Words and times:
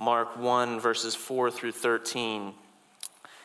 Mark 0.00 0.38
1, 0.38 0.80
verses 0.80 1.14
4 1.14 1.50
through 1.50 1.72
13. 1.72 2.54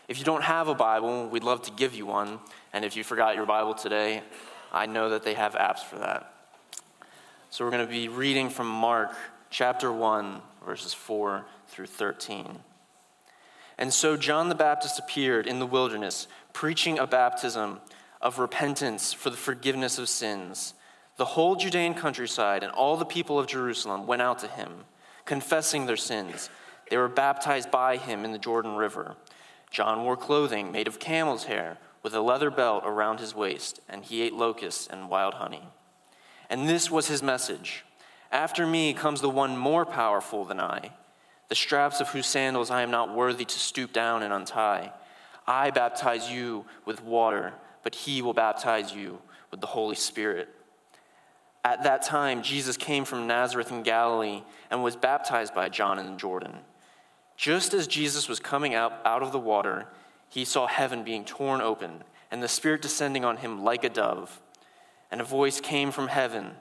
If 0.07 0.17
you 0.17 0.23
don't 0.23 0.41
have 0.41 0.69
a 0.69 0.73
Bible, 0.73 1.27
we'd 1.27 1.43
love 1.43 1.61
to 1.63 1.71
give 1.71 1.93
you 1.93 2.05
one. 2.05 2.39
And 2.71 2.85
if 2.85 2.95
you 2.95 3.03
forgot 3.03 3.35
your 3.35 3.45
Bible 3.45 3.73
today, 3.73 4.23
I 4.71 4.85
know 4.85 5.09
that 5.09 5.23
they 5.23 5.33
have 5.33 5.55
apps 5.55 5.79
for 5.79 5.97
that. 5.97 6.33
So 7.49 7.65
we're 7.65 7.71
going 7.71 7.85
to 7.85 7.91
be 7.91 8.07
reading 8.07 8.49
from 8.49 8.67
Mark 8.67 9.13
chapter 9.49 9.91
1, 9.91 10.41
verses 10.65 10.93
4 10.93 11.45
through 11.67 11.87
13. 11.87 12.59
And 13.77 13.93
so 13.93 14.15
John 14.15 14.47
the 14.47 14.55
Baptist 14.55 14.97
appeared 14.97 15.47
in 15.47 15.59
the 15.59 15.65
wilderness, 15.65 16.25
preaching 16.53 16.97
a 16.97 17.05
baptism 17.05 17.81
of 18.21 18.39
repentance 18.39 19.11
for 19.11 19.29
the 19.29 19.35
forgiveness 19.35 19.99
of 19.99 20.07
sins. 20.07 20.73
The 21.17 21.25
whole 21.25 21.57
Judean 21.57 21.95
countryside 21.95 22.63
and 22.63 22.71
all 22.71 22.95
the 22.95 23.03
people 23.03 23.37
of 23.37 23.45
Jerusalem 23.45 24.07
went 24.07 24.21
out 24.21 24.39
to 24.39 24.47
him, 24.47 24.85
confessing 25.25 25.85
their 25.85 25.97
sins. 25.97 26.49
They 26.89 26.97
were 26.97 27.09
baptized 27.09 27.71
by 27.71 27.97
him 27.97 28.23
in 28.23 28.31
the 28.31 28.37
Jordan 28.37 28.75
River. 28.75 29.15
John 29.71 30.03
wore 30.03 30.17
clothing 30.17 30.71
made 30.71 30.87
of 30.87 30.99
camel's 30.99 31.45
hair, 31.45 31.77
with 32.03 32.13
a 32.13 32.21
leather 32.21 32.51
belt 32.51 32.83
around 32.85 33.19
his 33.19 33.33
waist, 33.33 33.79
and 33.89 34.03
he 34.03 34.21
ate 34.21 34.33
locusts 34.33 34.85
and 34.87 35.09
wild 35.09 35.33
honey. 35.33 35.67
And 36.49 36.69
this 36.69 36.91
was 36.91 37.07
his 37.07 37.23
message 37.23 37.83
After 38.31 38.67
me 38.67 38.93
comes 38.93 39.21
the 39.21 39.29
one 39.29 39.57
more 39.57 39.85
powerful 39.85 40.45
than 40.45 40.59
I, 40.59 40.91
the 41.49 41.55
straps 41.55 41.99
of 41.99 42.09
whose 42.09 42.27
sandals 42.27 42.69
I 42.69 42.83
am 42.83 42.91
not 42.91 43.15
worthy 43.15 43.45
to 43.45 43.59
stoop 43.59 43.91
down 43.91 44.23
and 44.23 44.33
untie. 44.33 44.91
I 45.47 45.71
baptize 45.71 46.29
you 46.29 46.65
with 46.85 47.03
water, 47.03 47.53
but 47.83 47.95
he 47.95 48.21
will 48.21 48.33
baptize 48.33 48.93
you 48.93 49.19
with 49.51 49.61
the 49.61 49.67
Holy 49.67 49.95
Spirit. 49.95 50.49
At 51.65 51.81
that 51.81 52.03
time, 52.03 52.43
Jesus 52.43 52.77
came 52.77 53.05
from 53.05 53.25
Nazareth 53.25 53.71
in 53.71 53.81
Galilee 53.81 54.43
and 54.69 54.83
was 54.83 54.95
baptized 54.95 55.55
by 55.55 55.67
John 55.67 55.97
in 55.97 56.05
the 56.05 56.15
Jordan. 56.15 56.59
Just 57.37 57.73
as 57.73 57.87
Jesus 57.87 58.29
was 58.29 58.39
coming 58.39 58.75
out, 58.75 58.93
out 59.03 59.23
of 59.23 59.31
the 59.31 59.39
water, 59.39 59.87
he 60.29 60.45
saw 60.45 60.67
heaven 60.67 61.03
being 61.03 61.25
torn 61.25 61.61
open 61.61 62.03
and 62.29 62.43
the 62.43 62.47
Spirit 62.47 62.83
descending 62.83 63.25
on 63.25 63.37
him 63.37 63.63
like 63.63 63.83
a 63.83 63.89
dove. 63.89 64.43
And 65.09 65.19
a 65.19 65.23
voice 65.23 65.59
came 65.59 65.89
from 65.89 66.09
heaven 66.09 66.51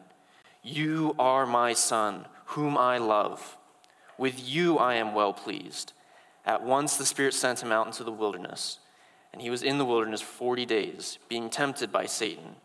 You 0.63 1.15
are 1.19 1.45
my 1.45 1.75
Son, 1.75 2.25
whom 2.47 2.79
I 2.79 2.97
love. 2.97 3.59
With 4.17 4.49
you 4.49 4.79
I 4.79 4.95
am 4.95 5.13
well 5.13 5.35
pleased. 5.35 5.93
At 6.47 6.63
once 6.63 6.97
the 6.97 7.05
Spirit 7.05 7.35
sent 7.35 7.63
him 7.63 7.73
out 7.73 7.87
into 7.87 8.05
the 8.05 8.11
wilderness, 8.11 8.79
and 9.35 9.43
he 9.43 9.51
was 9.51 9.63
in 9.63 9.77
the 9.77 9.85
wilderness 9.85 10.23
40 10.23 10.65
days, 10.65 11.19
being 11.29 11.51
tempted 11.51 11.93
by 11.93 12.07
Satan. 12.07 12.57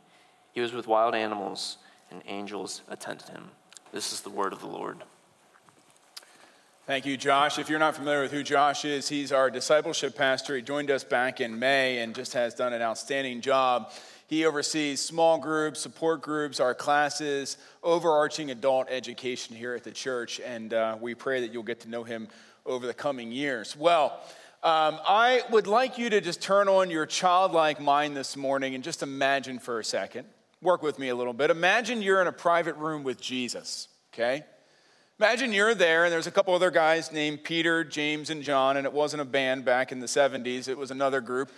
He 0.54 0.62
was 0.62 0.72
with 0.72 0.88
wild 0.88 1.16
animals, 1.16 1.80
and 2.12 2.22
angels 2.28 2.82
attended 2.90 3.30
him. 3.30 3.50
This 3.92 4.14
is 4.14 4.22
the 4.22 4.30
word 4.30 4.54
of 4.54 4.60
the 4.60 4.68
Lord. 4.68 4.98
Thank 6.86 7.06
you, 7.06 7.18
Josh. 7.18 7.60
If 7.60 7.70
you're 7.70 7.78
not 7.78 7.96
familiar 7.96 8.24
with 8.24 8.32
who 8.32 8.42
Josh 8.42 8.84
is, 8.84 9.08
he's 9.08 9.32
our 9.32 9.52
discipleship 9.52 10.16
pastor. 10.16 10.56
He 10.56 10.64
joined 10.64 10.90
us 10.90 11.04
back 11.04 11.40
in 11.40 11.60
May 11.60 12.00
and 12.00 12.16
just 12.16 12.34
has 12.34 12.56
done 12.56 12.74
an 12.74 12.82
outstanding 12.82 13.42
job. 13.42 13.92
He 14.26 14.46
oversees 14.46 15.00
small 15.00 15.38
groups, 15.38 15.80
support 15.80 16.22
groups, 16.22 16.60
our 16.60 16.74
classes, 16.74 17.58
overarching 17.84 18.50
adult 18.50 18.88
education 18.90 19.56
here 19.56 19.76
at 19.76 19.84
the 19.84 19.92
church, 19.92 20.40
and 20.40 20.74
uh, 20.74 20.98
we 21.00 21.14
pray 21.16 21.42
that 21.42 21.54
you'll 21.54 21.64
get 21.64 21.80
to 21.82 21.90
know 21.90 22.04
him 22.04 22.28
over 22.66 22.88
the 22.88 22.94
coming 22.94 23.32
years. 23.32 23.76
Well, 23.76 24.20
um, 24.62 25.00
I 25.08 25.44
would 25.52 25.68
like 25.68 25.98
you 25.98 26.10
to 26.10 26.22
just 26.22 26.42
turn 26.42 26.68
on 26.68 26.90
your 26.90 27.06
childlike 27.06 27.80
mind 27.80 28.18
this 28.18 28.36
morning 28.36 28.76
and 28.76 28.84
just 28.84 29.02
imagine 29.04 29.58
for 29.58 29.80
a 29.80 29.84
second. 29.84 30.26
Work 30.62 30.84
with 30.84 31.00
me 31.00 31.10
a 31.10 31.16
little 31.16 31.34
bit. 31.34 31.50
Imagine 31.50 32.02
you're 32.02 32.22
in 32.22 32.28
a 32.28 32.34
private 32.34 32.76
room 32.76 33.04
with 33.04 33.20
Jesus, 33.20 33.88
okay? 34.14 34.44
Imagine 35.20 35.54
you're 35.54 35.76
there 35.76 36.06
and 36.06 36.14
there's 36.14 36.28
a 36.28 36.32
couple 36.32 36.54
other 36.54 36.72
guys 36.72 37.12
named 37.12 37.44
Peter, 37.44 37.84
James, 37.84 38.30
and 38.30 38.44
John, 38.44 38.78
and 38.78 38.86
it 38.86 38.92
wasn't 38.92 39.22
a 39.22 39.26
band 39.26 39.66
back 39.66 39.92
in 39.92 40.00
the 40.00 40.08
70s, 40.08 40.68
it 40.68 40.78
was 40.78 40.92
another 40.92 41.22
group. 41.22 41.52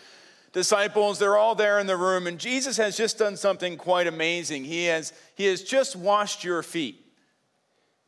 Disciples, 0.54 1.18
they're 1.18 1.38
all 1.38 1.56
there 1.56 1.80
in 1.80 1.88
the 1.88 1.96
room, 1.96 2.28
and 2.28 2.38
Jesus 2.38 2.78
has 2.78 2.98
just 2.98 3.18
done 3.18 3.38
something 3.38 3.78
quite 3.78 4.06
amazing. 4.06 4.66
He 4.66 4.86
has, 4.86 5.14
he 5.36 5.46
has 5.46 5.64
just 5.64 5.96
washed 5.96 6.44
your 6.44 6.62
feet, 6.62 7.06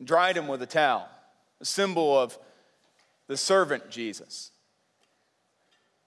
dried 0.02 0.36
them 0.36 0.46
with 0.46 0.60
a 0.60 0.66
towel, 0.66 1.08
a 1.60 1.64
symbol 1.64 2.18
of 2.18 2.38
the 3.26 3.36
servant 3.36 3.90
Jesus. 3.90 4.50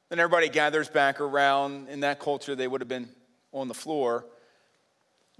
Then 0.09 0.19
everybody 0.19 0.47
gathers 0.47 0.87
back 0.87 1.19
around. 1.19 1.89
In 1.89 2.01
that 2.01 2.19
culture, 2.19 2.55
they 2.55 2.67
would 2.67 2.81
have 2.81 2.87
been 2.87 3.09
on 3.51 3.67
the 3.67 3.73
floor. 3.73 4.25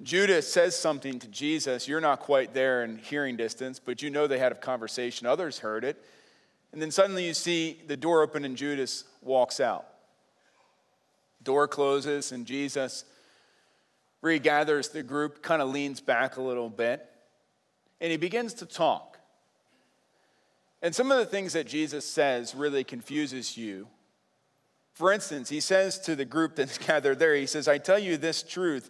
Judas 0.04 0.52
says 0.52 0.76
something 0.76 1.20
to 1.20 1.28
Jesus. 1.28 1.88
You're 1.88 2.02
not 2.02 2.20
quite 2.20 2.54
there 2.54 2.84
in 2.84 2.98
hearing 2.98 3.36
distance, 3.36 3.80
but 3.80 4.02
you 4.02 4.10
know 4.10 4.28
they 4.28 4.38
had 4.38 4.52
a 4.52 4.56
conversation. 4.56 5.26
Others 5.26 5.60
heard 5.60 5.84
it. 5.84 6.04
And 6.72 6.82
then 6.82 6.92
suddenly 6.92 7.26
you 7.26 7.34
see 7.34 7.82
the 7.88 7.98
door 7.98 8.22
open 8.22 8.46
and 8.46 8.56
Judas 8.56 9.06
walks 9.22 9.60
out. 9.60 9.88
Door 11.44 11.70
closes 11.70 12.32
and 12.32 12.46
Jesus 12.46 13.06
regathers 14.22 14.92
the 14.92 15.04
group, 15.04 15.42
kind 15.42 15.62
of 15.62 15.70
leans 15.70 16.02
back 16.02 16.38
a 16.38 16.42
little 16.42 16.70
bit, 16.70 17.06
and 18.02 18.12
he 18.12 18.18
begins 18.18 18.54
to 18.56 18.66
talk. 18.66 19.18
And 20.82 20.94
some 20.94 21.12
of 21.12 21.18
the 21.18 21.26
things 21.26 21.54
that 21.54 21.68
Jesus 21.68 22.06
says 22.06 22.54
really 22.54 22.84
confuses 22.84 23.58
you. 23.58 23.88
For 24.94 25.12
instance, 25.12 25.50
he 25.50 25.60
says 25.60 26.00
to 26.02 26.16
the 26.16 26.26
group 26.26 26.56
that's 26.56 26.78
gathered 26.88 27.20
there, 27.20 27.36
he 27.36 27.46
says, 27.46 27.68
I 27.68 27.78
tell 27.78 28.00
you 28.00 28.18
this 28.18 28.44
truth, 28.44 28.90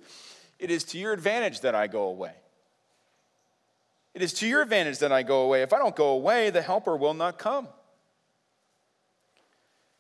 it 0.60 0.72
is 0.72 0.84
to 0.86 0.98
your 0.98 1.14
advantage 1.14 1.62
that 1.62 1.76
I 1.76 1.88
go 1.88 2.04
away. 2.04 2.34
It 4.14 4.22
is 4.22 4.34
to 4.34 4.48
your 4.48 4.62
advantage 4.62 5.00
that 5.00 5.12
I 5.12 5.22
go 5.22 5.42
away. 5.42 5.62
If 5.62 5.74
I 5.74 5.78
don't 5.78 5.96
go 5.96 6.10
away, 6.10 6.50
the 6.50 6.62
helper 6.62 6.98
will 6.98 7.14
not 7.14 7.38
come. 7.38 7.68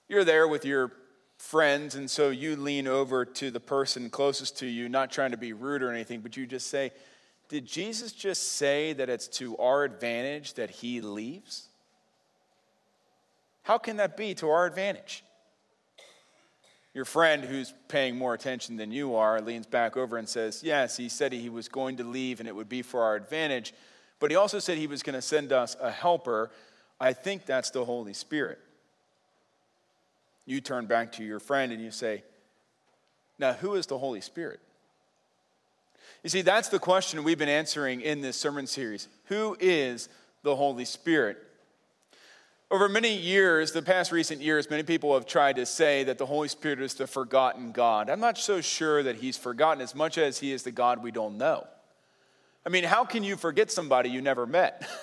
You're 0.09 0.23
there 0.23 0.47
with 0.47 0.65
your 0.65 0.91
friends, 1.37 1.95
and 1.95 2.09
so 2.09 2.29
you 2.29 2.55
lean 2.55 2.87
over 2.87 3.25
to 3.25 3.51
the 3.51 3.59
person 3.59 4.09
closest 4.09 4.57
to 4.59 4.65
you, 4.65 4.89
not 4.89 5.11
trying 5.11 5.31
to 5.31 5.37
be 5.37 5.53
rude 5.53 5.83
or 5.83 5.91
anything, 5.91 6.21
but 6.21 6.35
you 6.35 6.47
just 6.47 6.67
say, 6.67 6.91
Did 7.49 7.65
Jesus 7.65 8.11
just 8.11 8.53
say 8.53 8.93
that 8.93 9.09
it's 9.09 9.27
to 9.37 9.55
our 9.57 9.83
advantage 9.83 10.55
that 10.55 10.71
he 10.71 11.01
leaves? 11.01 11.67
How 13.63 13.77
can 13.77 13.97
that 13.97 14.17
be 14.17 14.33
to 14.35 14.49
our 14.49 14.65
advantage? 14.65 15.23
Your 16.97 17.05
friend 17.05 17.43
who's 17.43 17.75
paying 17.89 18.17
more 18.17 18.33
attention 18.33 18.75
than 18.75 18.91
you 18.91 19.13
are 19.13 19.39
leans 19.39 19.67
back 19.67 19.95
over 19.95 20.17
and 20.17 20.27
says, 20.27 20.63
Yes, 20.63 20.97
he 20.97 21.09
said 21.09 21.31
he 21.31 21.47
was 21.47 21.69
going 21.69 21.97
to 21.97 22.03
leave 22.03 22.39
and 22.39 22.49
it 22.49 22.55
would 22.55 22.69
be 22.69 22.81
for 22.81 23.03
our 23.03 23.15
advantage, 23.15 23.75
but 24.19 24.31
he 24.31 24.35
also 24.35 24.57
said 24.57 24.79
he 24.79 24.87
was 24.87 25.03
going 25.03 25.13
to 25.13 25.21
send 25.21 25.51
us 25.53 25.77
a 25.79 25.91
helper. 25.91 26.49
I 26.99 27.13
think 27.13 27.45
that's 27.45 27.69
the 27.69 27.85
Holy 27.85 28.13
Spirit 28.13 28.57
you 30.47 30.59
turn 30.59 30.87
back 30.87 31.11
to 31.11 31.23
your 31.23 31.39
friend 31.39 31.71
and 31.71 31.79
you 31.83 31.91
say, 31.91 32.23
Now, 33.37 33.53
who 33.53 33.75
is 33.75 33.85
the 33.85 33.99
Holy 33.99 34.21
Spirit? 34.21 34.59
You 36.23 36.31
see, 36.31 36.41
that's 36.41 36.69
the 36.69 36.79
question 36.79 37.23
we've 37.23 37.37
been 37.37 37.47
answering 37.47 38.01
in 38.01 38.21
this 38.21 38.37
sermon 38.37 38.65
series. 38.65 39.07
Who 39.25 39.55
is 39.59 40.09
the 40.41 40.55
Holy 40.55 40.85
Spirit? 40.85 41.37
Over 42.69 42.89
many 42.89 43.15
years, 43.15 43.71
the 43.71 43.81
past 43.81 44.11
recent 44.11 44.41
years, 44.41 44.69
many 44.69 44.83
people 44.83 45.13
have 45.13 45.25
tried 45.25 45.55
to 45.55 45.65
say 45.65 46.03
that 46.03 46.17
the 46.17 46.25
Holy 46.25 46.49
Spirit 46.49 46.81
is 46.81 46.95
the 46.95 47.07
forgotten 47.07 47.71
God. 47.71 48.09
I'm 48.09 48.19
not 48.19 48.37
so 48.37 48.59
sure 48.59 49.01
that 49.03 49.15
he's 49.15 49.37
forgotten 49.37 49.81
as 49.81 49.95
much 49.95 50.17
as 50.17 50.39
he 50.39 50.51
is 50.51 50.63
the 50.63 50.71
God 50.71 51.01
we 51.01 51.11
don't 51.11 51.37
know. 51.37 51.65
I 52.65 52.69
mean, 52.69 52.83
how 52.83 53.05
can 53.05 53.23
you 53.23 53.37
forget 53.37 53.71
somebody 53.71 54.09
you 54.09 54.21
never 54.21 54.45
met? 54.45 54.87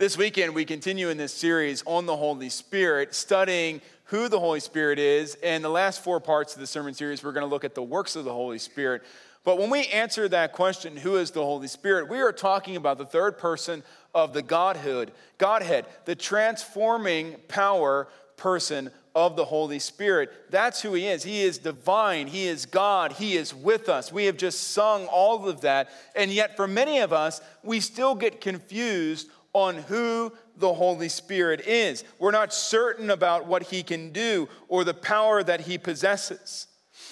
This 0.00 0.16
weekend, 0.16 0.54
we 0.54 0.64
continue 0.64 1.10
in 1.10 1.18
this 1.18 1.34
series 1.34 1.82
on 1.84 2.06
the 2.06 2.16
Holy 2.16 2.48
Spirit, 2.48 3.14
studying 3.14 3.82
who 4.04 4.30
the 4.30 4.40
Holy 4.40 4.60
Spirit 4.60 4.98
is. 4.98 5.36
And 5.42 5.62
the 5.62 5.68
last 5.68 6.02
four 6.02 6.20
parts 6.20 6.54
of 6.54 6.60
the 6.60 6.66
sermon 6.66 6.94
series, 6.94 7.22
we're 7.22 7.32
going 7.32 7.44
to 7.44 7.50
look 7.50 7.64
at 7.64 7.74
the 7.74 7.82
works 7.82 8.16
of 8.16 8.24
the 8.24 8.32
Holy 8.32 8.58
Spirit. 8.58 9.02
But 9.44 9.58
when 9.58 9.68
we 9.68 9.88
answer 9.88 10.26
that 10.28 10.54
question, 10.54 10.96
who 10.96 11.16
is 11.16 11.32
the 11.32 11.44
Holy 11.44 11.68
Spirit, 11.68 12.08
we 12.08 12.20
are 12.20 12.32
talking 12.32 12.76
about 12.76 12.96
the 12.96 13.04
third 13.04 13.36
person 13.36 13.82
of 14.14 14.32
the 14.32 14.42
Godhood, 14.42 15.12
Godhead, 15.38 15.86
the 16.04 16.14
transforming 16.14 17.36
power 17.48 18.08
person 18.36 18.90
of 19.14 19.36
the 19.36 19.44
Holy 19.44 19.78
Spirit. 19.78 20.30
That's 20.50 20.80
who 20.80 20.94
He 20.94 21.06
is. 21.06 21.22
He 21.22 21.42
is 21.42 21.58
divine. 21.58 22.26
He 22.26 22.46
is 22.46 22.66
God. 22.66 23.12
He 23.12 23.36
is 23.36 23.54
with 23.54 23.88
us. 23.88 24.12
We 24.12 24.26
have 24.26 24.36
just 24.36 24.72
sung 24.72 25.06
all 25.06 25.48
of 25.48 25.62
that. 25.62 25.90
And 26.14 26.30
yet, 26.30 26.56
for 26.56 26.66
many 26.66 26.98
of 27.00 27.12
us, 27.12 27.40
we 27.62 27.80
still 27.80 28.14
get 28.14 28.40
confused 28.40 29.28
on 29.52 29.76
who 29.76 30.32
the 30.56 30.72
Holy 30.72 31.08
Spirit 31.08 31.62
is. 31.66 32.04
We're 32.18 32.30
not 32.30 32.54
certain 32.54 33.10
about 33.10 33.46
what 33.46 33.64
he 33.64 33.82
can 33.82 34.12
do 34.12 34.48
or 34.68 34.84
the 34.84 34.94
power 34.94 35.42
that 35.42 35.62
he 35.62 35.76
possesses. 35.76 36.68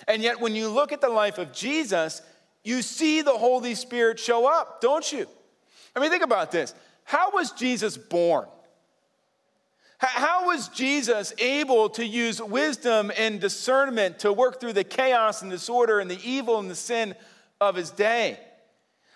And 0.07 0.23
yet, 0.23 0.41
when 0.41 0.55
you 0.55 0.69
look 0.69 0.93
at 0.93 1.01
the 1.01 1.09
life 1.09 1.39
of 1.39 1.53
Jesus, 1.53 2.23
you 2.63 2.83
see 2.83 3.23
the 3.23 3.37
Holy 3.37 3.75
Spirit 3.75 4.21
show 4.21 4.47
up, 4.47 4.81
don't 4.81 5.11
you? 5.11 5.27
I 5.97 6.01
mean, 6.01 6.11
think 6.11 6.23
about 6.23 6.53
this. 6.53 6.75
How 7.09 7.31
was 7.31 7.53
Jesus 7.53 7.97
born? 7.97 8.45
How 9.97 10.45
was 10.45 10.69
Jesus 10.69 11.33
able 11.39 11.89
to 11.89 12.05
use 12.05 12.39
wisdom 12.43 13.11
and 13.17 13.41
discernment 13.41 14.19
to 14.19 14.31
work 14.31 14.61
through 14.61 14.75
the 14.75 14.85
chaos 14.85 15.41
and 15.41 15.51
disorder 15.51 16.01
and 16.01 16.11
the 16.11 16.21
evil 16.23 16.59
and 16.59 16.71
the 16.71 16.75
sin 16.75 17.15
of 17.63 17.77
his 17.77 17.91
day? 17.91 18.39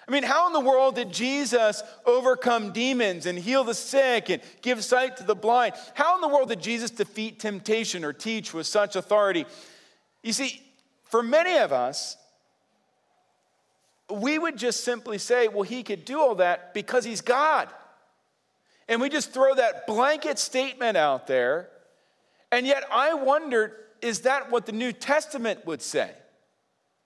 I 0.08 0.10
mean, 0.10 0.22
how 0.22 0.46
in 0.46 0.54
the 0.54 0.60
world 0.60 0.94
did 0.94 1.12
Jesus 1.12 1.82
overcome 2.06 2.72
demons 2.72 3.26
and 3.26 3.38
heal 3.38 3.62
the 3.62 3.74
sick 3.74 4.30
and 4.30 4.40
give 4.62 4.82
sight 4.82 5.18
to 5.18 5.24
the 5.24 5.34
blind? 5.34 5.74
How 5.92 6.14
in 6.14 6.22
the 6.22 6.28
world 6.28 6.48
did 6.48 6.62
Jesus 6.62 6.90
defeat 6.90 7.40
temptation 7.40 8.06
or 8.06 8.14
teach 8.14 8.54
with 8.54 8.66
such 8.66 8.96
authority? 8.96 9.44
You 10.22 10.32
see, 10.32 10.62
for 11.04 11.22
many 11.22 11.58
of 11.58 11.74
us, 11.74 12.16
we 14.10 14.38
would 14.38 14.56
just 14.56 14.82
simply 14.82 15.18
say, 15.18 15.48
well, 15.48 15.62
he 15.62 15.82
could 15.82 16.06
do 16.06 16.20
all 16.20 16.36
that 16.36 16.72
because 16.72 17.04
he's 17.04 17.20
God. 17.20 17.68
And 18.88 19.00
we 19.00 19.08
just 19.08 19.32
throw 19.32 19.54
that 19.54 19.86
blanket 19.86 20.38
statement 20.38 20.96
out 20.96 21.26
there. 21.26 21.68
And 22.50 22.66
yet, 22.66 22.84
I 22.90 23.14
wondered 23.14 23.72
is 24.02 24.20
that 24.20 24.50
what 24.50 24.66
the 24.66 24.72
New 24.72 24.92
Testament 24.92 25.64
would 25.64 25.80
say? 25.80 26.10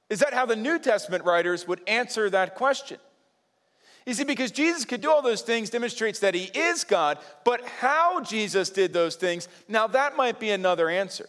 Is 0.08 0.20
that 0.20 0.32
how 0.32 0.46
the 0.46 0.56
New 0.56 0.78
Testament 0.78 1.24
writers 1.24 1.68
would 1.68 1.80
answer 1.86 2.30
that 2.30 2.54
question? 2.54 2.98
You 4.06 4.14
see, 4.14 4.24
because 4.24 4.52
Jesus 4.52 4.84
could 4.84 5.00
do 5.00 5.10
all 5.10 5.20
those 5.20 5.42
things 5.42 5.68
demonstrates 5.68 6.20
that 6.20 6.34
he 6.34 6.44
is 6.44 6.84
God, 6.84 7.18
but 7.44 7.66
how 7.66 8.20
Jesus 8.20 8.70
did 8.70 8.92
those 8.92 9.16
things, 9.16 9.48
now 9.68 9.88
that 9.88 10.16
might 10.16 10.38
be 10.38 10.50
another 10.50 10.88
answer. 10.88 11.28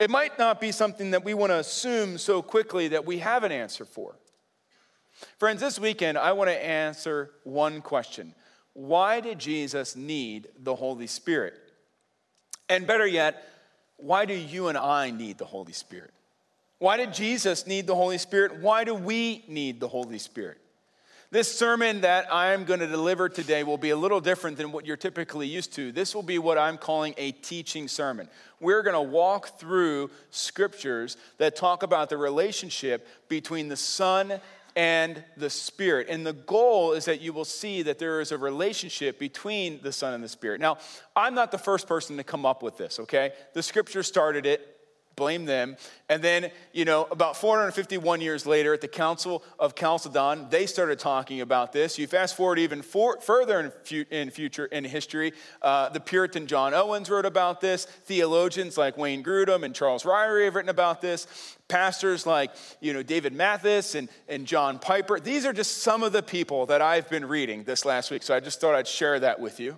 It 0.00 0.10
might 0.10 0.36
not 0.38 0.60
be 0.60 0.72
something 0.72 1.12
that 1.12 1.24
we 1.24 1.32
want 1.32 1.50
to 1.50 1.58
assume 1.58 2.18
so 2.18 2.42
quickly 2.42 2.88
that 2.88 3.06
we 3.06 3.18
have 3.18 3.44
an 3.44 3.52
answer 3.52 3.84
for. 3.84 4.16
Friends, 5.38 5.60
this 5.60 5.78
weekend 5.78 6.18
I 6.18 6.32
want 6.32 6.50
to 6.50 6.64
answer 6.64 7.30
one 7.44 7.80
question 7.80 8.34
Why 8.74 9.20
did 9.20 9.38
Jesus 9.38 9.96
need 9.96 10.48
the 10.58 10.74
Holy 10.74 11.06
Spirit? 11.06 11.54
And 12.68 12.86
better 12.86 13.06
yet, 13.06 13.48
why 13.96 14.24
do 14.24 14.34
you 14.34 14.68
and 14.68 14.76
I 14.76 15.10
need 15.10 15.38
the 15.38 15.44
Holy 15.44 15.72
Spirit? 15.72 16.12
Why 16.78 16.96
did 16.96 17.14
Jesus 17.14 17.66
need 17.66 17.86
the 17.86 17.94
Holy 17.94 18.18
Spirit? 18.18 18.60
Why 18.60 18.84
do 18.84 18.94
we 18.94 19.44
need 19.48 19.80
the 19.80 19.88
Holy 19.88 20.18
Spirit? 20.18 20.58
This 21.30 21.56
sermon 21.56 22.02
that 22.02 22.32
I'm 22.32 22.64
going 22.64 22.80
to 22.80 22.86
deliver 22.86 23.28
today 23.28 23.64
will 23.64 23.78
be 23.78 23.90
a 23.90 23.96
little 23.96 24.20
different 24.20 24.56
than 24.56 24.70
what 24.70 24.86
you're 24.86 24.96
typically 24.96 25.48
used 25.48 25.72
to. 25.74 25.90
This 25.90 26.14
will 26.14 26.22
be 26.22 26.38
what 26.38 26.58
I'm 26.58 26.78
calling 26.78 27.14
a 27.16 27.32
teaching 27.32 27.88
sermon. 27.88 28.28
We're 28.60 28.82
going 28.82 28.94
to 28.94 29.00
walk 29.00 29.58
through 29.58 30.10
scriptures 30.30 31.16
that 31.38 31.56
talk 31.56 31.82
about 31.82 32.08
the 32.08 32.16
relationship 32.16 33.08
between 33.28 33.68
the 33.68 33.76
Son 33.76 34.40
and 34.76 35.22
the 35.36 35.50
Spirit. 35.50 36.08
And 36.08 36.26
the 36.26 36.32
goal 36.32 36.92
is 36.92 37.04
that 37.04 37.20
you 37.20 37.32
will 37.32 37.44
see 37.44 37.82
that 37.82 37.98
there 37.98 38.20
is 38.20 38.32
a 38.32 38.38
relationship 38.38 39.18
between 39.18 39.80
the 39.82 39.92
Son 39.92 40.14
and 40.14 40.22
the 40.22 40.28
Spirit. 40.28 40.60
Now, 40.60 40.78
I'm 41.14 41.34
not 41.34 41.52
the 41.52 41.58
first 41.58 41.86
person 41.86 42.16
to 42.16 42.24
come 42.24 42.44
up 42.44 42.62
with 42.62 42.76
this, 42.76 42.98
okay? 43.00 43.32
The 43.52 43.62
scripture 43.62 44.02
started 44.02 44.46
it 44.46 44.73
blame 45.16 45.44
them. 45.44 45.76
And 46.08 46.22
then, 46.22 46.50
you 46.72 46.84
know, 46.84 47.06
about 47.10 47.36
451 47.36 48.20
years 48.20 48.46
later, 48.46 48.74
at 48.74 48.80
the 48.80 48.88
Council 48.88 49.42
of 49.58 49.74
Chalcedon, 49.74 50.48
they 50.50 50.66
started 50.66 50.98
talking 50.98 51.40
about 51.40 51.72
this. 51.72 51.98
You 51.98 52.06
fast 52.06 52.36
forward 52.36 52.58
even 52.58 52.82
for, 52.82 53.20
further 53.20 53.60
in, 53.60 53.72
fu- 53.84 54.04
in, 54.10 54.30
future 54.30 54.66
in 54.66 54.84
history, 54.84 55.32
uh, 55.62 55.88
the 55.88 56.00
Puritan 56.00 56.46
John 56.46 56.74
Owens 56.74 57.08
wrote 57.08 57.26
about 57.26 57.60
this. 57.60 57.84
Theologians 57.84 58.76
like 58.76 58.98
Wayne 58.98 59.22
Grudem 59.22 59.64
and 59.64 59.74
Charles 59.74 60.04
Ryrie 60.04 60.44
have 60.44 60.54
written 60.54 60.68
about 60.68 61.00
this. 61.00 61.26
Pastors 61.68 62.26
like, 62.26 62.50
you 62.80 62.92
know, 62.92 63.02
David 63.02 63.32
Mathis 63.32 63.94
and, 63.94 64.08
and 64.28 64.46
John 64.46 64.78
Piper. 64.78 65.18
These 65.18 65.46
are 65.46 65.52
just 65.52 65.78
some 65.78 66.02
of 66.02 66.12
the 66.12 66.22
people 66.22 66.66
that 66.66 66.82
I've 66.82 67.08
been 67.08 67.24
reading 67.24 67.64
this 67.64 67.84
last 67.84 68.10
week. 68.10 68.22
So 68.22 68.34
I 68.34 68.40
just 68.40 68.60
thought 68.60 68.74
I'd 68.74 68.86
share 68.86 69.18
that 69.20 69.40
with 69.40 69.60
you. 69.60 69.76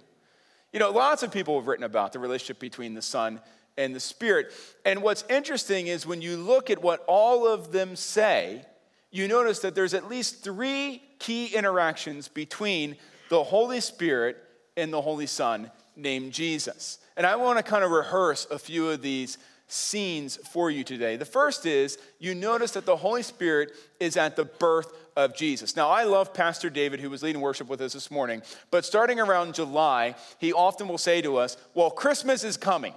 You 0.72 0.80
know, 0.80 0.90
lots 0.90 1.22
of 1.22 1.32
people 1.32 1.58
have 1.58 1.68
written 1.68 1.84
about 1.84 2.12
the 2.12 2.18
relationship 2.18 2.58
between 2.58 2.94
the 2.94 3.00
Son 3.00 3.40
and 3.78 3.94
the 3.94 4.00
Spirit. 4.00 4.52
And 4.84 5.02
what's 5.02 5.24
interesting 5.28 5.86
is 5.86 6.06
when 6.06 6.22
you 6.22 6.36
look 6.36 6.70
at 6.70 6.82
what 6.82 7.04
all 7.06 7.46
of 7.46 7.72
them 7.72 7.96
say, 7.96 8.64
you 9.10 9.28
notice 9.28 9.60
that 9.60 9.74
there's 9.74 9.94
at 9.94 10.08
least 10.08 10.42
three 10.42 11.02
key 11.18 11.54
interactions 11.54 12.28
between 12.28 12.96
the 13.28 13.42
Holy 13.42 13.80
Spirit 13.80 14.36
and 14.76 14.92
the 14.92 15.00
Holy 15.00 15.26
Son 15.26 15.70
named 15.96 16.32
Jesus. 16.32 16.98
And 17.16 17.26
I 17.26 17.36
want 17.36 17.58
to 17.58 17.62
kind 17.62 17.84
of 17.84 17.90
rehearse 17.90 18.46
a 18.50 18.58
few 18.58 18.90
of 18.90 19.02
these 19.02 19.38
scenes 19.68 20.36
for 20.36 20.70
you 20.70 20.84
today. 20.84 21.16
The 21.16 21.24
first 21.24 21.66
is 21.66 21.98
you 22.18 22.34
notice 22.34 22.72
that 22.72 22.86
the 22.86 22.96
Holy 22.96 23.22
Spirit 23.22 23.72
is 23.98 24.16
at 24.16 24.36
the 24.36 24.44
birth 24.44 24.92
of 25.16 25.34
Jesus. 25.34 25.74
Now, 25.74 25.88
I 25.88 26.04
love 26.04 26.34
Pastor 26.34 26.70
David, 26.70 27.00
who 27.00 27.10
was 27.10 27.22
leading 27.22 27.40
worship 27.40 27.68
with 27.68 27.80
us 27.80 27.94
this 27.94 28.10
morning, 28.10 28.42
but 28.70 28.84
starting 28.84 29.18
around 29.18 29.54
July, 29.54 30.14
he 30.38 30.52
often 30.52 30.86
will 30.86 30.98
say 30.98 31.22
to 31.22 31.38
us, 31.38 31.56
Well, 31.74 31.90
Christmas 31.90 32.44
is 32.44 32.56
coming 32.56 32.94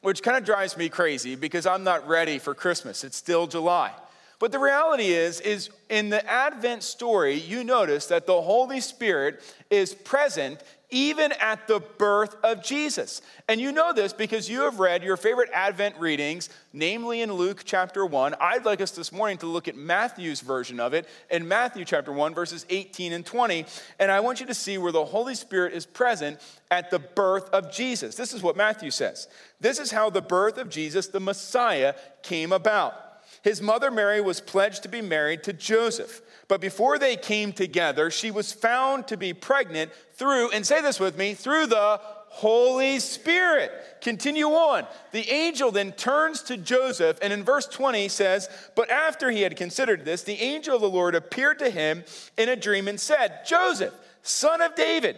which 0.00 0.22
kind 0.22 0.36
of 0.36 0.44
drives 0.44 0.76
me 0.76 0.88
crazy 0.88 1.34
because 1.34 1.66
I'm 1.66 1.84
not 1.84 2.06
ready 2.06 2.38
for 2.38 2.54
Christmas. 2.54 3.04
It's 3.04 3.16
still 3.16 3.46
July. 3.46 3.92
But 4.38 4.52
the 4.52 4.58
reality 4.58 5.06
is 5.06 5.40
is 5.40 5.70
in 5.88 6.10
the 6.10 6.24
Advent 6.28 6.84
story, 6.84 7.34
you 7.34 7.64
notice 7.64 8.06
that 8.06 8.26
the 8.26 8.40
Holy 8.40 8.80
Spirit 8.80 9.42
is 9.70 9.94
present 9.94 10.62
even 10.90 11.32
at 11.32 11.66
the 11.68 11.80
birth 11.80 12.36
of 12.42 12.62
Jesus. 12.62 13.20
And 13.48 13.60
you 13.60 13.72
know 13.72 13.92
this 13.92 14.12
because 14.12 14.48
you 14.48 14.62
have 14.62 14.80
read 14.80 15.02
your 15.02 15.16
favorite 15.16 15.50
Advent 15.52 15.96
readings, 15.98 16.48
namely 16.72 17.20
in 17.20 17.32
Luke 17.32 17.62
chapter 17.64 18.06
1. 18.06 18.34
I'd 18.40 18.64
like 18.64 18.80
us 18.80 18.92
this 18.92 19.12
morning 19.12 19.38
to 19.38 19.46
look 19.46 19.68
at 19.68 19.76
Matthew's 19.76 20.40
version 20.40 20.80
of 20.80 20.94
it 20.94 21.06
in 21.30 21.46
Matthew 21.46 21.84
chapter 21.84 22.12
1, 22.12 22.34
verses 22.34 22.64
18 22.70 23.12
and 23.12 23.26
20. 23.26 23.66
And 23.98 24.10
I 24.10 24.20
want 24.20 24.40
you 24.40 24.46
to 24.46 24.54
see 24.54 24.78
where 24.78 24.92
the 24.92 25.04
Holy 25.04 25.34
Spirit 25.34 25.74
is 25.74 25.84
present 25.84 26.40
at 26.70 26.90
the 26.90 26.98
birth 26.98 27.50
of 27.50 27.70
Jesus. 27.70 28.14
This 28.14 28.32
is 28.32 28.42
what 28.42 28.56
Matthew 28.56 28.90
says. 28.90 29.28
This 29.60 29.78
is 29.78 29.90
how 29.90 30.08
the 30.08 30.22
birth 30.22 30.56
of 30.56 30.70
Jesus, 30.70 31.08
the 31.08 31.20
Messiah, 31.20 31.94
came 32.22 32.52
about. 32.52 32.94
His 33.42 33.60
mother 33.60 33.90
Mary 33.90 34.20
was 34.20 34.40
pledged 34.40 34.82
to 34.82 34.88
be 34.88 35.02
married 35.02 35.42
to 35.44 35.52
Joseph. 35.52 36.22
But 36.48 36.62
before 36.62 36.98
they 36.98 37.16
came 37.16 37.52
together, 37.52 38.10
she 38.10 38.30
was 38.30 38.52
found 38.52 39.06
to 39.08 39.18
be 39.18 39.34
pregnant 39.34 39.92
through, 40.14 40.50
and 40.50 40.66
say 40.66 40.80
this 40.80 40.98
with 40.98 41.16
me, 41.16 41.34
through 41.34 41.66
the 41.66 42.00
Holy 42.28 42.98
Spirit. 43.00 43.70
Continue 44.00 44.46
on. 44.46 44.86
The 45.12 45.30
angel 45.30 45.70
then 45.70 45.92
turns 45.92 46.42
to 46.42 46.56
Joseph, 46.56 47.18
and 47.20 47.32
in 47.32 47.44
verse 47.44 47.66
20 47.66 48.08
says, 48.08 48.48
But 48.74 48.90
after 48.90 49.30
he 49.30 49.42
had 49.42 49.56
considered 49.56 50.04
this, 50.04 50.22
the 50.22 50.40
angel 50.40 50.76
of 50.76 50.80
the 50.80 50.88
Lord 50.88 51.14
appeared 51.14 51.58
to 51.58 51.70
him 51.70 52.04
in 52.36 52.48
a 52.48 52.56
dream 52.56 52.88
and 52.88 52.98
said, 52.98 53.40
Joseph, 53.46 53.94
son 54.22 54.62
of 54.62 54.74
David, 54.74 55.16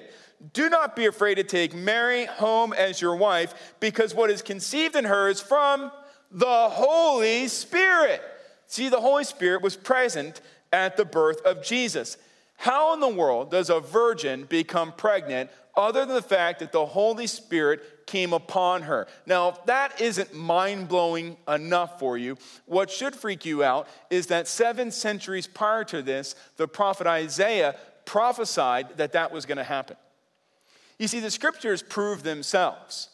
do 0.52 0.68
not 0.68 0.96
be 0.96 1.06
afraid 1.06 1.34
to 1.36 1.44
take 1.44 1.74
Mary 1.74 2.24
home 2.24 2.72
as 2.72 3.00
your 3.00 3.14
wife, 3.14 3.74
because 3.78 4.14
what 4.14 4.30
is 4.30 4.42
conceived 4.42 4.96
in 4.96 5.04
her 5.04 5.28
is 5.28 5.40
from 5.40 5.92
the 6.30 6.68
Holy 6.70 7.46
Spirit. 7.48 8.22
See, 8.66 8.88
the 8.88 9.00
Holy 9.00 9.24
Spirit 9.24 9.62
was 9.62 9.76
present 9.76 10.40
at 10.72 10.96
the 10.96 11.04
birth 11.04 11.40
of 11.42 11.62
Jesus. 11.62 12.16
How 12.56 12.92
in 12.92 13.00
the 13.00 13.08
world 13.08 13.50
does 13.50 13.70
a 13.70 13.80
virgin 13.80 14.44
become 14.44 14.92
pregnant 14.92 15.50
other 15.76 16.04
than 16.04 16.14
the 16.14 16.22
fact 16.22 16.58
that 16.58 16.72
the 16.72 16.84
Holy 16.84 17.26
Spirit 17.26 18.06
came 18.06 18.32
upon 18.32 18.82
her? 18.82 19.06
Now, 19.24 19.48
if 19.48 19.64
that 19.64 20.00
isn't 20.00 20.34
mind 20.34 20.88
blowing 20.88 21.38
enough 21.48 21.98
for 21.98 22.18
you, 22.18 22.36
what 22.66 22.90
should 22.90 23.14
freak 23.14 23.46
you 23.46 23.64
out 23.64 23.88
is 24.10 24.26
that 24.26 24.46
seven 24.46 24.90
centuries 24.90 25.46
prior 25.46 25.84
to 25.84 26.02
this, 26.02 26.34
the 26.58 26.68
prophet 26.68 27.06
Isaiah 27.06 27.76
prophesied 28.04 28.98
that 28.98 29.12
that 29.12 29.32
was 29.32 29.46
going 29.46 29.58
to 29.58 29.64
happen. 29.64 29.96
You 30.98 31.08
see, 31.08 31.20
the 31.20 31.30
scriptures 31.30 31.82
prove 31.82 32.22
themselves. 32.22 33.08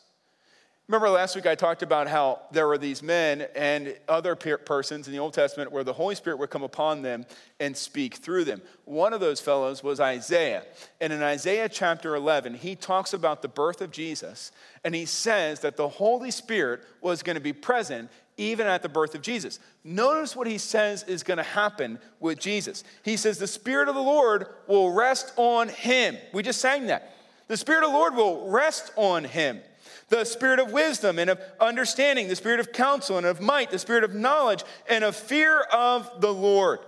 Remember 0.88 1.10
last 1.10 1.34
week 1.34 1.46
I 1.46 1.56
talked 1.56 1.82
about 1.82 2.06
how 2.06 2.42
there 2.52 2.68
were 2.68 2.78
these 2.78 3.02
men 3.02 3.48
and 3.56 3.96
other 4.08 4.36
persons 4.36 5.08
in 5.08 5.12
the 5.12 5.18
Old 5.18 5.34
Testament 5.34 5.72
where 5.72 5.82
the 5.82 5.92
Holy 5.92 6.14
Spirit 6.14 6.38
would 6.38 6.50
come 6.50 6.62
upon 6.62 7.02
them 7.02 7.26
and 7.58 7.76
speak 7.76 8.14
through 8.14 8.44
them. 8.44 8.62
One 8.84 9.12
of 9.12 9.18
those 9.18 9.40
fellows 9.40 9.82
was 9.82 9.98
Isaiah. 9.98 10.62
And 11.00 11.12
in 11.12 11.24
Isaiah 11.24 11.68
chapter 11.68 12.14
11, 12.14 12.54
he 12.54 12.76
talks 12.76 13.12
about 13.12 13.42
the 13.42 13.48
birth 13.48 13.80
of 13.80 13.90
Jesus 13.90 14.52
and 14.84 14.94
he 14.94 15.06
says 15.06 15.58
that 15.60 15.76
the 15.76 15.88
Holy 15.88 16.30
Spirit 16.30 16.82
was 17.00 17.24
going 17.24 17.34
to 17.34 17.40
be 17.40 17.52
present 17.52 18.08
even 18.36 18.68
at 18.68 18.82
the 18.82 18.88
birth 18.88 19.16
of 19.16 19.22
Jesus. 19.22 19.58
Notice 19.82 20.36
what 20.36 20.46
he 20.46 20.58
says 20.58 21.02
is 21.02 21.24
going 21.24 21.38
to 21.38 21.42
happen 21.42 21.98
with 22.20 22.38
Jesus. 22.38 22.84
He 23.02 23.16
says, 23.16 23.38
The 23.38 23.48
Spirit 23.48 23.88
of 23.88 23.96
the 23.96 24.00
Lord 24.00 24.46
will 24.68 24.92
rest 24.92 25.32
on 25.36 25.68
him. 25.68 26.16
We 26.32 26.44
just 26.44 26.60
sang 26.60 26.86
that. 26.86 27.12
The 27.48 27.56
Spirit 27.56 27.82
of 27.82 27.90
the 27.90 27.96
Lord 27.96 28.14
will 28.14 28.48
rest 28.48 28.92
on 28.94 29.24
him 29.24 29.60
the 30.08 30.24
spirit 30.24 30.58
of 30.58 30.72
wisdom 30.72 31.18
and 31.18 31.30
of 31.30 31.40
understanding, 31.60 32.28
the 32.28 32.36
spirit 32.36 32.60
of 32.60 32.72
counsel 32.72 33.18
and 33.18 33.26
of 33.26 33.40
might, 33.40 33.70
the 33.70 33.78
spirit 33.78 34.04
of 34.04 34.14
knowledge 34.14 34.64
and 34.88 35.02
of 35.02 35.16
fear 35.16 35.60
of 35.60 36.20
the 36.20 36.32
Lord. 36.32 36.80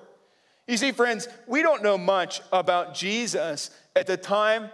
You 0.66 0.76
see, 0.76 0.92
friends, 0.92 1.28
we 1.46 1.62
don't 1.62 1.82
know 1.82 1.98
much 1.98 2.42
about 2.52 2.94
Jesus 2.94 3.70
at 3.96 4.06
the 4.06 4.16
time 4.16 4.70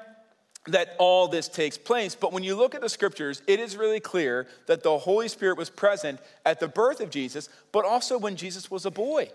that 0.67 0.97
all 0.99 1.29
this 1.29 1.49
takes 1.49 1.79
place. 1.79 2.15
But 2.15 2.33
when 2.33 2.43
you 2.43 2.57
look 2.57 2.75
at 2.75 2.81
the 2.81 2.89
scriptures, 2.89 3.43
it 3.47 3.61
is 3.61 3.77
really 3.77 4.01
clear 4.01 4.47
that 4.67 4.83
the 4.83 4.99
Holy 4.99 5.29
Spirit 5.29 5.59
was 5.59 5.71
present 5.71 6.21
at 6.45 6.59
the 6.59 6.69
birth 6.69 7.01
of 7.01 7.11
Jesus, 7.11 7.49
but 7.71 7.85
also 7.85 8.19
when 8.19 8.37
Jesus 8.37 8.71
was 8.71 8.87
a 8.87 8.91
boy. 8.91 9.31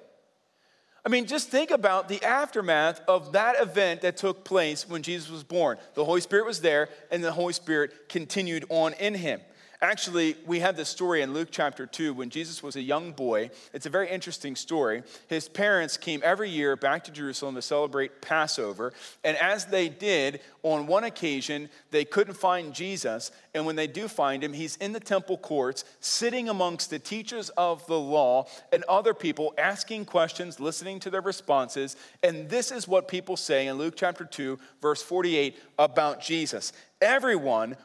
I 1.05 1.09
mean, 1.09 1.25
just 1.25 1.49
think 1.49 1.71
about 1.71 2.09
the 2.09 2.23
aftermath 2.23 3.01
of 3.07 3.31
that 3.31 3.59
event 3.61 4.01
that 4.01 4.17
took 4.17 4.43
place 4.43 4.87
when 4.87 5.01
Jesus 5.01 5.29
was 5.29 5.43
born. 5.43 5.77
The 5.93 6.05
Holy 6.05 6.21
Spirit 6.21 6.45
was 6.45 6.61
there, 6.61 6.89
and 7.11 7.23
the 7.23 7.31
Holy 7.31 7.53
Spirit 7.53 8.09
continued 8.09 8.65
on 8.69 8.93
in 8.93 9.15
him. 9.15 9.39
Actually, 9.81 10.35
we 10.45 10.59
have 10.59 10.75
this 10.75 10.89
story 10.89 11.21
in 11.21 11.33
Luke 11.33 11.47
chapter 11.51 11.85
2 11.85 12.13
when 12.13 12.29
Jesus 12.29 12.61
was 12.61 12.75
a 12.75 12.81
young 12.81 13.13
boy. 13.13 13.49
It's 13.73 13.85
a 13.85 13.89
very 13.89 14.09
interesting 14.09 14.57
story. 14.57 15.03
His 15.27 15.47
parents 15.47 15.95
came 15.95 16.19
every 16.21 16.49
year 16.49 16.75
back 16.75 17.05
to 17.05 17.11
Jerusalem 17.11 17.55
to 17.55 17.61
celebrate 17.61 18.21
Passover. 18.21 18.91
And 19.23 19.37
as 19.37 19.65
they 19.65 19.87
did, 19.87 20.41
on 20.63 20.87
one 20.87 21.03
occasion, 21.03 21.69
they 21.91 22.05
couldn't 22.05 22.33
find 22.33 22.73
Jesus. 22.73 23.31
And 23.53 23.65
when 23.65 23.75
they 23.75 23.87
do 23.87 24.07
find 24.07 24.43
him, 24.43 24.53
he's 24.53 24.75
in 24.77 24.91
the 24.91 24.99
temple 24.99 25.37
courts, 25.37 25.85
sitting 25.99 26.49
amongst 26.49 26.89
the 26.89 26.99
teachers 26.99 27.49
of 27.49 27.85
the 27.87 27.99
law 27.99 28.45
and 28.71 28.83
other 28.89 29.13
people, 29.13 29.53
asking 29.57 30.05
questions, 30.05 30.59
listening 30.59 30.99
to 31.01 31.09
their 31.09 31.21
responses. 31.21 31.95
And 32.23 32.49
this 32.49 32.71
is 32.71 32.87
what 32.87 33.07
people 33.07 33.37
say 33.37 33.67
in 33.67 33.77
Luke 33.77 33.93
chapter 33.95 34.25
2, 34.25 34.59
verse 34.81 35.01
48 35.01 35.57
about 35.77 36.21
Jesus. 36.21 36.73
Everyone, 37.01 37.77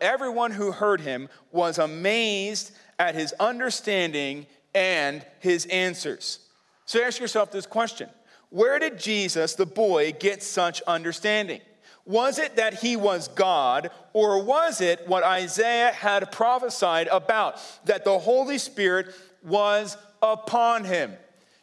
everyone 0.00 0.52
who 0.52 0.70
heard 0.70 1.00
him 1.00 1.28
was 1.50 1.78
amazed 1.78 2.72
at 2.98 3.14
his 3.14 3.34
understanding 3.40 4.46
and 4.74 5.24
his 5.40 5.66
answers. 5.66 6.38
So 6.84 7.02
ask 7.02 7.20
yourself 7.20 7.50
this 7.50 7.66
question 7.66 8.08
Where 8.50 8.78
did 8.78 8.98
Jesus, 8.98 9.54
the 9.54 9.66
boy, 9.66 10.12
get 10.12 10.42
such 10.42 10.82
understanding? 10.82 11.60
Was 12.04 12.38
it 12.38 12.56
that 12.56 12.74
he 12.74 12.96
was 12.96 13.28
God, 13.28 13.90
or 14.12 14.42
was 14.42 14.80
it 14.80 15.06
what 15.06 15.22
Isaiah 15.22 15.92
had 15.92 16.32
prophesied 16.32 17.06
about, 17.08 17.60
that 17.84 18.04
the 18.04 18.18
Holy 18.18 18.58
Spirit 18.58 19.14
was 19.42 19.96
upon 20.20 20.84
him? 20.84 21.12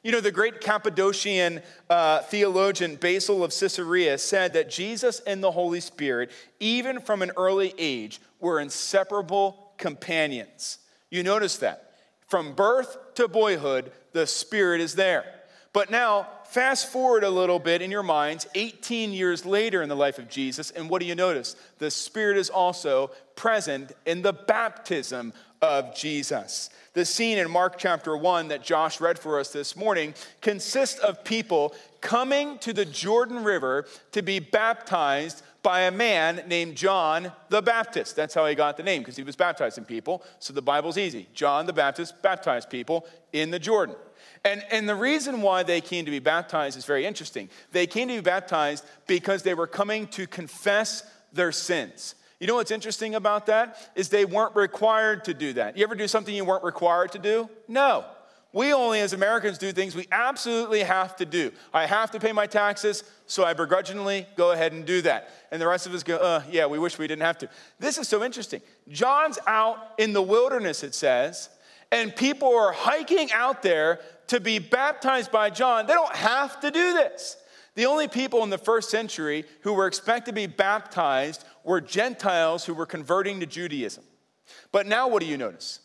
You 0.02 0.14
know, 0.14 0.22
the 0.22 0.32
great 0.32 0.62
Cappadocian 0.62 1.62
uh, 1.90 2.20
theologian 2.22 2.96
Basil 2.96 3.44
of 3.44 3.52
Caesarea 3.52 4.18
said 4.18 4.54
that 4.54 4.70
Jesus 4.70 5.20
and 5.28 5.44
the 5.44 5.52
Holy 5.52 5.82
Spirit, 5.82 6.32
even 6.62 7.02
from 7.02 7.22
an 7.22 7.32
early 7.36 7.74
age, 7.78 8.22
were 8.40 8.62
inseparable 8.62 9.74
companions. 9.78 10.78
You 11.10 11.22
notice 11.24 11.58
that. 11.58 11.96
From 12.28 12.54
birth 12.54 13.16
to 13.16 13.28
boyhood, 13.28 13.92
the 14.14 14.26
Spirit 14.26 14.80
is 14.80 14.96
there. 14.96 15.39
But 15.72 15.92
now, 15.92 16.28
fast 16.46 16.92
forward 16.92 17.24
a 17.24 17.30
little 17.30 17.60
bit 17.60 17.82
in 17.82 17.92
your 17.92 18.04
minds, 18.04 18.48
18 18.56 19.14
years 19.14 19.46
later 19.46 19.84
in 19.84 19.90
the 19.90 19.96
life 19.96 20.18
of 20.18 20.28
Jesus, 20.28 20.72
and 20.72 20.90
what 20.90 21.00
do 21.00 21.06
you 21.06 21.16
notice? 21.16 21.56
The 21.78 21.92
Spirit 21.92 22.38
is 22.38 22.50
also 22.50 23.12
present 23.36 23.92
in 24.06 24.24
the 24.24 24.34
baptism 24.34 25.32
of 25.62 25.96
Jesus. 25.96 26.72
The 26.94 27.06
scene 27.06 27.38
in 27.38 27.52
Mark 27.52 27.78
chapter 27.78 28.18
1 28.18 28.48
that 28.48 28.64
Josh 28.64 29.00
read 29.00 29.20
for 29.20 29.40
us 29.40 29.52
this 29.52 29.76
morning 29.76 30.16
consists 30.42 31.00
of 31.00 31.24
people 31.24 31.76
coming 32.02 32.58
to 32.60 32.74
the 32.74 32.86
Jordan 32.86 33.44
River 33.44 33.86
to 34.14 34.24
be 34.24 34.40
baptized 34.40 35.44
by 35.62 35.82
a 35.82 35.92
man 35.92 36.44
named 36.48 36.76
John 36.76 37.32
the 37.50 37.62
Baptist. 37.62 38.16
That's 38.16 38.34
how 38.34 38.48
he 38.48 38.56
got 38.56 38.76
the 38.76 38.84
name, 38.84 39.02
because 39.02 39.18
he 39.18 39.24
was 39.24 39.36
baptizing 39.36 39.86
people. 39.86 40.24
So 40.40 40.52
the 40.52 40.62
Bible's 40.62 40.98
easy. 40.98 41.28
John 41.34 41.68
the 41.68 41.74
Baptist 41.74 42.22
baptized 42.24 42.70
people 42.70 43.06
in 43.34 43.52
the 43.52 43.60
Jordan. 43.60 43.96
And, 44.46 44.64
and 44.72 44.88
the 44.88 44.96
reason 44.96 45.42
why 45.42 45.64
they 45.64 45.82
came 45.82 46.06
to 46.06 46.12
be 46.12 46.20
baptized 46.20 46.78
is 46.78 46.86
very 46.86 47.06
interesting. 47.06 47.50
They 47.72 47.88
came 47.88 48.08
to 48.08 48.16
be 48.16 48.22
baptized 48.22 48.86
because 49.06 49.44
they 49.44 49.54
were 49.54 49.68
coming 49.68 50.08
to 50.08 50.28
confess 50.28 51.04
their 51.34 51.52
sins. 51.52 52.16
You 52.40 52.48
know 52.48 52.56
what's 52.56 52.72
interesting 52.72 53.16
about 53.16 53.48
that? 53.48 53.92
Is 53.96 54.10
they 54.10 54.24
weren't 54.24 54.56
required 54.56 55.26
to 55.26 55.34
do 55.34 55.54
that. 55.54 55.78
You 55.78 55.84
ever 55.84 55.96
do 55.96 56.08
something 56.08 56.34
you 56.34 56.46
weren't 56.46 56.64
required 56.64 57.12
to 57.12 57.20
do? 57.20 57.50
No. 57.68 58.06
We 58.52 58.74
only, 58.74 59.02
as 59.02 59.14
Americans, 59.14 59.60
do 59.60 59.72
things 59.72 59.96
we 59.96 60.08
absolutely 60.12 60.82
have 60.82 61.16
to 61.18 61.26
do. 61.26 61.52
I 61.72 61.86
have 61.86 62.10
to 62.12 62.20
pay 62.20 62.32
my 62.32 62.48
taxes, 62.48 63.04
so 63.28 63.44
I 63.44 63.54
begrudgingly 63.54 64.26
go 64.36 64.54
ahead 64.54 64.72
and 64.72 64.86
do 64.86 65.04
that. 65.04 65.30
And 65.52 65.62
the 65.62 65.68
rest 65.68 65.86
of 65.86 65.94
us 65.94 66.02
go, 66.02 66.16
uh, 66.16 66.42
yeah, 66.50 66.66
we 66.66 66.80
wish 66.80 66.98
we 66.98 67.08
didn't 67.08 67.22
have 67.22 67.38
to. 67.40 67.50
This 67.78 68.00
is 68.00 68.08
so 68.08 68.24
interesting. 68.24 68.62
John's 68.88 69.38
out 69.46 69.78
in 70.00 70.14
the 70.14 70.22
wilderness, 70.22 70.82
it 70.84 70.96
says, 70.96 71.50
and 71.92 72.16
people 72.16 72.56
are 72.56 72.72
hiking 72.72 73.32
out 73.32 73.62
there 73.62 74.00
to 74.28 74.40
be 74.40 74.60
baptized 74.60 75.32
by 75.32 75.50
John. 75.50 75.88
They 75.88 75.94
don't 75.94 76.16
have 76.16 76.60
to 76.62 76.72
do 76.72 76.94
this. 76.94 77.38
The 77.76 77.86
only 77.86 78.08
people 78.08 78.44
in 78.44 78.50
the 78.50 78.58
first 78.58 78.90
century 78.90 79.46
who 79.62 79.74
were 79.74 79.88
expected 79.88 80.32
to 80.32 80.36
be 80.36 80.48
baptized 80.48 81.46
were 81.64 81.82
Gentiles 81.82 82.66
who 82.66 82.74
were 82.74 82.86
converting 82.86 83.40
to 83.40 83.46
Judaism. 83.46 84.04
But 84.72 84.88
now, 84.88 85.08
what 85.08 85.22
do 85.22 85.28
you 85.28 85.38
notice? 85.38 85.80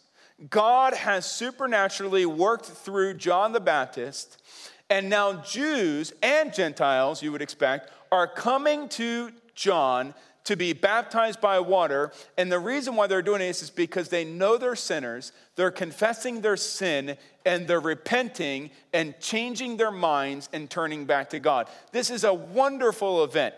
God 0.50 0.94
has 0.94 1.24
supernaturally 1.24 2.26
worked 2.26 2.66
through 2.66 3.14
John 3.14 3.52
the 3.52 3.60
Baptist, 3.60 4.42
and 4.90 5.08
now 5.08 5.34
Jews 5.42 6.12
and 6.22 6.52
Gentiles, 6.52 7.22
you 7.22 7.30
would 7.32 7.42
expect, 7.42 7.90
are 8.10 8.26
coming 8.26 8.88
to 8.90 9.30
John 9.54 10.14
to 10.44 10.56
be 10.56 10.72
baptized 10.72 11.40
by 11.40 11.58
water. 11.58 12.12
And 12.36 12.52
the 12.52 12.58
reason 12.58 12.96
why 12.96 13.06
they're 13.06 13.22
doing 13.22 13.40
this 13.40 13.62
is 13.62 13.70
because 13.70 14.08
they 14.08 14.24
know 14.24 14.56
they're 14.56 14.76
sinners, 14.76 15.32
they're 15.56 15.70
confessing 15.70 16.40
their 16.40 16.56
sin, 16.56 17.16
and 17.44 17.66
they're 17.66 17.80
repenting 17.80 18.70
and 18.92 19.18
changing 19.20 19.76
their 19.76 19.90
minds 19.90 20.48
and 20.52 20.68
turning 20.70 21.04
back 21.04 21.30
to 21.30 21.40
God. 21.40 21.68
This 21.92 22.10
is 22.10 22.24
a 22.24 22.34
wonderful 22.34 23.24
event. 23.24 23.54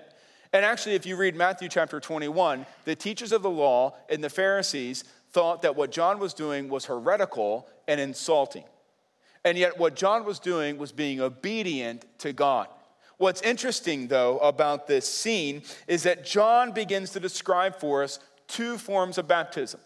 And 0.53 0.65
actually, 0.65 0.95
if 0.95 1.05
you 1.05 1.17
read 1.17 1.37
Matthew 1.37 1.69
chapter 1.69 2.01
21, 2.01 2.65
the 2.85 2.95
teachers 2.95 3.33
of 3.33 3.43
the 3.43 3.51
law 3.51 3.95
and 4.09 4.23
the 4.23 4.31
Pharisees 4.31 5.05
thought 5.33 5.63
that 5.63 5.77
what 5.77 5.91
John 5.91 6.19
was 6.19 6.33
doing 6.33 6.69
was 6.69 6.87
heretical 6.87 7.69
and 7.87 8.01
insulting. 8.01 8.65
And 9.45 9.59
yet, 9.59 9.79
what 9.79 9.95
John 9.97 10.25
was 10.25 10.39
doing 10.39 10.79
was 10.79 10.93
being 10.93 11.21
obedient 11.21 12.05
to 12.19 12.33
God. 12.33 12.69
What's 13.19 13.41
interesting, 13.43 14.09
though, 14.09 14.39
about 14.39 14.87
this 14.87 15.09
scene 15.09 15.63
is 15.87 16.03
that 16.03 16.25
John 16.25 16.73
begins 16.73 17.11
to 17.11 17.21
describe 17.21 17.77
for 17.77 18.03
us 18.03 18.19
two 18.47 18.79
forms 18.79 19.19
of 19.19 19.27
baptism. 19.27 19.81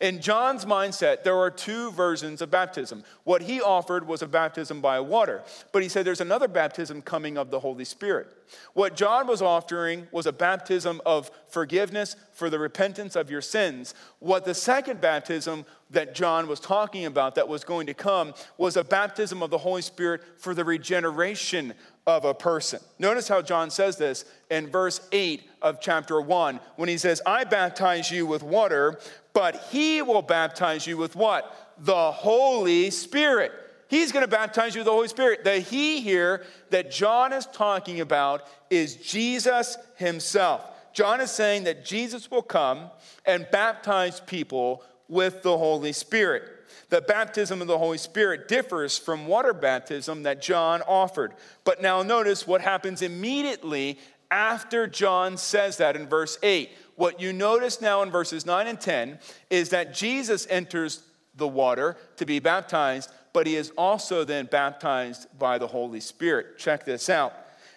In 0.00 0.20
John's 0.20 0.64
mindset, 0.64 1.22
there 1.22 1.38
are 1.38 1.50
two 1.50 1.92
versions 1.92 2.42
of 2.42 2.50
baptism. 2.50 3.04
What 3.24 3.42
he 3.42 3.62
offered 3.62 4.06
was 4.06 4.20
a 4.20 4.26
baptism 4.26 4.80
by 4.80 5.00
water, 5.00 5.42
but 5.72 5.82
he 5.82 5.88
said 5.88 6.04
there's 6.04 6.20
another 6.20 6.48
baptism 6.48 7.00
coming 7.00 7.38
of 7.38 7.50
the 7.50 7.60
Holy 7.60 7.84
Spirit. 7.84 8.28
What 8.74 8.96
John 8.96 9.26
was 9.26 9.40
offering 9.40 10.08
was 10.12 10.26
a 10.26 10.32
baptism 10.32 11.00
of 11.06 11.30
forgiveness 11.48 12.16
for 12.32 12.50
the 12.50 12.58
repentance 12.58 13.16
of 13.16 13.30
your 13.30 13.40
sins. 13.40 13.94
What 14.18 14.44
the 14.44 14.54
second 14.54 15.00
baptism 15.00 15.64
that 15.90 16.14
John 16.14 16.48
was 16.48 16.60
talking 16.60 17.06
about 17.06 17.34
that 17.36 17.48
was 17.48 17.64
going 17.64 17.86
to 17.86 17.94
come 17.94 18.34
was 18.58 18.76
a 18.76 18.84
baptism 18.84 19.42
of 19.42 19.50
the 19.50 19.58
Holy 19.58 19.82
Spirit 19.82 20.22
for 20.36 20.54
the 20.54 20.64
regeneration 20.64 21.72
of 22.06 22.24
a 22.24 22.34
person. 22.34 22.80
Notice 22.98 23.28
how 23.28 23.42
John 23.42 23.70
says 23.70 23.96
this 23.96 24.24
in 24.50 24.68
verse 24.68 25.00
8 25.12 25.48
of 25.60 25.80
chapter 25.80 26.20
1 26.20 26.60
when 26.76 26.88
he 26.88 26.98
says, 26.98 27.22
I 27.24 27.44
baptize 27.44 28.10
you 28.10 28.26
with 28.26 28.42
water, 28.42 28.98
but 29.32 29.56
he 29.70 30.02
will 30.02 30.22
baptize 30.22 30.86
you 30.86 30.96
with 30.96 31.14
what? 31.14 31.74
The 31.78 32.10
Holy 32.12 32.90
Spirit. 32.90 33.52
He's 33.88 34.10
going 34.10 34.24
to 34.24 34.30
baptize 34.30 34.74
you 34.74 34.80
with 34.80 34.86
the 34.86 34.92
Holy 34.92 35.08
Spirit. 35.08 35.44
The 35.44 35.60
he 35.60 36.00
here 36.00 36.44
that 36.70 36.90
John 36.90 37.32
is 37.32 37.46
talking 37.46 38.00
about 38.00 38.42
is 38.70 38.96
Jesus 38.96 39.76
himself. 39.96 40.66
John 40.94 41.20
is 41.20 41.30
saying 41.30 41.64
that 41.64 41.84
Jesus 41.84 42.30
will 42.30 42.42
come 42.42 42.90
and 43.24 43.46
baptize 43.52 44.20
people 44.20 44.82
with 45.08 45.42
the 45.42 45.56
Holy 45.56 45.92
Spirit. 45.92 46.44
The 46.88 47.00
baptism 47.00 47.60
of 47.60 47.68
the 47.68 47.78
Holy 47.78 47.98
Spirit 47.98 48.48
differs 48.48 48.98
from 48.98 49.26
water 49.26 49.52
baptism 49.52 50.22
that 50.24 50.42
John 50.42 50.82
offered. 50.82 51.34
But 51.64 51.82
now 51.82 52.02
notice 52.02 52.46
what 52.46 52.60
happens 52.60 53.02
immediately 53.02 53.98
after 54.30 54.86
John 54.86 55.36
says 55.36 55.76
that 55.76 55.94
in 55.96 56.08
verse 56.08 56.38
8. 56.42 56.70
What 56.96 57.20
you 57.20 57.32
notice 57.32 57.80
now 57.80 58.02
in 58.02 58.10
verses 58.10 58.46
9 58.46 58.66
and 58.66 58.80
10 58.80 59.18
is 59.50 59.70
that 59.70 59.94
Jesus 59.94 60.46
enters 60.48 61.02
the 61.34 61.48
water 61.48 61.96
to 62.16 62.26
be 62.26 62.38
baptized, 62.38 63.10
but 63.32 63.46
he 63.46 63.56
is 63.56 63.72
also 63.76 64.24
then 64.24 64.46
baptized 64.46 65.26
by 65.38 65.58
the 65.58 65.66
Holy 65.66 66.00
Spirit. 66.00 66.58
Check 66.58 66.84
this 66.84 67.08
out. 67.08 67.34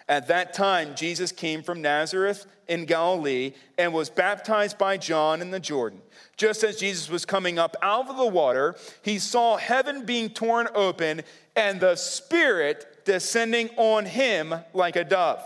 At 0.08 0.28
that 0.28 0.54
time, 0.54 0.94
Jesus 0.94 1.32
came 1.32 1.62
from 1.62 1.82
Nazareth 1.82 2.46
in 2.68 2.84
Galilee 2.84 3.54
and 3.76 3.92
was 3.92 4.08
baptized 4.08 4.78
by 4.78 4.96
John 4.96 5.40
in 5.40 5.50
the 5.50 5.58
Jordan. 5.58 6.00
Just 6.36 6.62
as 6.62 6.76
Jesus 6.76 7.10
was 7.10 7.24
coming 7.24 7.58
up 7.58 7.76
out 7.82 8.08
of 8.08 8.16
the 8.16 8.26
water, 8.26 8.76
he 9.02 9.18
saw 9.18 9.56
heaven 9.56 10.04
being 10.04 10.30
torn 10.30 10.68
open 10.74 11.22
and 11.56 11.80
the 11.80 11.96
Spirit 11.96 13.04
descending 13.04 13.70
on 13.76 14.04
him 14.04 14.54
like 14.72 14.96
a 14.96 15.04
dove. 15.04 15.40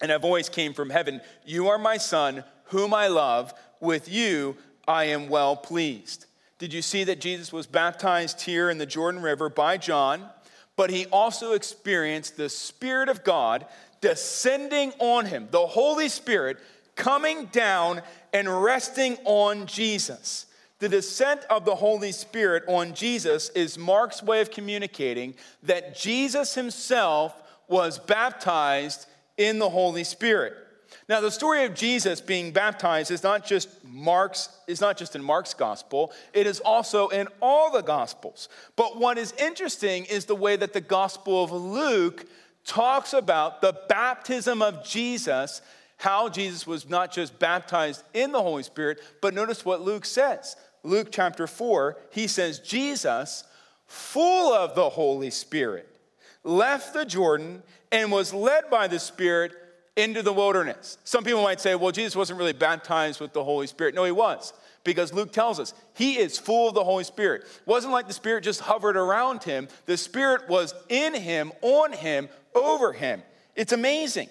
And 0.00 0.10
a 0.10 0.18
voice 0.18 0.48
came 0.48 0.72
from 0.72 0.90
heaven 0.90 1.20
You 1.44 1.68
are 1.68 1.78
my 1.78 1.96
Son, 1.96 2.44
whom 2.64 2.94
I 2.94 3.08
love. 3.08 3.52
With 3.80 4.08
you 4.08 4.56
I 4.88 5.04
am 5.04 5.28
well 5.28 5.54
pleased. 5.56 6.26
Did 6.58 6.72
you 6.72 6.80
see 6.80 7.04
that 7.04 7.20
Jesus 7.20 7.52
was 7.52 7.66
baptized 7.66 8.40
here 8.40 8.70
in 8.70 8.78
the 8.78 8.86
Jordan 8.86 9.20
River 9.20 9.50
by 9.50 9.76
John? 9.76 10.30
But 10.76 10.90
he 10.90 11.06
also 11.06 11.52
experienced 11.52 12.36
the 12.36 12.48
Spirit 12.48 13.08
of 13.08 13.24
God 13.24 13.66
descending 14.00 14.92
on 14.98 15.26
him, 15.26 15.48
the 15.50 15.66
Holy 15.66 16.08
Spirit 16.08 16.58
coming 16.94 17.46
down 17.46 18.02
and 18.32 18.62
resting 18.62 19.16
on 19.24 19.66
Jesus. 19.66 20.46
The 20.78 20.88
descent 20.88 21.40
of 21.48 21.64
the 21.64 21.74
Holy 21.74 22.12
Spirit 22.12 22.64
on 22.68 22.94
Jesus 22.94 23.48
is 23.50 23.78
Mark's 23.78 24.22
way 24.22 24.42
of 24.42 24.50
communicating 24.50 25.34
that 25.62 25.96
Jesus 25.96 26.54
himself 26.54 27.42
was 27.66 27.98
baptized 27.98 29.06
in 29.38 29.58
the 29.58 29.70
Holy 29.70 30.04
Spirit. 30.04 30.54
Now, 31.08 31.20
the 31.20 31.30
story 31.30 31.64
of 31.64 31.74
Jesus 31.74 32.20
being 32.20 32.50
baptized 32.50 33.12
is 33.12 33.22
not 33.22 33.46
just 33.46 33.68
Mark's, 33.84 34.48
is 34.66 34.80
not 34.80 34.96
just 34.96 35.14
in 35.14 35.22
Mark's 35.22 35.54
gospel, 35.54 36.12
it 36.32 36.48
is 36.48 36.58
also 36.58 37.08
in 37.08 37.28
all 37.40 37.70
the 37.70 37.82
gospels. 37.82 38.48
But 38.74 38.98
what 38.98 39.16
is 39.16 39.32
interesting 39.38 40.04
is 40.06 40.24
the 40.24 40.34
way 40.34 40.56
that 40.56 40.72
the 40.72 40.80
gospel 40.80 41.44
of 41.44 41.52
Luke 41.52 42.26
talks 42.64 43.12
about 43.12 43.60
the 43.60 43.76
baptism 43.88 44.60
of 44.60 44.84
Jesus, 44.84 45.62
how 45.98 46.28
Jesus 46.28 46.66
was 46.66 46.88
not 46.88 47.12
just 47.12 47.38
baptized 47.38 48.02
in 48.12 48.32
the 48.32 48.42
Holy 48.42 48.64
Spirit, 48.64 49.00
but 49.22 49.32
notice 49.32 49.64
what 49.64 49.82
Luke 49.82 50.04
says. 50.04 50.56
Luke 50.82 51.08
chapter 51.12 51.46
4, 51.46 51.96
he 52.10 52.26
says, 52.26 52.58
Jesus, 52.58 53.44
full 53.86 54.52
of 54.52 54.74
the 54.74 54.90
Holy 54.90 55.30
Spirit, 55.30 55.88
left 56.42 56.94
the 56.94 57.04
Jordan 57.04 57.62
and 57.92 58.10
was 58.10 58.34
led 58.34 58.68
by 58.70 58.88
the 58.88 58.98
Spirit 58.98 59.52
into 59.96 60.22
the 60.22 60.32
wilderness. 60.32 60.98
Some 61.04 61.24
people 61.24 61.42
might 61.42 61.60
say, 61.60 61.74
well, 61.74 61.90
Jesus 61.90 62.14
wasn't 62.14 62.38
really 62.38 62.52
baptized 62.52 63.20
with 63.20 63.32
the 63.32 63.42
Holy 63.42 63.66
Spirit. 63.66 63.94
No, 63.94 64.04
he 64.04 64.12
was, 64.12 64.52
because 64.84 65.12
Luke 65.12 65.32
tells 65.32 65.58
us 65.58 65.74
he 65.94 66.18
is 66.18 66.38
full 66.38 66.68
of 66.68 66.74
the 66.74 66.84
Holy 66.84 67.04
Spirit. 67.04 67.42
It 67.42 67.66
wasn't 67.66 67.92
like 67.92 68.06
the 68.06 68.12
Spirit 68.12 68.44
just 68.44 68.60
hovered 68.60 68.96
around 68.96 69.42
him, 69.42 69.68
the 69.86 69.96
Spirit 69.96 70.48
was 70.48 70.74
in 70.88 71.14
him, 71.14 71.52
on 71.62 71.92
him, 71.92 72.28
over 72.54 72.92
him. 72.92 73.22
It's 73.54 73.72
amazing. 73.72 74.28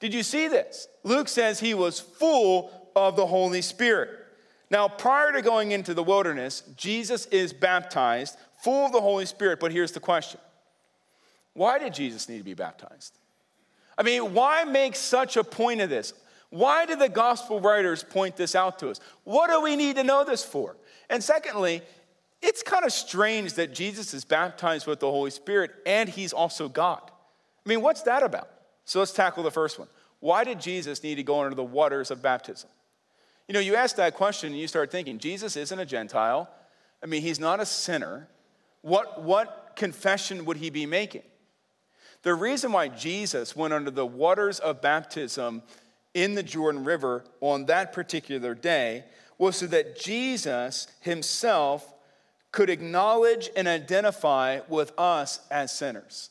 Did 0.00 0.14
you 0.14 0.22
see 0.22 0.48
this? 0.48 0.88
Luke 1.02 1.28
says 1.28 1.60
he 1.60 1.74
was 1.74 1.98
full 1.98 2.70
of 2.94 3.16
the 3.16 3.26
Holy 3.26 3.62
Spirit. 3.62 4.10
Now, 4.70 4.86
prior 4.86 5.32
to 5.32 5.42
going 5.42 5.72
into 5.72 5.94
the 5.94 6.02
wilderness, 6.02 6.62
Jesus 6.76 7.26
is 7.26 7.52
baptized, 7.52 8.36
full 8.62 8.86
of 8.86 8.92
the 8.92 9.00
Holy 9.00 9.26
Spirit. 9.26 9.60
But 9.60 9.72
here's 9.72 9.92
the 9.92 10.00
question 10.00 10.40
Why 11.54 11.78
did 11.78 11.94
Jesus 11.94 12.28
need 12.28 12.38
to 12.38 12.44
be 12.44 12.54
baptized? 12.54 13.19
I 13.98 14.02
mean, 14.02 14.34
why 14.34 14.64
make 14.64 14.96
such 14.96 15.36
a 15.36 15.44
point 15.44 15.80
of 15.80 15.90
this? 15.90 16.14
Why 16.50 16.84
do 16.84 16.96
the 16.96 17.08
gospel 17.08 17.60
writers 17.60 18.02
point 18.02 18.36
this 18.36 18.54
out 18.54 18.78
to 18.80 18.90
us? 18.90 19.00
What 19.24 19.50
do 19.50 19.60
we 19.60 19.76
need 19.76 19.96
to 19.96 20.04
know 20.04 20.24
this 20.24 20.44
for? 20.44 20.76
And 21.08 21.22
secondly, 21.22 21.82
it's 22.42 22.62
kind 22.62 22.84
of 22.84 22.92
strange 22.92 23.54
that 23.54 23.72
Jesus 23.74 24.14
is 24.14 24.24
baptized 24.24 24.86
with 24.86 25.00
the 25.00 25.10
Holy 25.10 25.30
Spirit 25.30 25.70
and 25.86 26.08
he's 26.08 26.32
also 26.32 26.68
God. 26.68 27.02
I 27.04 27.68
mean, 27.68 27.82
what's 27.82 28.02
that 28.02 28.22
about? 28.22 28.48
So 28.84 28.98
let's 28.98 29.12
tackle 29.12 29.42
the 29.42 29.50
first 29.50 29.78
one. 29.78 29.88
Why 30.20 30.44
did 30.44 30.60
Jesus 30.60 31.02
need 31.02 31.16
to 31.16 31.22
go 31.22 31.40
under 31.42 31.54
the 31.54 31.62
waters 31.62 32.10
of 32.10 32.22
baptism? 32.22 32.68
You 33.46 33.54
know, 33.54 33.60
you 33.60 33.74
ask 33.74 33.96
that 33.96 34.14
question 34.14 34.52
and 34.52 34.60
you 34.60 34.68
start 34.68 34.90
thinking, 34.90 35.18
Jesus 35.18 35.56
isn't 35.56 35.78
a 35.78 35.86
Gentile. 35.86 36.48
I 37.02 37.06
mean, 37.06 37.22
he's 37.22 37.40
not 37.40 37.60
a 37.60 37.66
sinner. 37.66 38.28
What, 38.82 39.22
what 39.22 39.72
confession 39.76 40.44
would 40.46 40.56
he 40.56 40.70
be 40.70 40.86
making? 40.86 41.22
The 42.22 42.34
reason 42.34 42.72
why 42.72 42.88
Jesus 42.88 43.56
went 43.56 43.72
under 43.72 43.90
the 43.90 44.06
waters 44.06 44.58
of 44.58 44.82
baptism 44.82 45.62
in 46.12 46.34
the 46.34 46.42
Jordan 46.42 46.84
River 46.84 47.24
on 47.40 47.66
that 47.66 47.92
particular 47.92 48.54
day 48.54 49.04
was 49.38 49.56
so 49.56 49.66
that 49.68 49.98
Jesus 49.98 50.86
himself 51.00 51.94
could 52.52 52.68
acknowledge 52.68 53.48
and 53.56 53.66
identify 53.66 54.60
with 54.68 54.92
us 54.98 55.40
as 55.50 55.72
sinners. 55.72 56.30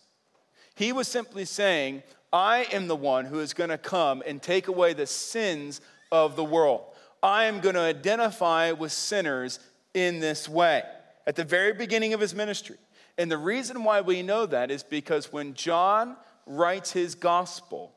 He 0.75 0.91
was 0.91 1.07
simply 1.07 1.45
saying, 1.45 2.03
I 2.31 2.67
am 2.71 2.87
the 2.87 2.95
one 2.95 3.25
who 3.25 3.39
is 3.39 3.53
going 3.53 3.71
to 3.71 3.77
come 3.77 4.21
and 4.27 4.41
take 4.41 4.67
away 4.67 4.93
the 4.93 5.07
sins 5.07 5.81
of 6.11 6.35
the 6.35 6.43
world. 6.43 6.81
I 7.23 7.45
am 7.45 7.59
going 7.59 7.75
to 7.75 7.81
identify 7.81 8.71
with 8.71 8.91
sinners 8.91 9.59
in 9.93 10.19
this 10.19 10.47
way. 10.47 10.83
At 11.25 11.35
the 11.35 11.43
very 11.43 11.73
beginning 11.73 12.13
of 12.13 12.19
his 12.19 12.35
ministry, 12.35 12.77
and 13.19 13.29
the 13.29 13.37
reason 13.37 13.83
why 13.83 13.99
we 13.99 14.23
know 14.23 14.45
that 14.45 14.71
is 14.71 14.81
because 14.81 15.33
when 15.33 15.53
John 15.53 16.15
writes 16.45 16.93
his 16.93 17.15
gospel, 17.15 17.91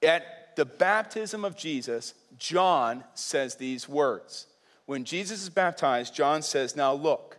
at 0.00 0.54
the 0.54 0.64
baptism 0.64 1.44
of 1.44 1.56
Jesus, 1.56 2.14
John 2.38 3.02
says 3.14 3.56
these 3.56 3.88
words. 3.88 4.46
When 4.86 5.04
Jesus 5.04 5.42
is 5.42 5.50
baptized, 5.50 6.14
John 6.14 6.42
says, 6.42 6.76
Now 6.76 6.94
look, 6.94 7.38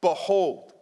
behold, 0.00 0.72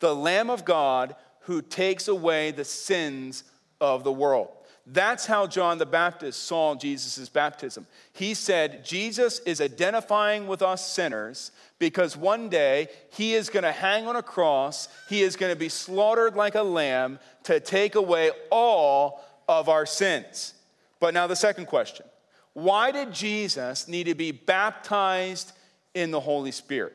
the 0.00 0.16
Lamb 0.16 0.50
of 0.50 0.64
God 0.64 1.14
who 1.42 1.62
takes 1.62 2.08
away 2.08 2.50
the 2.50 2.64
sins 2.64 3.44
of 3.80 4.02
the 4.02 4.12
world. 4.12 4.48
That's 4.86 5.26
how 5.26 5.46
John 5.46 5.78
the 5.78 5.86
Baptist 5.86 6.44
saw 6.44 6.74
Jesus' 6.74 7.28
baptism. 7.28 7.86
He 8.12 8.34
said, 8.34 8.84
Jesus 8.84 9.38
is 9.40 9.60
identifying 9.60 10.48
with 10.48 10.60
us 10.60 10.86
sinners 10.90 11.52
because 11.88 12.16
one 12.16 12.48
day 12.48 12.88
he 13.10 13.34
is 13.34 13.50
going 13.50 13.62
to 13.62 13.72
hang 13.72 14.06
on 14.06 14.16
a 14.16 14.22
cross, 14.22 14.88
he 15.06 15.22
is 15.22 15.36
going 15.36 15.52
to 15.52 15.58
be 15.58 15.68
slaughtered 15.68 16.34
like 16.34 16.54
a 16.54 16.62
lamb 16.62 17.18
to 17.42 17.60
take 17.60 17.94
away 17.94 18.30
all 18.50 19.22
of 19.46 19.68
our 19.68 19.84
sins. 19.84 20.54
But 20.98 21.12
now, 21.12 21.26
the 21.26 21.36
second 21.36 21.66
question 21.66 22.06
why 22.54 22.90
did 22.90 23.12
Jesus 23.12 23.86
need 23.86 24.04
to 24.04 24.14
be 24.14 24.32
baptized 24.32 25.52
in 25.92 26.10
the 26.10 26.20
Holy 26.20 26.52
Spirit? 26.52 26.94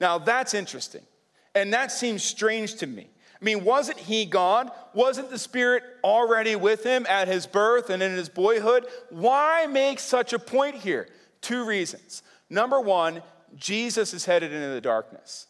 Now, 0.00 0.18
that's 0.18 0.52
interesting. 0.52 1.02
And 1.54 1.72
that 1.72 1.90
seems 1.90 2.22
strange 2.22 2.74
to 2.76 2.86
me. 2.86 3.08
I 3.40 3.44
mean, 3.44 3.64
wasn't 3.64 3.98
he 3.98 4.26
God? 4.26 4.70
Wasn't 4.92 5.30
the 5.30 5.38
Spirit 5.38 5.82
already 6.04 6.56
with 6.56 6.84
him 6.84 7.06
at 7.08 7.26
his 7.26 7.46
birth 7.46 7.88
and 7.88 8.02
in 8.02 8.12
his 8.12 8.28
boyhood? 8.28 8.84
Why 9.08 9.66
make 9.66 9.98
such 9.98 10.34
a 10.34 10.38
point 10.38 10.74
here? 10.74 11.08
Two 11.40 11.64
reasons. 11.64 12.22
Number 12.50 12.80
one, 12.80 13.22
Jesus 13.56 14.14
is 14.14 14.24
headed 14.24 14.52
into 14.52 14.68
the 14.68 14.80
darkness. 14.80 15.46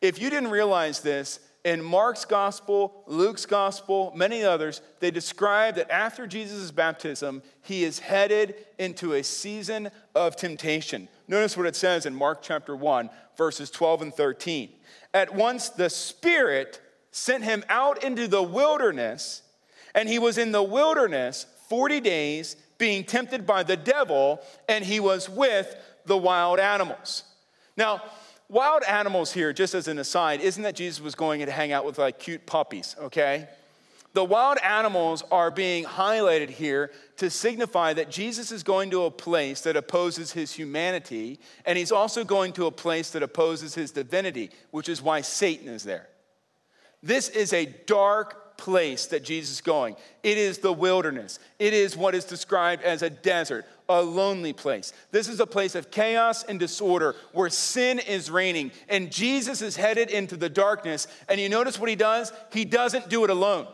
If 0.00 0.20
you 0.20 0.30
didn't 0.30 0.50
realize 0.50 1.00
this, 1.00 1.40
in 1.64 1.82
Mark's 1.82 2.24
gospel, 2.24 3.04
Luke's 3.06 3.44
gospel, 3.44 4.12
many 4.16 4.42
others, 4.42 4.80
they 5.00 5.10
describe 5.10 5.74
that 5.74 5.90
after 5.90 6.26
Jesus' 6.26 6.70
baptism, 6.70 7.42
he 7.62 7.84
is 7.84 7.98
headed 7.98 8.54
into 8.78 9.12
a 9.12 9.22
season 9.22 9.90
of 10.14 10.36
temptation. 10.36 11.08
Notice 11.28 11.56
what 11.56 11.66
it 11.66 11.76
says 11.76 12.06
in 12.06 12.14
Mark 12.14 12.40
chapter 12.40 12.74
1, 12.74 13.10
verses 13.36 13.70
12 13.70 14.02
and 14.02 14.14
13. 14.14 14.70
At 15.12 15.34
once 15.34 15.68
the 15.68 15.90
Spirit 15.90 16.80
sent 17.10 17.44
him 17.44 17.62
out 17.68 18.02
into 18.02 18.26
the 18.26 18.42
wilderness, 18.42 19.42
and 19.94 20.08
he 20.08 20.18
was 20.18 20.38
in 20.38 20.52
the 20.52 20.62
wilderness 20.62 21.44
40 21.68 22.00
days, 22.00 22.56
being 22.78 23.04
tempted 23.04 23.46
by 23.46 23.62
the 23.62 23.76
devil, 23.76 24.40
and 24.66 24.84
he 24.84 24.98
was 24.98 25.28
with 25.28 25.76
the 26.06 26.16
wild 26.16 26.58
animals. 26.58 27.24
Now, 27.76 28.02
wild 28.48 28.82
animals 28.84 29.32
here, 29.32 29.52
just 29.52 29.74
as 29.74 29.88
an 29.88 29.98
aside, 29.98 30.40
isn't 30.40 30.62
that 30.62 30.74
Jesus 30.74 31.00
was 31.00 31.14
going 31.14 31.44
to 31.44 31.50
hang 31.50 31.72
out 31.72 31.84
with 31.84 31.98
like 31.98 32.18
cute 32.18 32.46
puppies, 32.46 32.96
okay? 33.00 33.48
The 34.12 34.24
wild 34.24 34.58
animals 34.58 35.22
are 35.30 35.52
being 35.52 35.84
highlighted 35.84 36.50
here 36.50 36.90
to 37.18 37.30
signify 37.30 37.92
that 37.92 38.10
Jesus 38.10 38.50
is 38.50 38.64
going 38.64 38.90
to 38.90 39.04
a 39.04 39.10
place 39.10 39.60
that 39.60 39.76
opposes 39.76 40.32
his 40.32 40.52
humanity, 40.52 41.38
and 41.64 41.78
he's 41.78 41.92
also 41.92 42.24
going 42.24 42.52
to 42.54 42.66
a 42.66 42.72
place 42.72 43.10
that 43.10 43.22
opposes 43.22 43.74
his 43.74 43.92
divinity, 43.92 44.50
which 44.72 44.88
is 44.88 45.00
why 45.00 45.20
Satan 45.20 45.68
is 45.68 45.84
there. 45.84 46.08
This 47.02 47.28
is 47.28 47.52
a 47.52 47.66
dark 47.86 48.56
place 48.56 49.06
that 49.06 49.22
Jesus 49.22 49.54
is 49.54 49.60
going. 49.60 49.96
It 50.22 50.36
is 50.36 50.58
the 50.58 50.72
wilderness. 50.72 51.38
It 51.58 51.72
is 51.72 51.96
what 51.96 52.14
is 52.14 52.24
described 52.24 52.82
as 52.82 53.02
a 53.02 53.10
desert, 53.10 53.64
a 53.90 54.00
lonely 54.02 54.52
place. 54.52 54.92
This 55.10 55.28
is 55.28 55.40
a 55.40 55.46
place 55.46 55.74
of 55.74 55.90
chaos 55.90 56.44
and 56.44 56.60
disorder 56.60 57.16
where 57.32 57.50
sin 57.50 57.98
is 57.98 58.30
reigning. 58.30 58.70
And 58.88 59.10
Jesus 59.10 59.62
is 59.62 59.76
headed 59.76 60.10
into 60.10 60.36
the 60.36 60.48
darkness. 60.48 61.08
And 61.28 61.40
you 61.40 61.48
notice 61.48 61.78
what 61.78 61.90
he 61.90 61.96
does? 61.96 62.32
He 62.52 62.64
doesn't 62.64 63.08
do 63.08 63.24
it 63.24 63.30
alone. 63.30 63.66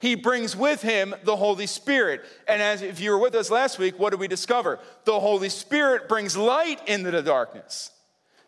He 0.00 0.14
brings 0.14 0.56
with 0.56 0.80
him 0.80 1.14
the 1.24 1.36
Holy 1.36 1.66
Spirit. 1.66 2.24
And 2.46 2.62
as 2.62 2.82
if 2.82 3.00
you 3.00 3.10
were 3.10 3.18
with 3.18 3.34
us 3.34 3.50
last 3.50 3.78
week, 3.78 3.98
what 3.98 4.10
did 4.10 4.20
we 4.20 4.28
discover? 4.28 4.78
The 5.04 5.20
Holy 5.20 5.48
Spirit 5.48 6.08
brings 6.08 6.36
light 6.36 6.86
into 6.88 7.10
the 7.10 7.22
darkness. 7.22 7.90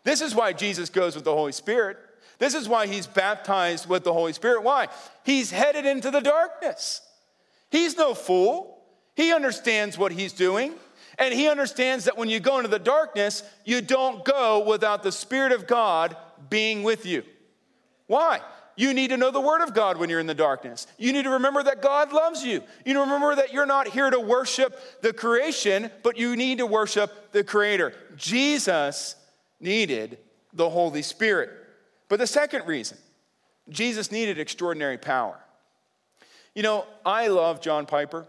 This 0.03 0.21
is 0.21 0.33
why 0.33 0.53
Jesus 0.53 0.89
goes 0.89 1.15
with 1.15 1.25
the 1.25 1.33
Holy 1.33 1.51
Spirit. 1.51 1.97
This 2.39 2.55
is 2.55 2.67
why 2.67 2.87
he's 2.87 3.05
baptized 3.05 3.87
with 3.87 4.03
the 4.03 4.13
Holy 4.13 4.33
Spirit. 4.33 4.63
Why? 4.63 4.87
He's 5.23 5.51
headed 5.51 5.85
into 5.85 6.09
the 6.09 6.21
darkness. 6.21 7.01
He's 7.69 7.95
no 7.97 8.15
fool. 8.15 8.79
He 9.15 9.33
understands 9.33 9.97
what 9.97 10.11
he's 10.11 10.33
doing. 10.33 10.73
And 11.21 11.35
he 11.35 11.47
understands 11.47 12.05
that 12.05 12.17
when 12.17 12.29
you 12.29 12.39
go 12.39 12.57
into 12.57 12.67
the 12.67 12.79
darkness, 12.79 13.43
you 13.63 13.79
don't 13.79 14.25
go 14.25 14.65
without 14.67 15.03
the 15.03 15.11
Spirit 15.11 15.51
of 15.51 15.67
God 15.67 16.17
being 16.49 16.81
with 16.81 17.05
you. 17.05 17.21
Why? 18.07 18.41
You 18.75 18.91
need 18.95 19.09
to 19.09 19.17
know 19.17 19.29
the 19.29 19.39
Word 19.39 19.61
of 19.61 19.75
God 19.75 19.97
when 19.97 20.09
you're 20.09 20.19
in 20.19 20.25
the 20.25 20.33
darkness. 20.33 20.87
You 20.97 21.13
need 21.13 21.25
to 21.25 21.29
remember 21.29 21.61
that 21.61 21.83
God 21.83 22.11
loves 22.11 22.43
you. 22.43 22.63
You 22.85 22.85
need 22.85 22.93
to 22.93 22.99
remember 23.01 23.35
that 23.35 23.53
you're 23.53 23.67
not 23.67 23.87
here 23.87 24.09
to 24.09 24.19
worship 24.19 24.75
the 25.03 25.13
creation, 25.13 25.91
but 26.01 26.17
you 26.17 26.35
need 26.35 26.57
to 26.57 26.65
worship 26.65 27.31
the 27.31 27.43
Creator. 27.43 27.93
Jesus 28.17 29.15
needed 29.59 30.17
the 30.53 30.71
Holy 30.71 31.03
Spirit. 31.03 31.51
But 32.09 32.17
the 32.17 32.25
second 32.25 32.65
reason, 32.65 32.97
Jesus 33.69 34.11
needed 34.11 34.39
extraordinary 34.39 34.97
power. 34.97 35.37
You 36.55 36.63
know, 36.63 36.87
I 37.05 37.27
love 37.27 37.61
John 37.61 37.85
Piper. 37.85 38.25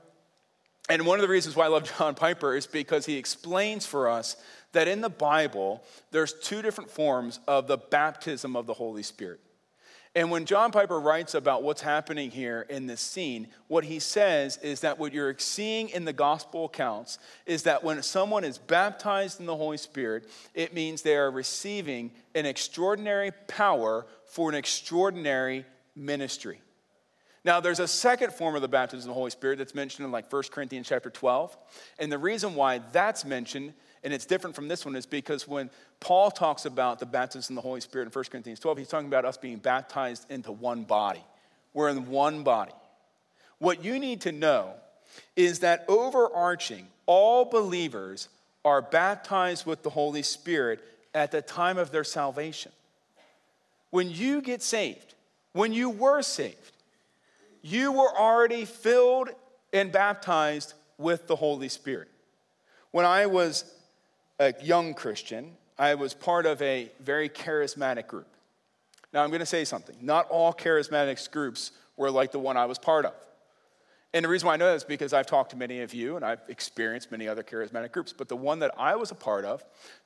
And 0.88 1.06
one 1.06 1.18
of 1.18 1.22
the 1.22 1.28
reasons 1.28 1.54
why 1.54 1.66
I 1.66 1.68
love 1.68 1.90
John 1.98 2.14
Piper 2.14 2.56
is 2.56 2.66
because 2.66 3.06
he 3.06 3.16
explains 3.16 3.86
for 3.86 4.08
us 4.08 4.36
that 4.72 4.88
in 4.88 5.00
the 5.00 5.10
Bible, 5.10 5.82
there's 6.10 6.32
two 6.32 6.62
different 6.62 6.90
forms 6.90 7.40
of 7.46 7.66
the 7.66 7.78
baptism 7.78 8.56
of 8.56 8.66
the 8.66 8.74
Holy 8.74 9.02
Spirit. 9.02 9.40
And 10.14 10.30
when 10.30 10.44
John 10.44 10.72
Piper 10.72 11.00
writes 11.00 11.34
about 11.34 11.62
what's 11.62 11.80
happening 11.80 12.30
here 12.30 12.66
in 12.68 12.86
this 12.86 13.00
scene, 13.00 13.48
what 13.68 13.84
he 13.84 13.98
says 13.98 14.58
is 14.58 14.80
that 14.80 14.98
what 14.98 15.14
you're 15.14 15.38
seeing 15.38 15.88
in 15.88 16.04
the 16.04 16.12
gospel 16.12 16.66
accounts 16.66 17.18
is 17.46 17.62
that 17.62 17.82
when 17.82 18.02
someone 18.02 18.44
is 18.44 18.58
baptized 18.58 19.40
in 19.40 19.46
the 19.46 19.56
Holy 19.56 19.78
Spirit, 19.78 20.28
it 20.52 20.74
means 20.74 21.00
they 21.00 21.16
are 21.16 21.30
receiving 21.30 22.10
an 22.34 22.44
extraordinary 22.44 23.30
power 23.48 24.06
for 24.26 24.50
an 24.50 24.54
extraordinary 24.54 25.64
ministry. 25.96 26.60
Now, 27.44 27.58
there's 27.58 27.80
a 27.80 27.88
second 27.88 28.32
form 28.32 28.54
of 28.54 28.62
the 28.62 28.68
baptism 28.68 29.10
of 29.10 29.14
the 29.14 29.18
Holy 29.18 29.30
Spirit 29.30 29.58
that's 29.58 29.74
mentioned 29.74 30.06
in 30.06 30.12
like 30.12 30.32
1 30.32 30.42
Corinthians 30.52 30.88
chapter 30.88 31.10
12. 31.10 31.56
And 31.98 32.10
the 32.10 32.18
reason 32.18 32.54
why 32.54 32.80
that's 32.92 33.24
mentioned, 33.24 33.74
and 34.04 34.12
it's 34.12 34.26
different 34.26 34.54
from 34.54 34.68
this 34.68 34.84
one, 34.84 34.94
is 34.94 35.06
because 35.06 35.48
when 35.48 35.68
Paul 35.98 36.30
talks 36.30 36.66
about 36.66 37.00
the 37.00 37.06
baptism 37.06 37.56
of 37.56 37.62
the 37.62 37.68
Holy 37.68 37.80
Spirit 37.80 38.06
in 38.06 38.12
1 38.12 38.24
Corinthians 38.30 38.60
12, 38.60 38.78
he's 38.78 38.88
talking 38.88 39.08
about 39.08 39.24
us 39.24 39.36
being 39.36 39.56
baptized 39.56 40.30
into 40.30 40.52
one 40.52 40.84
body. 40.84 41.24
We're 41.74 41.88
in 41.88 42.08
one 42.08 42.44
body. 42.44 42.72
What 43.58 43.84
you 43.84 43.98
need 43.98 44.20
to 44.22 44.32
know 44.32 44.74
is 45.34 45.60
that 45.60 45.84
overarching, 45.88 46.86
all 47.06 47.44
believers 47.44 48.28
are 48.64 48.82
baptized 48.82 49.66
with 49.66 49.82
the 49.82 49.90
Holy 49.90 50.22
Spirit 50.22 50.80
at 51.14 51.32
the 51.32 51.42
time 51.42 51.78
of 51.78 51.90
their 51.90 52.04
salvation. 52.04 52.72
When 53.90 54.10
you 54.10 54.40
get 54.40 54.62
saved, 54.62 55.14
when 55.52 55.72
you 55.72 55.90
were 55.90 56.22
saved, 56.22 56.72
you 57.62 57.92
were 57.92 58.18
already 58.18 58.64
filled 58.64 59.30
and 59.72 59.90
baptized 59.90 60.74
with 60.98 61.26
the 61.26 61.36
Holy 61.36 61.68
Spirit. 61.68 62.08
When 62.90 63.06
I 63.06 63.26
was 63.26 63.64
a 64.38 64.54
young 64.62 64.94
Christian, 64.94 65.56
I 65.78 65.94
was 65.94 66.12
part 66.12 66.44
of 66.44 66.60
a 66.60 66.90
very 67.00 67.28
charismatic 67.28 68.06
group. 68.06 68.28
Now, 69.12 69.22
I'm 69.22 69.30
going 69.30 69.40
to 69.40 69.46
say 69.46 69.64
something. 69.64 69.96
Not 70.00 70.28
all 70.28 70.52
charismatic 70.52 71.30
groups 71.30 71.72
were 71.96 72.10
like 72.10 72.32
the 72.32 72.38
one 72.38 72.56
I 72.56 72.66
was 72.66 72.78
part 72.78 73.04
of. 73.04 73.14
And 74.14 74.24
the 74.24 74.28
reason 74.28 74.46
why 74.46 74.54
I 74.54 74.56
know 74.56 74.66
that 74.66 74.76
is 74.76 74.84
because 74.84 75.12
I've 75.12 75.26
talked 75.26 75.50
to 75.50 75.56
many 75.56 75.80
of 75.80 75.94
you 75.94 76.16
and 76.16 76.24
I've 76.24 76.40
experienced 76.48 77.10
many 77.10 77.28
other 77.28 77.42
charismatic 77.42 77.92
groups. 77.92 78.12
But 78.12 78.28
the 78.28 78.36
one 78.36 78.58
that 78.58 78.72
I 78.78 78.96
was 78.96 79.10
a 79.10 79.14
part 79.14 79.44
of 79.44 79.64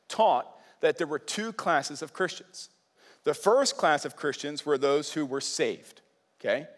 taught 0.08 0.46
that 0.80 0.98
there 0.98 1.06
were 1.06 1.18
two 1.18 1.52
classes 1.52 2.02
of 2.02 2.12
Christians. 2.12 2.68
The 3.24 3.34
first 3.34 3.76
class 3.76 4.04
of 4.04 4.14
Christians 4.14 4.64
were 4.64 4.78
those 4.78 5.12
who 5.12 5.26
were 5.26 5.40
saved, 5.40 6.02
okay? 6.40 6.68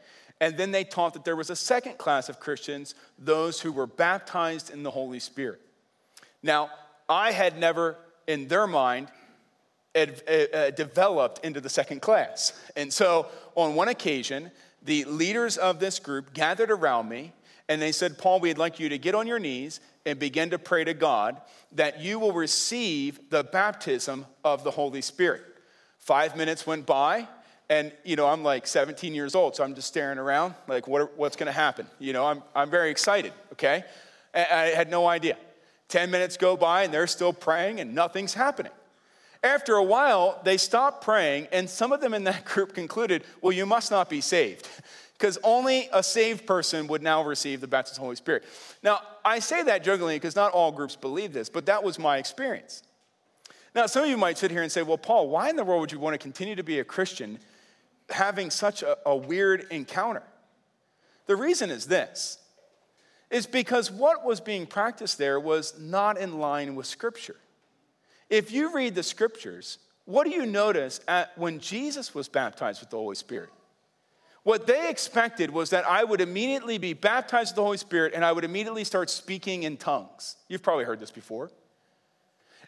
And 0.41 0.57
then 0.57 0.71
they 0.71 0.85
taught 0.85 1.15
that 1.15 1.25
there 1.25 1.37
was 1.37 1.51
a 1.51 1.57
second 1.57 1.99
class 1.99 2.29
of 2.29 2.39
Christians, 2.39 2.95
those 3.19 3.61
who 3.61 3.73
were 3.73 3.87
baptized 3.87 4.71
in 4.71 4.83
the 4.83 4.91
Holy 4.91 5.19
Spirit. 5.19 5.61
Now, 6.43 6.71
I 7.09 7.33
had 7.33 7.59
never, 7.59 7.97
in 8.27 8.49
their 8.49 8.67
mind, 8.67 9.09
developed 9.95 11.45
into 11.45 11.61
the 11.61 11.69
second 11.69 12.03
class. 12.03 12.53
And 12.77 12.93
so, 12.93 13.27
on 13.57 13.75
one 13.75 13.89
occasion, 13.89 14.53
the 14.83 15.05
leaders 15.07 15.57
of 15.57 15.81
this 15.81 15.99
group 15.99 16.33
gathered 16.35 16.71
around 16.71 17.09
me 17.09 17.33
and 17.69 17.83
they 17.83 17.93
said, 17.93 18.17
Paul, 18.17 18.41
we'd 18.41 18.59
like 18.59 18.79
you 18.79 18.89
to 18.91 18.99
get 18.99 19.15
on 19.15 19.27
your 19.27 19.41
knees 19.41 19.81
and 20.07 20.19
begin 20.19 20.51
to 20.51 20.59
pray 20.59 20.85
to 20.85 20.95
God 20.95 21.41
that 21.73 22.01
you 22.01 22.19
will 22.19 22.33
receive 22.33 23.29
the 23.29 23.43
baptism 23.43 24.25
of 24.45 24.63
the 24.63 24.71
Holy 24.71 25.03
Spirit. 25.03 25.43
Five 25.99 26.37
minutes 26.37 26.67
went 26.67 26.87
by, 26.87 27.29
and, 27.71 27.93
you 28.03 28.17
know, 28.17 28.27
I'm 28.27 28.43
like 28.43 28.67
17 28.67 29.15
years 29.15 29.35
old, 29.35 29.55
so 29.55 29.63
I'm 29.63 29.75
just 29.75 29.89
staring 29.89 30.19
around, 30.19 30.55
like, 30.67 30.89
what, 30.89 31.17
what's 31.19 31.37
going 31.37 31.49
to 31.49 31.53
happen? 31.53 31.87
You 31.99 32.15
know, 32.15 32.27
I'm, 32.27 32.43
I'm 32.55 32.71
very 32.71 32.91
excited, 32.91 33.33
okay? 33.53 33.85
I 34.35 34.73
had 34.75 34.91
no 34.91 35.07
idea. 35.07 35.37
10 35.89 36.11
minutes 36.11 36.37
go 36.37 36.57
by, 36.57 36.85
and 36.85 36.95
they're 36.95 37.07
still 37.07 37.33
praying, 37.33 37.81
and 37.81 37.95
nothing's 37.95 38.35
happening. 38.35 38.73
After 39.43 39.75
a 39.75 39.83
while, 39.83 40.41
they 40.45 40.57
stopped 40.57 41.05
praying, 41.05 41.49
and 41.53 41.69
some 41.69 41.93
of 41.93 42.01
them 42.01 42.15
in 42.15 42.25
that 42.25 42.45
group 42.47 42.75
concluded, 42.75 43.25
well, 43.43 43.53
you 43.53 43.67
must 43.67 43.91
not 43.91 44.09
be 44.09 44.23
saved, 44.23 44.69
because 45.13 45.39
only 45.43 45.91
a 45.93 46.03
saved 46.03 46.47
person 46.47 46.87
would 46.87 47.03
now 47.03 47.23
receive 47.23 47.61
the 47.61 47.69
baptism 47.69 47.97
of 47.97 47.97
the 47.97 48.05
Holy 48.05 48.17
Spirit. 48.17 48.45
Now, 48.83 49.01
I 49.25 49.41
say 49.41 49.63
that 49.65 49.85
jokingly 49.85 50.17
because 50.17 50.37
not 50.37 50.53
all 50.53 50.73
groups 50.73 50.97
believe 50.97 51.35
this, 51.35 51.51
but 51.51 51.67
that 51.67 51.83
was 51.83 51.99
my 51.99 52.17
experience. 52.17 52.83
Now, 53.75 53.87
some 53.87 54.05
of 54.05 54.09
you 54.09 54.17
might 54.17 54.39
sit 54.39 54.51
here 54.51 54.63
and 54.63 54.73
say, 54.73 54.83
well, 54.83 54.97
Paul, 54.97 55.29
why 55.29 55.51
in 55.51 55.57
the 55.57 55.65
world 55.65 55.83
would 55.83 55.93
you 55.93 55.99
want 55.99 56.15
to 56.15 56.19
continue 56.19 56.55
to 56.57 56.63
be 56.63 56.79
a 56.79 56.85
Christian 56.85 57.39
having 58.11 58.51
such 58.51 58.83
a, 58.83 58.99
a 59.07 59.17
weird 59.17 59.67
encounter? 59.71 60.23
The 61.27 61.37
reason 61.37 61.71
is 61.71 61.87
this 61.87 62.39
is 63.31 63.47
because 63.47 63.91
what 63.91 64.25
was 64.25 64.41
being 64.41 64.67
practiced 64.67 65.19
there 65.19 65.39
was 65.39 65.79
not 65.79 66.17
in 66.17 66.39
line 66.39 66.75
with 66.75 66.87
Scripture. 66.87 67.37
If 68.31 68.51
you 68.51 68.75
read 68.75 68.95
the 68.95 69.03
Scriptures, 69.03 69.79
what 70.07 70.25
do 70.25 70.31
you 70.31 70.47
notice 70.47 71.01
at 71.07 71.37
when 71.37 71.61
Jesus 71.61 72.15
was 72.15 72.29
baptized 72.29 72.81
with 72.81 72.89
the 72.89 72.97
Holy 72.97 73.15
Spirit? 73.15 73.51
What 74.45 74.67
they 74.67 74.89
expected 74.89 75.51
was 75.51 75.69
that 75.71 75.87
I 75.87 76.05
would 76.05 76.23
immediately 76.23 76.79
be 76.79 76.95
baptized 76.95 77.51
with 77.51 77.57
the 77.57 77.65
Holy 77.65 77.77
Spirit 77.77 78.15
and 78.15 78.25
I 78.25 78.33
would 78.33 78.45
immediately 78.45 78.85
start 78.85 79.11
speaking 79.11 79.65
in 79.65 79.77
tongues. 79.77 80.37
You've 80.49 80.63
probably 80.63 80.87
heard 80.87 81.01
this 81.01 81.11
before. 81.11 81.51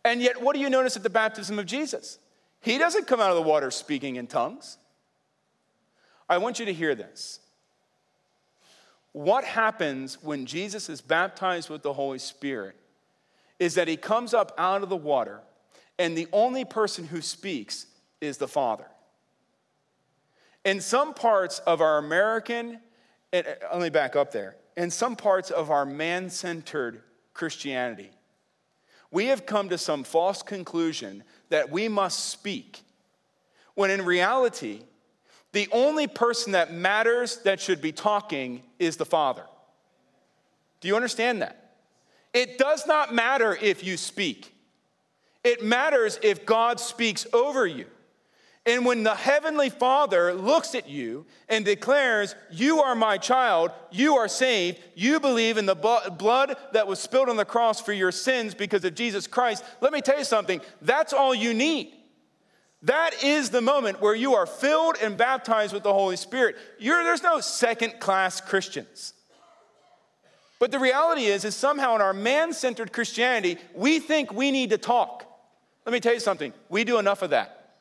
And 0.04 0.20
yet, 0.20 0.42
what 0.42 0.54
do 0.54 0.60
you 0.60 0.68
notice 0.68 0.96
at 0.96 1.02
the 1.02 1.10
baptism 1.10 1.58
of 1.58 1.64
Jesus? 1.64 2.18
He 2.60 2.76
doesn't 2.76 3.06
come 3.06 3.20
out 3.20 3.30
of 3.30 3.36
the 3.36 3.42
water 3.42 3.70
speaking 3.70 4.16
in 4.16 4.26
tongues. 4.26 4.76
I 6.30 6.38
want 6.38 6.60
you 6.60 6.64
to 6.66 6.72
hear 6.72 6.94
this. 6.94 7.40
What 9.12 9.42
happens 9.42 10.22
when 10.22 10.46
Jesus 10.46 10.88
is 10.88 11.00
baptized 11.00 11.68
with 11.68 11.82
the 11.82 11.92
Holy 11.92 12.20
Spirit 12.20 12.76
is 13.58 13.74
that 13.74 13.88
he 13.88 13.96
comes 13.96 14.32
up 14.32 14.54
out 14.56 14.84
of 14.84 14.88
the 14.88 14.96
water, 14.96 15.40
and 15.98 16.16
the 16.16 16.28
only 16.32 16.64
person 16.64 17.04
who 17.08 17.20
speaks 17.20 17.86
is 18.20 18.38
the 18.38 18.46
Father. 18.46 18.86
In 20.64 20.80
some 20.80 21.14
parts 21.14 21.58
of 21.60 21.80
our 21.80 21.98
American, 21.98 22.78
uh, 23.32 23.42
let 23.72 23.82
me 23.82 23.90
back 23.90 24.14
up 24.14 24.30
there, 24.30 24.56
in 24.76 24.90
some 24.90 25.16
parts 25.16 25.50
of 25.50 25.70
our 25.70 25.84
man 25.84 26.30
centered 26.30 27.02
Christianity, 27.34 28.10
we 29.10 29.26
have 29.26 29.46
come 29.46 29.68
to 29.68 29.78
some 29.78 30.04
false 30.04 30.42
conclusion 30.42 31.24
that 31.48 31.70
we 31.70 31.88
must 31.88 32.28
speak, 32.28 32.82
when 33.74 33.90
in 33.90 34.04
reality, 34.04 34.82
the 35.52 35.68
only 35.72 36.06
person 36.06 36.52
that 36.52 36.72
matters 36.72 37.38
that 37.38 37.60
should 37.60 37.82
be 37.82 37.92
talking 37.92 38.62
is 38.78 38.96
the 38.96 39.04
Father. 39.04 39.44
Do 40.80 40.88
you 40.88 40.96
understand 40.96 41.42
that? 41.42 41.74
It 42.32 42.58
does 42.58 42.86
not 42.86 43.12
matter 43.14 43.58
if 43.60 43.84
you 43.84 43.96
speak, 43.96 44.54
it 45.42 45.62
matters 45.62 46.18
if 46.22 46.46
God 46.46 46.80
speaks 46.80 47.26
over 47.32 47.66
you. 47.66 47.86
And 48.66 48.84
when 48.84 49.04
the 49.04 49.14
Heavenly 49.14 49.70
Father 49.70 50.34
looks 50.34 50.74
at 50.74 50.88
you 50.88 51.24
and 51.48 51.64
declares, 51.64 52.34
You 52.50 52.82
are 52.82 52.94
my 52.94 53.16
child, 53.16 53.70
you 53.90 54.16
are 54.16 54.28
saved, 54.28 54.78
you 54.94 55.18
believe 55.18 55.56
in 55.56 55.64
the 55.64 55.74
blood 55.74 56.56
that 56.72 56.86
was 56.86 57.00
spilled 57.00 57.30
on 57.30 57.36
the 57.36 57.44
cross 57.46 57.80
for 57.80 57.94
your 57.94 58.12
sins 58.12 58.54
because 58.54 58.84
of 58.84 58.94
Jesus 58.94 59.26
Christ, 59.26 59.64
let 59.80 59.94
me 59.94 60.02
tell 60.02 60.18
you 60.18 60.24
something, 60.24 60.60
that's 60.82 61.14
all 61.14 61.34
you 61.34 61.54
need. 61.54 61.94
That 62.82 63.22
is 63.22 63.50
the 63.50 63.60
moment 63.60 64.00
where 64.00 64.14
you 64.14 64.34
are 64.34 64.46
filled 64.46 64.96
and 65.02 65.16
baptized 65.16 65.74
with 65.74 65.82
the 65.82 65.92
Holy 65.92 66.16
Spirit. 66.16 66.56
You're, 66.78 67.04
there's 67.04 67.22
no 67.22 67.40
second 67.40 68.00
class 68.00 68.40
Christians. 68.40 69.12
But 70.58 70.70
the 70.70 70.78
reality 70.78 71.24
is, 71.24 71.44
is 71.44 71.54
somehow 71.54 71.94
in 71.94 72.00
our 72.00 72.12
man 72.12 72.52
centered 72.52 72.92
Christianity, 72.92 73.58
we 73.74 73.98
think 73.98 74.32
we 74.32 74.50
need 74.50 74.70
to 74.70 74.78
talk. 74.78 75.26
Let 75.84 75.92
me 75.92 76.00
tell 76.00 76.14
you 76.14 76.20
something, 76.20 76.52
we 76.68 76.84
do 76.84 76.98
enough 76.98 77.22
of 77.22 77.30
that. 77.30 77.74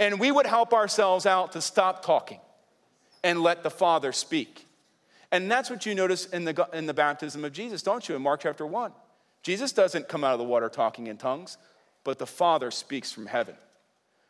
And 0.00 0.20
we 0.20 0.30
would 0.30 0.46
help 0.46 0.72
ourselves 0.72 1.26
out 1.26 1.52
to 1.52 1.60
stop 1.60 2.04
talking 2.04 2.40
and 3.24 3.40
let 3.40 3.62
the 3.62 3.70
Father 3.70 4.12
speak. 4.12 4.66
And 5.30 5.50
that's 5.50 5.68
what 5.70 5.84
you 5.84 5.94
notice 5.94 6.26
in 6.26 6.44
the, 6.44 6.68
in 6.72 6.86
the 6.86 6.94
baptism 6.94 7.44
of 7.44 7.52
Jesus, 7.52 7.82
don't 7.82 8.08
you, 8.08 8.16
in 8.16 8.22
Mark 8.22 8.40
chapter 8.40 8.66
1? 8.66 8.92
Jesus 9.42 9.72
doesn't 9.72 10.08
come 10.08 10.24
out 10.24 10.32
of 10.32 10.38
the 10.38 10.44
water 10.44 10.68
talking 10.68 11.06
in 11.08 11.16
tongues, 11.16 11.58
but 12.04 12.18
the 12.18 12.26
Father 12.26 12.70
speaks 12.70 13.12
from 13.12 13.26
heaven. 13.26 13.54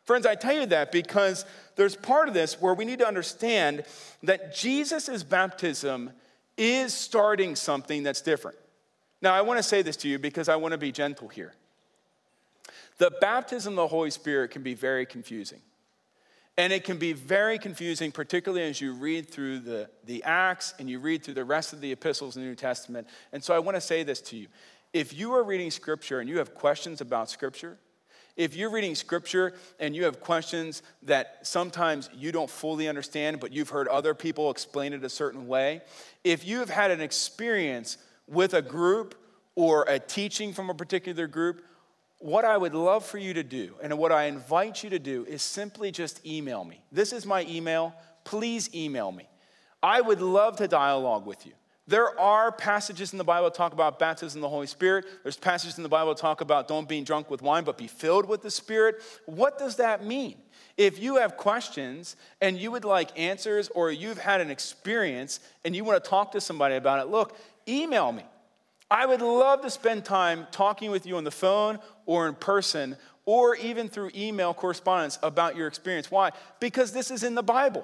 Friends, 0.09 0.25
I 0.25 0.33
tell 0.33 0.55
you 0.55 0.65
that 0.65 0.91
because 0.91 1.45
there's 1.75 1.95
part 1.95 2.27
of 2.27 2.33
this 2.33 2.59
where 2.59 2.73
we 2.73 2.83
need 2.83 2.97
to 2.97 3.07
understand 3.07 3.83
that 4.23 4.55
Jesus' 4.55 5.21
baptism 5.21 6.09
is 6.57 6.95
starting 6.95 7.55
something 7.55 8.01
that's 8.01 8.21
different. 8.21 8.57
Now, 9.21 9.35
I 9.35 9.41
want 9.41 9.59
to 9.59 9.63
say 9.63 9.83
this 9.83 9.95
to 9.97 10.07
you 10.07 10.17
because 10.17 10.49
I 10.49 10.55
want 10.55 10.71
to 10.71 10.79
be 10.79 10.91
gentle 10.91 11.27
here. 11.27 11.53
The 12.97 13.11
baptism 13.21 13.73
of 13.73 13.75
the 13.75 13.87
Holy 13.87 14.09
Spirit 14.09 14.49
can 14.49 14.63
be 14.63 14.73
very 14.73 15.05
confusing. 15.05 15.61
And 16.57 16.73
it 16.73 16.85
can 16.85 16.97
be 16.97 17.13
very 17.13 17.59
confusing, 17.59 18.11
particularly 18.11 18.67
as 18.67 18.81
you 18.81 18.93
read 18.93 19.29
through 19.29 19.59
the, 19.59 19.91
the 20.05 20.23
Acts 20.23 20.73
and 20.79 20.89
you 20.89 20.99
read 20.99 21.23
through 21.23 21.35
the 21.35 21.45
rest 21.45 21.71
of 21.71 21.81
the 21.81 21.91
epistles 21.91 22.35
in 22.35 22.41
the 22.41 22.47
New 22.47 22.55
Testament. 22.55 23.07
And 23.31 23.43
so 23.43 23.53
I 23.53 23.59
want 23.59 23.75
to 23.75 23.81
say 23.81 24.01
this 24.01 24.21
to 24.21 24.37
you. 24.37 24.47
If 24.91 25.13
you 25.13 25.35
are 25.35 25.43
reading 25.43 25.69
Scripture 25.69 26.19
and 26.19 26.27
you 26.27 26.39
have 26.39 26.55
questions 26.55 26.99
about 26.99 27.29
Scripture, 27.29 27.77
if 28.39 28.55
you're 28.55 28.69
reading 28.69 28.95
scripture 28.95 29.51
and 29.81 29.93
you 29.93 30.05
have 30.05 30.21
questions 30.21 30.81
that 31.03 31.39
sometimes 31.45 32.09
you 32.15 32.31
don't 32.31 32.49
fully 32.49 32.87
understand, 32.87 33.41
but 33.41 33.51
you've 33.51 33.67
heard 33.67 33.89
other 33.89 34.13
people 34.13 34.49
explain 34.49 34.93
it 34.93 35.03
a 35.03 35.09
certain 35.09 35.45
way, 35.45 35.81
if 36.23 36.47
you 36.47 36.59
have 36.59 36.69
had 36.69 36.89
an 36.89 37.01
experience 37.01 37.97
with 38.27 38.53
a 38.53 38.61
group 38.61 39.15
or 39.55 39.83
a 39.89 39.99
teaching 39.99 40.53
from 40.53 40.69
a 40.69 40.73
particular 40.73 41.27
group, 41.27 41.65
what 42.19 42.45
I 42.45 42.55
would 42.55 42.73
love 42.73 43.05
for 43.05 43.17
you 43.17 43.33
to 43.33 43.43
do 43.43 43.75
and 43.83 43.97
what 43.97 44.13
I 44.13 44.23
invite 44.23 44.85
you 44.85 44.89
to 44.91 44.99
do 44.99 45.25
is 45.25 45.41
simply 45.41 45.91
just 45.91 46.25
email 46.25 46.63
me. 46.63 46.81
This 46.93 47.11
is 47.11 47.25
my 47.25 47.45
email. 47.45 47.93
Please 48.23 48.73
email 48.73 49.11
me. 49.11 49.27
I 49.83 49.99
would 49.99 50.21
love 50.21 50.55
to 50.57 50.67
dialogue 50.69 51.25
with 51.25 51.45
you. 51.45 51.51
There 51.89 52.19
are 52.19 52.51
passages 52.51 53.13
in 53.13 53.17
the 53.17 53.23
Bible 53.23 53.45
that 53.45 53.55
talk 53.55 53.73
about 53.73 53.97
baptism 53.97 54.37
in 54.37 54.41
the 54.41 54.49
Holy 54.49 54.67
Spirit. 54.67 55.05
There's 55.23 55.37
passages 55.37 55.77
in 55.77 55.81
the 55.81 55.89
Bible 55.89 56.13
that 56.13 56.21
talk 56.21 56.39
about 56.39 56.67
don't 56.67 56.87
be 56.87 57.01
drunk 57.01 57.31
with 57.31 57.41
wine, 57.41 57.63
but 57.63 57.79
be 57.79 57.87
filled 57.87 58.27
with 58.27 58.43
the 58.43 58.51
Spirit. 58.51 59.01
What 59.25 59.57
does 59.57 59.77
that 59.77 60.05
mean? 60.05 60.35
If 60.77 60.99
you 60.99 61.15
have 61.15 61.35
questions 61.35 62.15
and 62.41 62.59
you 62.59 62.69
would 62.69 62.85
like 62.85 63.17
answers, 63.19 63.69
or 63.69 63.91
you've 63.91 64.19
had 64.19 64.39
an 64.39 64.51
experience 64.51 65.39
and 65.65 65.75
you 65.75 65.83
want 65.83 66.03
to 66.03 66.07
talk 66.07 66.33
to 66.33 66.41
somebody 66.41 66.75
about 66.75 66.99
it, 66.99 67.09
look, 67.09 67.35
email 67.67 68.11
me. 68.11 68.23
I 68.91 69.07
would 69.07 69.21
love 69.21 69.63
to 69.63 69.71
spend 69.71 70.05
time 70.05 70.45
talking 70.51 70.91
with 70.91 71.07
you 71.07 71.17
on 71.17 71.23
the 71.23 71.31
phone 71.31 71.79
or 72.05 72.27
in 72.27 72.35
person 72.35 72.97
or 73.25 73.55
even 73.55 73.89
through 73.89 74.11
email 74.15 74.53
correspondence 74.53 75.17
about 75.23 75.55
your 75.55 75.65
experience. 75.65 76.11
Why? 76.11 76.33
Because 76.59 76.91
this 76.91 77.09
is 77.09 77.23
in 77.23 77.33
the 77.33 77.41
Bible. 77.41 77.83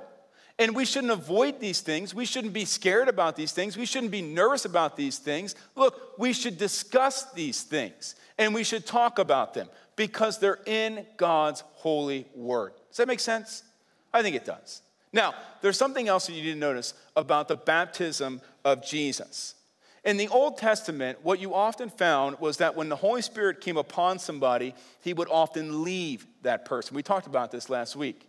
And 0.57 0.75
we 0.75 0.85
shouldn't 0.85 1.11
avoid 1.11 1.59
these 1.59 1.81
things. 1.81 2.15
We 2.15 2.25
shouldn't 2.25 2.53
be 2.53 2.65
scared 2.65 3.09
about 3.09 3.35
these 3.35 3.51
things. 3.51 3.75
We 3.75 3.85
shouldn't 3.85 4.11
be 4.11 4.21
nervous 4.21 4.63
about 4.63 4.95
these 4.95 5.17
things. 5.17 5.53
Look, 5.75 6.17
we 6.17 6.31
should 6.31 6.57
discuss 6.57 7.31
these 7.33 7.63
things 7.63 8.15
and 8.37 8.53
we 8.53 8.63
should 8.63 8.85
talk 8.85 9.19
about 9.19 9.53
them 9.53 9.67
because 9.95 10.39
they're 10.39 10.59
in 10.65 11.05
God's 11.17 11.61
holy 11.75 12.27
word. 12.35 12.73
Does 12.89 12.97
that 12.97 13.07
make 13.07 13.19
sense? 13.19 13.63
I 14.13 14.21
think 14.21 14.35
it 14.35 14.45
does. 14.45 14.81
Now, 15.11 15.33
there's 15.61 15.77
something 15.77 16.07
else 16.07 16.27
that 16.27 16.33
you 16.33 16.43
need 16.43 16.53
to 16.53 16.59
notice 16.59 16.93
about 17.15 17.47
the 17.47 17.55
baptism 17.55 18.41
of 18.63 18.85
Jesus. 18.85 19.55
In 20.03 20.17
the 20.17 20.27
Old 20.27 20.57
Testament, 20.57 21.19
what 21.23 21.39
you 21.39 21.53
often 21.53 21.89
found 21.89 22.39
was 22.39 22.57
that 22.57 22.75
when 22.75 22.89
the 22.89 22.95
Holy 22.95 23.21
Spirit 23.21 23.59
came 23.59 23.77
upon 23.77 24.19
somebody, 24.19 24.75
he 25.01 25.13
would 25.13 25.29
often 25.29 25.83
leave 25.83 26.27
that 26.43 26.65
person. 26.65 26.95
We 26.95 27.01
talked 27.01 27.27
about 27.27 27.51
this 27.51 27.69
last 27.69 27.95
week. 27.95 28.27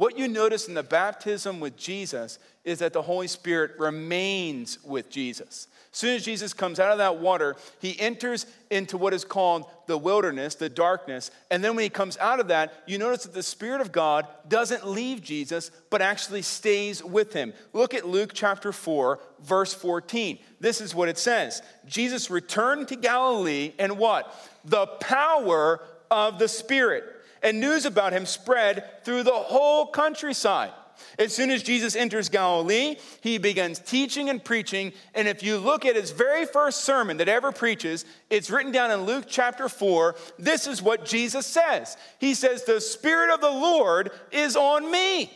What 0.00 0.16
you 0.16 0.28
notice 0.28 0.66
in 0.66 0.72
the 0.72 0.82
baptism 0.82 1.60
with 1.60 1.76
Jesus 1.76 2.38
is 2.64 2.78
that 2.78 2.94
the 2.94 3.02
Holy 3.02 3.26
Spirit 3.26 3.72
remains 3.78 4.82
with 4.82 5.10
Jesus. 5.10 5.68
As 5.92 5.98
soon 5.98 6.16
as 6.16 6.24
Jesus 6.24 6.54
comes 6.54 6.80
out 6.80 6.90
of 6.90 6.96
that 6.96 7.18
water, 7.18 7.54
he 7.80 8.00
enters 8.00 8.46
into 8.70 8.96
what 8.96 9.12
is 9.12 9.26
called 9.26 9.66
the 9.88 9.98
wilderness, 9.98 10.54
the 10.54 10.70
darkness. 10.70 11.30
And 11.50 11.62
then 11.62 11.76
when 11.76 11.82
he 11.82 11.90
comes 11.90 12.16
out 12.16 12.40
of 12.40 12.48
that, 12.48 12.72
you 12.86 12.96
notice 12.96 13.24
that 13.24 13.34
the 13.34 13.42
Spirit 13.42 13.82
of 13.82 13.92
God 13.92 14.26
doesn't 14.48 14.88
leave 14.88 15.20
Jesus, 15.20 15.70
but 15.90 16.00
actually 16.00 16.40
stays 16.40 17.04
with 17.04 17.34
him. 17.34 17.52
Look 17.74 17.92
at 17.92 18.08
Luke 18.08 18.30
chapter 18.32 18.72
4, 18.72 19.20
verse 19.42 19.74
14. 19.74 20.38
This 20.60 20.80
is 20.80 20.94
what 20.94 21.10
it 21.10 21.18
says 21.18 21.60
Jesus 21.86 22.30
returned 22.30 22.88
to 22.88 22.96
Galilee, 22.96 23.74
and 23.78 23.98
what? 23.98 24.34
The 24.64 24.86
power 24.86 25.82
of 26.10 26.38
the 26.38 26.48
Spirit. 26.48 27.04
And 27.42 27.60
news 27.60 27.86
about 27.86 28.12
him 28.12 28.26
spread 28.26 29.04
through 29.04 29.22
the 29.22 29.32
whole 29.32 29.86
countryside. 29.86 30.72
As 31.18 31.34
soon 31.34 31.50
as 31.50 31.62
Jesus 31.62 31.96
enters 31.96 32.28
Galilee, 32.28 32.96
he 33.20 33.38
begins 33.38 33.78
teaching 33.78 34.28
and 34.28 34.42
preaching. 34.42 34.92
And 35.14 35.26
if 35.26 35.42
you 35.42 35.58
look 35.58 35.84
at 35.84 35.96
his 35.96 36.10
very 36.10 36.44
first 36.44 36.84
sermon 36.84 37.16
that 37.18 37.28
ever 37.28 37.52
preaches, 37.52 38.04
it's 38.28 38.50
written 38.50 38.72
down 38.72 38.90
in 38.90 39.04
Luke 39.04 39.24
chapter 39.28 39.68
4. 39.68 40.14
This 40.38 40.66
is 40.66 40.82
what 40.82 41.04
Jesus 41.04 41.46
says 41.46 41.96
He 42.18 42.34
says, 42.34 42.64
The 42.64 42.80
Spirit 42.80 43.32
of 43.32 43.40
the 43.40 43.50
Lord 43.50 44.10
is 44.30 44.56
on 44.56 44.90
me. 44.90 45.32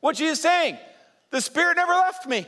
What's 0.00 0.18
Jesus 0.18 0.40
saying? 0.40 0.78
The 1.30 1.40
Spirit 1.40 1.76
never 1.76 1.92
left 1.92 2.26
me. 2.26 2.46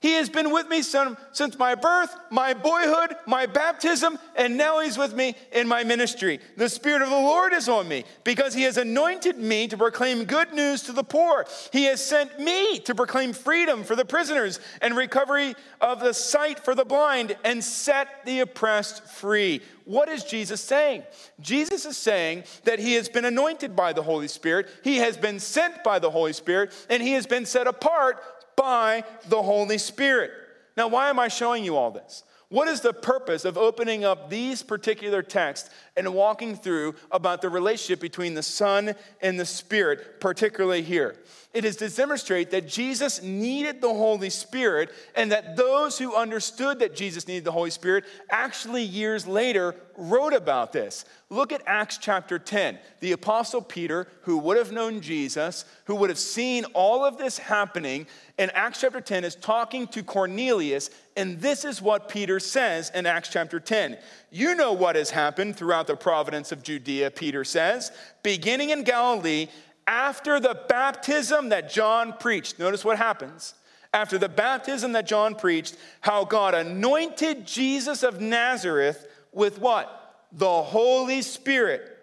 He 0.00 0.12
has 0.12 0.28
been 0.28 0.52
with 0.52 0.68
me 0.68 0.82
since 0.82 1.58
my 1.58 1.74
birth, 1.74 2.14
my 2.30 2.54
boyhood, 2.54 3.16
my 3.26 3.46
baptism, 3.46 4.16
and 4.36 4.56
now 4.56 4.78
he's 4.78 4.96
with 4.96 5.12
me 5.12 5.34
in 5.50 5.66
my 5.66 5.82
ministry. 5.82 6.38
The 6.56 6.68
Spirit 6.68 7.02
of 7.02 7.10
the 7.10 7.16
Lord 7.16 7.52
is 7.52 7.68
on 7.68 7.88
me 7.88 8.04
because 8.22 8.54
he 8.54 8.62
has 8.62 8.76
anointed 8.76 9.38
me 9.38 9.66
to 9.66 9.76
proclaim 9.76 10.24
good 10.24 10.52
news 10.52 10.82
to 10.82 10.92
the 10.92 11.02
poor. 11.02 11.46
He 11.72 11.84
has 11.86 12.04
sent 12.04 12.38
me 12.38 12.78
to 12.80 12.94
proclaim 12.94 13.32
freedom 13.32 13.82
for 13.82 13.96
the 13.96 14.04
prisoners 14.04 14.60
and 14.80 14.96
recovery 14.96 15.56
of 15.80 15.98
the 15.98 16.14
sight 16.14 16.60
for 16.60 16.76
the 16.76 16.84
blind 16.84 17.36
and 17.44 17.64
set 17.64 18.24
the 18.24 18.38
oppressed 18.38 19.04
free. 19.04 19.62
What 19.84 20.08
is 20.08 20.22
Jesus 20.22 20.60
saying? 20.60 21.02
Jesus 21.40 21.86
is 21.86 21.96
saying 21.96 22.44
that 22.64 22.78
he 22.78 22.94
has 22.94 23.08
been 23.08 23.24
anointed 23.24 23.74
by 23.74 23.92
the 23.92 24.02
Holy 24.02 24.28
Spirit, 24.28 24.68
he 24.84 24.98
has 24.98 25.16
been 25.16 25.40
sent 25.40 25.82
by 25.82 25.98
the 25.98 26.10
Holy 26.10 26.34
Spirit, 26.34 26.72
and 26.88 27.02
he 27.02 27.14
has 27.14 27.26
been 27.26 27.46
set 27.46 27.66
apart 27.66 28.22
by 28.58 29.04
the 29.28 29.40
Holy 29.40 29.78
Spirit. 29.78 30.32
Now, 30.76 30.88
why 30.88 31.08
am 31.08 31.18
I 31.18 31.28
showing 31.28 31.64
you 31.64 31.76
all 31.76 31.92
this? 31.92 32.24
What 32.50 32.66
is 32.66 32.80
the 32.80 32.92
purpose 32.92 33.44
of 33.44 33.56
opening 33.56 34.04
up 34.04 34.30
these 34.30 34.62
particular 34.62 35.22
texts 35.22 35.70
and 35.96 36.12
walking 36.14 36.56
through 36.56 36.94
about 37.10 37.40
the 37.40 37.50
relationship 37.50 38.00
between 38.00 38.34
the 38.34 38.42
Son 38.42 38.94
and 39.20 39.38
the 39.38 39.46
Spirit, 39.46 40.18
particularly 40.20 40.82
here? 40.82 41.16
It 41.58 41.64
is 41.64 41.74
to 41.78 41.88
demonstrate 41.88 42.52
that 42.52 42.68
Jesus 42.68 43.20
needed 43.20 43.80
the 43.80 43.92
Holy 43.92 44.30
Spirit 44.30 44.90
and 45.16 45.32
that 45.32 45.56
those 45.56 45.98
who 45.98 46.14
understood 46.14 46.78
that 46.78 46.94
Jesus 46.94 47.26
needed 47.26 47.42
the 47.42 47.50
Holy 47.50 47.70
Spirit 47.70 48.04
actually 48.30 48.84
years 48.84 49.26
later 49.26 49.74
wrote 49.96 50.34
about 50.34 50.72
this. 50.72 51.04
Look 51.30 51.50
at 51.52 51.62
Acts 51.66 51.98
chapter 51.98 52.38
10. 52.38 52.78
The 53.00 53.10
Apostle 53.10 53.60
Peter, 53.60 54.06
who 54.22 54.38
would 54.38 54.56
have 54.56 54.70
known 54.70 55.00
Jesus, 55.00 55.64
who 55.86 55.96
would 55.96 56.10
have 56.10 56.18
seen 56.18 56.64
all 56.74 57.04
of 57.04 57.18
this 57.18 57.38
happening, 57.38 58.06
in 58.38 58.50
Acts 58.50 58.80
chapter 58.80 59.00
10 59.00 59.24
is 59.24 59.34
talking 59.34 59.88
to 59.88 60.04
Cornelius, 60.04 60.90
and 61.16 61.40
this 61.40 61.64
is 61.64 61.82
what 61.82 62.08
Peter 62.08 62.38
says 62.38 62.92
in 62.94 63.04
Acts 63.04 63.30
chapter 63.30 63.58
10. 63.58 63.98
You 64.30 64.54
know 64.54 64.72
what 64.72 64.94
has 64.94 65.10
happened 65.10 65.56
throughout 65.56 65.88
the 65.88 65.96
providence 65.96 66.52
of 66.52 66.62
Judea, 66.62 67.10
Peter 67.10 67.42
says, 67.42 67.90
beginning 68.22 68.70
in 68.70 68.84
Galilee 68.84 69.48
after 69.88 70.38
the 70.38 70.54
baptism 70.68 71.48
that 71.48 71.70
John 71.70 72.12
preached. 72.12 72.58
Notice 72.58 72.84
what 72.84 72.98
happens. 72.98 73.54
After 73.94 74.18
the 74.18 74.28
baptism 74.28 74.92
that 74.92 75.06
John 75.06 75.34
preached, 75.34 75.76
how 76.02 76.26
God 76.26 76.54
anointed 76.54 77.46
Jesus 77.46 78.02
of 78.02 78.20
Nazareth 78.20 79.08
with 79.32 79.58
what? 79.58 80.26
The 80.30 80.62
Holy 80.62 81.22
Spirit 81.22 81.96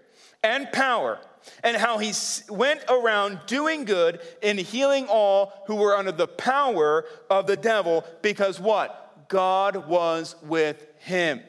and 0.43 0.71
power, 0.71 1.19
and 1.63 1.77
how 1.77 1.99
he 1.99 2.11
went 2.49 2.83
around 2.89 3.39
doing 3.45 3.85
good 3.85 4.19
and 4.41 4.57
healing 4.59 5.05
all 5.07 5.53
who 5.67 5.75
were 5.75 5.95
under 5.95 6.11
the 6.11 6.27
power 6.27 7.05
of 7.29 7.45
the 7.45 7.57
devil, 7.57 8.03
because 8.23 8.59
what? 8.59 9.27
God 9.27 9.87
was 9.87 10.35
with 10.41 10.87
him. 10.97 11.41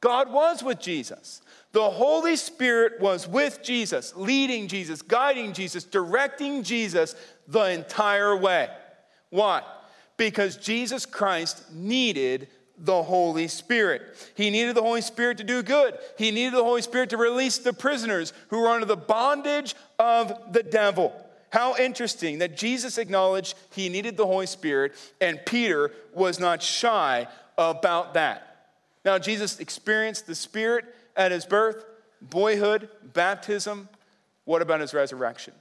God 0.00 0.32
was 0.32 0.62
with 0.62 0.78
Jesus. 0.78 1.42
The 1.74 1.90
Holy 1.90 2.36
Spirit 2.36 3.00
was 3.00 3.26
with 3.26 3.60
Jesus, 3.60 4.14
leading 4.14 4.68
Jesus, 4.68 5.02
guiding 5.02 5.52
Jesus, 5.52 5.82
directing 5.82 6.62
Jesus 6.62 7.16
the 7.48 7.64
entire 7.64 8.36
way. 8.36 8.68
Why? 9.30 9.62
Because 10.16 10.56
Jesus 10.56 11.04
Christ 11.04 11.64
needed 11.72 12.46
the 12.78 13.02
Holy 13.02 13.48
Spirit. 13.48 14.02
He 14.36 14.50
needed 14.50 14.76
the 14.76 14.82
Holy 14.82 15.00
Spirit 15.00 15.38
to 15.38 15.44
do 15.44 15.64
good. 15.64 15.98
He 16.16 16.30
needed 16.30 16.54
the 16.54 16.62
Holy 16.62 16.80
Spirit 16.80 17.10
to 17.10 17.16
release 17.16 17.58
the 17.58 17.72
prisoners 17.72 18.32
who 18.50 18.60
were 18.60 18.68
under 18.68 18.86
the 18.86 18.96
bondage 18.96 19.74
of 19.98 20.52
the 20.52 20.62
devil. 20.62 21.12
How 21.50 21.74
interesting 21.74 22.38
that 22.38 22.56
Jesus 22.56 22.98
acknowledged 22.98 23.56
he 23.72 23.88
needed 23.88 24.16
the 24.16 24.26
Holy 24.26 24.46
Spirit, 24.46 24.92
and 25.20 25.44
Peter 25.44 25.90
was 26.12 26.38
not 26.38 26.62
shy 26.62 27.26
about 27.58 28.14
that. 28.14 28.68
Now, 29.04 29.18
Jesus 29.18 29.58
experienced 29.58 30.28
the 30.28 30.36
Spirit 30.36 30.84
at 31.16 31.32
his 31.32 31.46
birth, 31.46 31.84
boyhood, 32.20 32.88
baptism. 33.02 33.88
What 34.44 34.62
about 34.62 34.80
his 34.80 34.94
resurrection? 34.94 35.54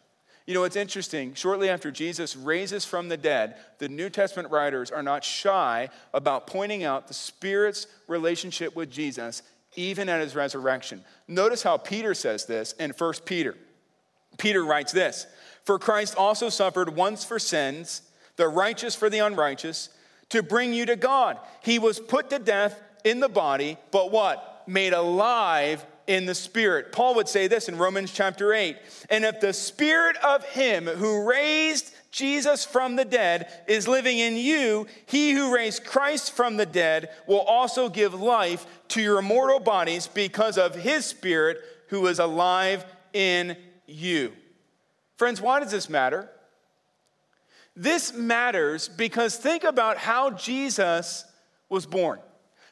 You 0.46 0.54
know, 0.54 0.66
it's 0.66 0.76
interesting. 0.76 1.36
Shortly 1.36 1.70
after 1.70 1.90
Jesus 1.90 2.36
raises 2.36 2.84
from 2.84 3.08
the 3.08 3.16
dead, 3.16 3.56
the 3.78 3.88
New 3.88 4.10
Testament 4.10 4.52
writers 4.52 4.92
are 4.92 5.04
not 5.04 5.24
shy 5.24 5.90
about 6.14 6.48
pointing 6.48 6.84
out 6.84 7.08
the 7.08 7.14
Spirit's 7.14 7.88
relationship 8.08 8.76
with 8.76 8.92
Jesus 8.92 9.42
even 9.76 10.10
at 10.10 10.22
his 10.22 10.36
resurrection. 10.36 11.04
Notice 11.28 11.64
how 11.64 11.78
Peter 11.78 12.14
says 12.14 12.46
this 12.46 12.74
in 12.74 12.92
1 12.92 13.14
Peter. 13.26 13.56
Peter 14.38 14.64
writes 14.64 14.92
this 14.92 15.28
For 15.64 15.80
Christ 15.80 16.16
also 16.18 16.50
suffered 16.50 16.96
once 16.96 17.24
for 17.24 17.40
sins, 17.40 18.02
the 18.36 18.48
righteous 18.48 18.96
for 18.96 19.10
the 19.10 19.20
unrighteous, 19.20 19.90
to 20.30 20.44
bring 20.44 20.74
you 20.74 20.86
to 20.88 20.96
God. 20.96 21.38
He 21.62 21.80
was 21.80 22.00
put 22.00 22.30
to 22.30 22.40
death 22.40 22.80
in 23.04 23.20
the 23.20 23.30
body, 23.30 23.78
but 23.92 24.12
what? 24.12 24.50
Made 24.68 24.94
alive 24.94 25.86
in 26.08 26.26
the 26.26 26.36
Spirit. 26.36 26.92
Paul 26.92 27.16
would 27.16 27.28
say 27.28 27.48
this 27.48 27.70
in 27.70 27.78
Romans 27.78 28.12
chapter 28.12 28.54
8 28.54 28.78
And 29.10 29.24
if 29.24 29.40
the 29.40 29.54
Spirit 29.54 30.18
of 30.18 30.44
Him 30.46 30.86
who 30.86 31.28
raised 31.28 31.94
Jesus 32.12 32.66
from 32.66 32.96
the 32.96 33.06
dead 33.06 33.52
is 33.68 33.88
living 33.88 34.20
in 34.20 34.36
you, 34.36 34.88
He 35.06 35.32
who 35.32 35.54
raised 35.54 35.86
Christ 35.86 36.34
from 36.34 36.58
the 36.58 36.66
dead 36.66 37.10
will 37.28 37.42
also 37.42 37.90
give 37.90 38.14
life 38.14 38.66
to 38.90 39.02
your 39.02 39.22
mortal 39.22 39.60
bodies 39.60 40.08
because 40.08 40.58
of 40.58 40.76
His 40.76 41.06
Spirit 41.06 41.62
who 41.88 42.06
is 42.08 42.20
alive 42.20 42.86
in 43.14 43.56
you. 43.88 44.34
Friends, 45.18 45.40
why 45.42 45.60
does 45.60 45.72
this 45.72 45.90
matter? 45.90 46.30
This 47.76 48.14
matters 48.14 48.88
because 48.88 49.36
think 49.36 49.64
about 49.64 49.98
how 49.98 50.32
Jesus 50.32 51.26
was 51.70 51.86
born. 51.86 52.20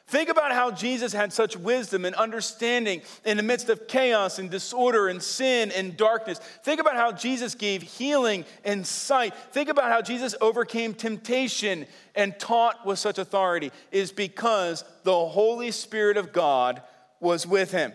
Think 0.08 0.28
about 0.28 0.52
how 0.52 0.70
Jesus 0.70 1.12
had 1.12 1.32
such 1.32 1.56
wisdom 1.56 2.04
and 2.04 2.14
understanding 2.16 3.02
in 3.24 3.36
the 3.36 3.42
midst 3.42 3.68
of 3.68 3.88
chaos 3.88 4.38
and 4.38 4.50
disorder 4.50 5.08
and 5.08 5.22
sin 5.22 5.70
and 5.70 5.96
darkness. 5.96 6.38
Think 6.64 6.80
about 6.80 6.96
how 6.96 7.12
Jesus 7.12 7.54
gave 7.54 7.82
healing 7.82 8.44
and 8.64 8.86
sight. 8.86 9.34
Think 9.52 9.68
about 9.68 9.90
how 9.90 10.02
Jesus 10.02 10.34
overcame 10.40 10.92
temptation 10.92 11.86
and 12.14 12.38
taught 12.38 12.84
with 12.84 12.98
such 12.98 13.18
authority. 13.18 13.72
Is 13.90 14.12
because 14.12 14.84
the 15.04 15.26
Holy 15.26 15.70
Spirit 15.70 16.16
of 16.16 16.32
God 16.32 16.82
was 17.20 17.46
with 17.46 17.70
him. 17.70 17.92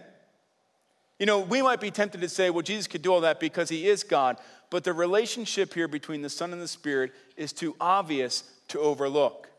You 1.20 1.26
know, 1.26 1.40
we 1.40 1.62
might 1.62 1.82
be 1.82 1.92
tempted 1.92 2.22
to 2.22 2.30
say, 2.30 2.50
well, 2.50 2.62
Jesus 2.62 2.88
could 2.88 3.02
do 3.02 3.12
all 3.12 3.22
that 3.22 3.40
because 3.40 3.70
he 3.70 3.88
is 3.88 4.04
God, 4.04 4.38
but 4.70 4.84
the 4.84 4.94
relationship 4.94 5.74
here 5.74 5.88
between 5.88 6.22
the 6.22 6.30
Son 6.30 6.54
and 6.54 6.62
the 6.62 6.68
Spirit 6.68 7.12
is 7.36 7.54
too 7.54 7.76
obvious 7.80 8.44
to 8.70 8.80
overlook. 8.80 9.50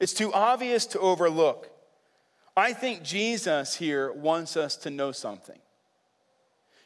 It's 0.00 0.14
too 0.14 0.32
obvious 0.32 0.86
to 0.86 0.98
overlook. 0.98 1.70
I 2.56 2.72
think 2.72 3.02
Jesus 3.02 3.74
here 3.74 4.12
wants 4.12 4.56
us 4.56 4.76
to 4.78 4.90
know 4.90 5.12
something. 5.12 5.58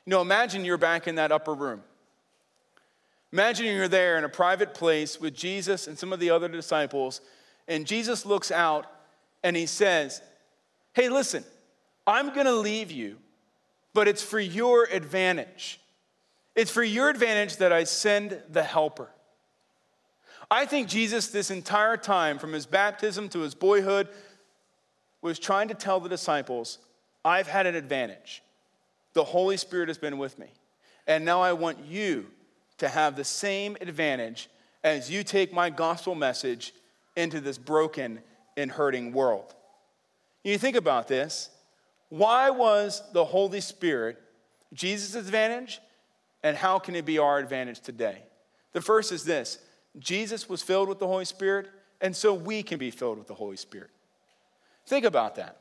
You 0.07 0.11
know, 0.11 0.23
imagine 0.23 0.65
you're 0.65 0.79
back 0.79 1.07
in 1.07 1.17
that 1.17 1.31
upper 1.33 1.53
room. 1.53 1.83
Imagine 3.33 3.67
you're 3.67 3.89
there 3.89 4.17
in 4.17 4.25
a 4.25 4.29
private 4.29 4.73
place 4.73 5.21
with 5.21 5.35
Jesus 5.35 5.87
and 5.87 5.99
some 5.99 6.15
of 6.15 6.21
the 6.21 6.31
other 6.31 6.49
disciples, 6.49 7.21
and 7.67 7.87
Jesus 7.87 8.25
looks 8.25 8.51
out 8.51 8.87
and 9.45 9.55
he 9.55 9.67
says, 9.67 10.23
Hey, 10.95 11.11
listen, 11.11 11.45
I'm 12.07 12.35
gonna 12.35 12.53
leave 12.53 12.91
you, 12.91 13.19
but 13.93 14.09
it's 14.09 14.23
for 14.23 14.41
your 14.41 14.85
advantage. 14.85 15.79
It's 16.57 16.71
for 16.71 16.83
your 16.83 17.11
advantage 17.11 17.59
that 17.59 17.73
I 17.73 17.85
send 17.85 18.41
the 18.51 18.63
helper. 18.63 19.11
I 20.51 20.65
think 20.65 20.89
Jesus, 20.89 21.29
this 21.29 21.51
entire 21.51 21.99
time, 21.99 22.39
from 22.39 22.55
his 22.55 22.65
baptism 22.65 23.29
to 23.29 23.41
his 23.41 23.55
boyhood 23.55 24.09
was 25.23 25.39
trying 25.39 25.69
to 25.69 25.75
tell 25.75 26.01
the 26.01 26.09
disciples, 26.09 26.79
I've 27.25 27.47
had 27.47 27.67
an 27.67 27.75
advantage. 27.75 28.43
The 29.15 29.25
Holy 29.25 29.57
Spirit 29.57 29.89
has 29.89 29.99
been 29.99 30.19
with 30.19 30.39
me. 30.39 30.49
And 31.07 31.25
now 31.25 31.41
I 31.41 31.53
want 31.53 31.79
you 31.87 32.27
to 32.79 32.89
have 32.89 33.17
the 33.17 33.25
same 33.25 33.77
advantage 33.81 34.49
as 34.85 35.11
you 35.11 35.25
take 35.25 35.53
my 35.53 35.71
gospel 35.71 36.15
message 36.15 36.73
into 37.17 37.41
this 37.41 37.59
broken 37.59 38.21
and 38.57 38.71
hurting 38.71 39.13
world. 39.13 39.55
You 40.45 40.59
think 40.59 40.77
about 40.77 41.09
this. 41.09 41.51
Why 42.09 42.51
was 42.51 43.03
the 43.13 43.25
Holy 43.25 43.61
Spirit 43.61 44.19
Jesus' 44.73 45.15
advantage? 45.15 45.81
And 46.43 46.57
how 46.57 46.79
can 46.79 46.95
it 46.95 47.05
be 47.05 47.19
our 47.19 47.39
advantage 47.39 47.81
today? 47.81 48.23
The 48.73 48.81
first 48.81 49.11
is 49.11 49.25
this 49.25 49.59
Jesus 49.99 50.49
was 50.49 50.63
filled 50.63 50.89
with 50.89 51.01
the 51.01 51.07
Holy 51.07 51.25
Spirit, 51.25 51.69
and 52.01 52.15
so 52.15 52.33
we 52.33 52.63
can 52.63 52.79
be 52.79 52.91
filled 52.91 53.19
with 53.19 53.27
the 53.27 53.35
Holy 53.35 53.57
Spirit. 53.57 53.91
Think 54.89 55.05
about 55.05 55.37
that. 55.37 55.61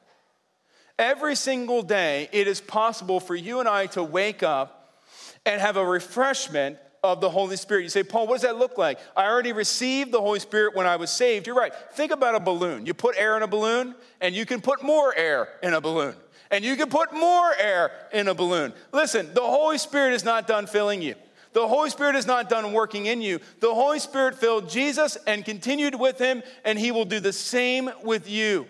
Every 0.97 1.35
single 1.35 1.83
day, 1.83 2.29
it 2.31 2.47
is 2.47 2.61
possible 2.61 3.19
for 3.19 3.35
you 3.35 3.59
and 3.59 3.67
I 3.67 3.87
to 3.87 4.01
wake 4.01 4.41
up 4.41 5.03
and 5.45 5.59
have 5.59 5.75
a 5.75 5.85
refreshment 5.85 6.77
of 7.03 7.19
the 7.19 7.29
Holy 7.29 7.57
Spirit. 7.57 7.83
You 7.83 7.89
say, 7.89 8.03
Paul, 8.03 8.25
what 8.25 8.35
does 8.35 8.41
that 8.43 8.57
look 8.57 8.77
like? 8.77 8.99
I 9.17 9.25
already 9.25 9.51
received 9.51 10.13
the 10.13 10.21
Holy 10.21 10.39
Spirit 10.39 10.75
when 10.75 10.87
I 10.87 10.95
was 10.95 11.11
saved. 11.11 11.45
You're 11.45 11.57
right. 11.57 11.73
Think 11.93 12.13
about 12.13 12.35
a 12.35 12.39
balloon. 12.39 12.85
You 12.85 12.93
put 12.93 13.17
air 13.17 13.35
in 13.35 13.43
a 13.43 13.47
balloon, 13.47 13.95
and 14.21 14.33
you 14.33 14.45
can 14.45 14.61
put 14.61 14.81
more 14.81 15.13
air 15.13 15.49
in 15.61 15.73
a 15.73 15.81
balloon. 15.81 16.15
And 16.49 16.63
you 16.63 16.77
can 16.77 16.89
put 16.89 17.13
more 17.13 17.53
air 17.59 17.91
in 18.13 18.29
a 18.29 18.33
balloon. 18.33 18.71
Listen, 18.93 19.33
the 19.33 19.41
Holy 19.41 19.77
Spirit 19.77 20.13
is 20.13 20.23
not 20.23 20.47
done 20.47 20.67
filling 20.67 21.01
you. 21.01 21.15
The 21.51 21.67
Holy 21.67 21.89
Spirit 21.89 22.15
is 22.15 22.25
not 22.25 22.49
done 22.49 22.71
working 22.71 23.07
in 23.07 23.21
you. 23.21 23.39
The 23.59 23.73
Holy 23.73 23.99
Spirit 23.99 24.35
filled 24.35 24.69
Jesus 24.69 25.17
and 25.27 25.43
continued 25.43 25.99
with 25.99 26.17
him, 26.17 26.43
and 26.63 26.79
he 26.79 26.91
will 26.91 27.05
do 27.05 27.19
the 27.19 27.33
same 27.33 27.89
with 28.03 28.29
you. 28.29 28.67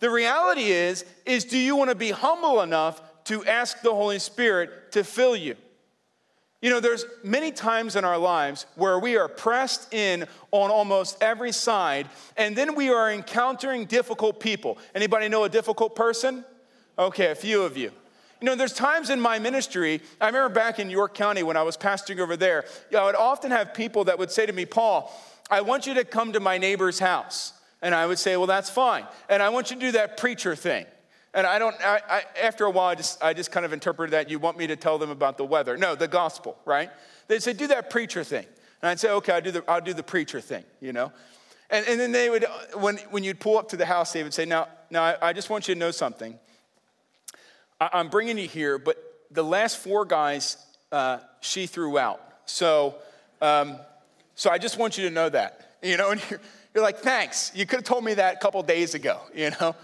The 0.00 0.10
reality 0.10 0.70
is, 0.70 1.04
is 1.26 1.44
do 1.44 1.58
you 1.58 1.76
want 1.76 1.90
to 1.90 1.96
be 1.96 2.10
humble 2.10 2.62
enough 2.62 3.00
to 3.24 3.44
ask 3.44 3.82
the 3.82 3.94
Holy 3.94 4.18
Spirit 4.18 4.92
to 4.92 5.04
fill 5.04 5.36
you? 5.36 5.56
You 6.60 6.70
know, 6.70 6.80
there's 6.80 7.04
many 7.22 7.52
times 7.52 7.94
in 7.94 8.04
our 8.04 8.18
lives 8.18 8.66
where 8.74 8.98
we 8.98 9.16
are 9.16 9.28
pressed 9.28 9.94
in 9.94 10.26
on 10.50 10.70
almost 10.70 11.22
every 11.22 11.52
side, 11.52 12.08
and 12.36 12.56
then 12.56 12.74
we 12.74 12.90
are 12.90 13.12
encountering 13.12 13.84
difficult 13.84 14.40
people. 14.40 14.78
Anybody 14.94 15.28
know 15.28 15.44
a 15.44 15.48
difficult 15.48 15.94
person? 15.94 16.44
Okay, 16.98 17.30
a 17.30 17.34
few 17.36 17.62
of 17.62 17.76
you. 17.76 17.92
You 18.40 18.46
know, 18.46 18.54
there's 18.56 18.72
times 18.72 19.10
in 19.10 19.20
my 19.20 19.38
ministry, 19.38 20.00
I 20.20 20.26
remember 20.26 20.48
back 20.48 20.78
in 20.78 20.90
York 20.90 21.14
County 21.14 21.44
when 21.44 21.56
I 21.56 21.62
was 21.62 21.76
pastoring 21.76 22.18
over 22.18 22.36
there, 22.36 22.64
I 22.96 23.04
would 23.04 23.16
often 23.16 23.50
have 23.50 23.74
people 23.74 24.04
that 24.04 24.18
would 24.18 24.30
say 24.30 24.46
to 24.46 24.52
me, 24.52 24.64
Paul, 24.64 25.12
I 25.50 25.60
want 25.60 25.86
you 25.86 25.94
to 25.94 26.04
come 26.04 26.32
to 26.32 26.40
my 26.40 26.58
neighbor's 26.58 26.98
house. 26.98 27.52
And 27.82 27.94
I 27.94 28.06
would 28.06 28.18
say, 28.18 28.36
well, 28.36 28.46
that's 28.46 28.70
fine. 28.70 29.04
And 29.28 29.42
I 29.42 29.50
want 29.50 29.70
you 29.70 29.76
to 29.76 29.80
do 29.80 29.92
that 29.92 30.16
preacher 30.16 30.56
thing. 30.56 30.86
And 31.34 31.46
I 31.46 31.58
don't, 31.58 31.76
I, 31.80 32.00
I, 32.08 32.22
after 32.42 32.64
a 32.64 32.70
while, 32.70 32.88
I 32.88 32.94
just, 32.94 33.22
I 33.22 33.34
just 33.34 33.52
kind 33.52 33.64
of 33.64 33.72
interpreted 33.72 34.12
that 34.12 34.30
you 34.30 34.38
want 34.38 34.58
me 34.58 34.66
to 34.66 34.76
tell 34.76 34.98
them 34.98 35.10
about 35.10 35.36
the 35.36 35.44
weather. 35.44 35.76
No, 35.76 35.94
the 35.94 36.08
gospel, 36.08 36.58
right? 36.64 36.90
They'd 37.28 37.42
say, 37.42 37.52
do 37.52 37.66
that 37.68 37.90
preacher 37.90 38.24
thing. 38.24 38.46
And 38.82 38.88
I'd 38.90 38.98
say, 38.98 39.10
okay, 39.10 39.32
I'll 39.32 39.40
do 39.40 39.50
the, 39.50 39.64
I'll 39.68 39.80
do 39.80 39.94
the 39.94 40.02
preacher 40.02 40.40
thing, 40.40 40.64
you 40.80 40.92
know? 40.92 41.12
And, 41.70 41.86
and 41.86 42.00
then 42.00 42.12
they 42.12 42.30
would, 42.30 42.46
when, 42.74 42.96
when 43.10 43.24
you'd 43.24 43.40
pull 43.40 43.58
up 43.58 43.68
to 43.68 43.76
the 43.76 43.84
house, 43.84 44.12
they 44.12 44.22
would 44.22 44.32
say, 44.32 44.46
now, 44.46 44.68
now 44.90 45.02
I, 45.02 45.28
I 45.28 45.32
just 45.32 45.50
want 45.50 45.68
you 45.68 45.74
to 45.74 45.80
know 45.80 45.90
something. 45.90 46.38
I, 47.80 48.00
am 48.00 48.08
bringing 48.08 48.38
you 48.38 48.48
here, 48.48 48.78
but 48.78 48.96
the 49.30 49.44
last 49.44 49.76
four 49.76 50.04
guys 50.04 50.56
uh, 50.90 51.18
she 51.40 51.66
threw 51.66 51.98
out. 51.98 52.20
So, 52.46 52.94
um, 53.42 53.76
so 54.34 54.50
I 54.50 54.56
just 54.58 54.78
want 54.78 54.96
you 54.96 55.08
to 55.08 55.14
know 55.14 55.28
that, 55.28 55.76
you 55.82 55.98
know? 55.98 56.10
And 56.10 56.22
you're, 56.30 56.40
you're 56.78 56.84
like, 56.84 56.98
thanks. 56.98 57.50
You 57.56 57.66
could 57.66 57.78
have 57.78 57.84
told 57.84 58.04
me 58.04 58.14
that 58.14 58.36
a 58.36 58.38
couple 58.38 58.62
days 58.62 58.94
ago, 58.94 59.20
you 59.34 59.50
know? 59.60 59.74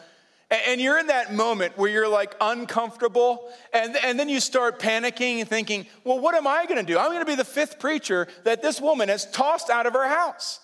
And 0.49 0.81
you're 0.81 0.97
in 0.99 1.09
that 1.09 1.35
moment 1.35 1.77
where 1.77 1.91
you're 1.91 2.07
like 2.07 2.37
uncomfortable, 2.41 3.51
and, 3.73 3.97
and 4.05 4.17
then 4.17 4.29
you 4.29 4.39
start 4.39 4.79
panicking 4.79 5.41
and 5.41 5.49
thinking, 5.49 5.87
well, 6.05 6.21
what 6.21 6.37
am 6.37 6.47
I 6.47 6.67
gonna 6.67 6.85
do? 6.85 6.97
I'm 6.97 7.11
gonna 7.11 7.25
be 7.25 7.35
the 7.35 7.45
fifth 7.45 7.81
preacher 7.81 8.29
that 8.45 8.63
this 8.63 8.81
woman 8.81 9.09
has 9.09 9.29
tossed 9.33 9.71
out 9.71 9.87
of 9.87 9.95
her 9.95 10.07
house. 10.07 10.61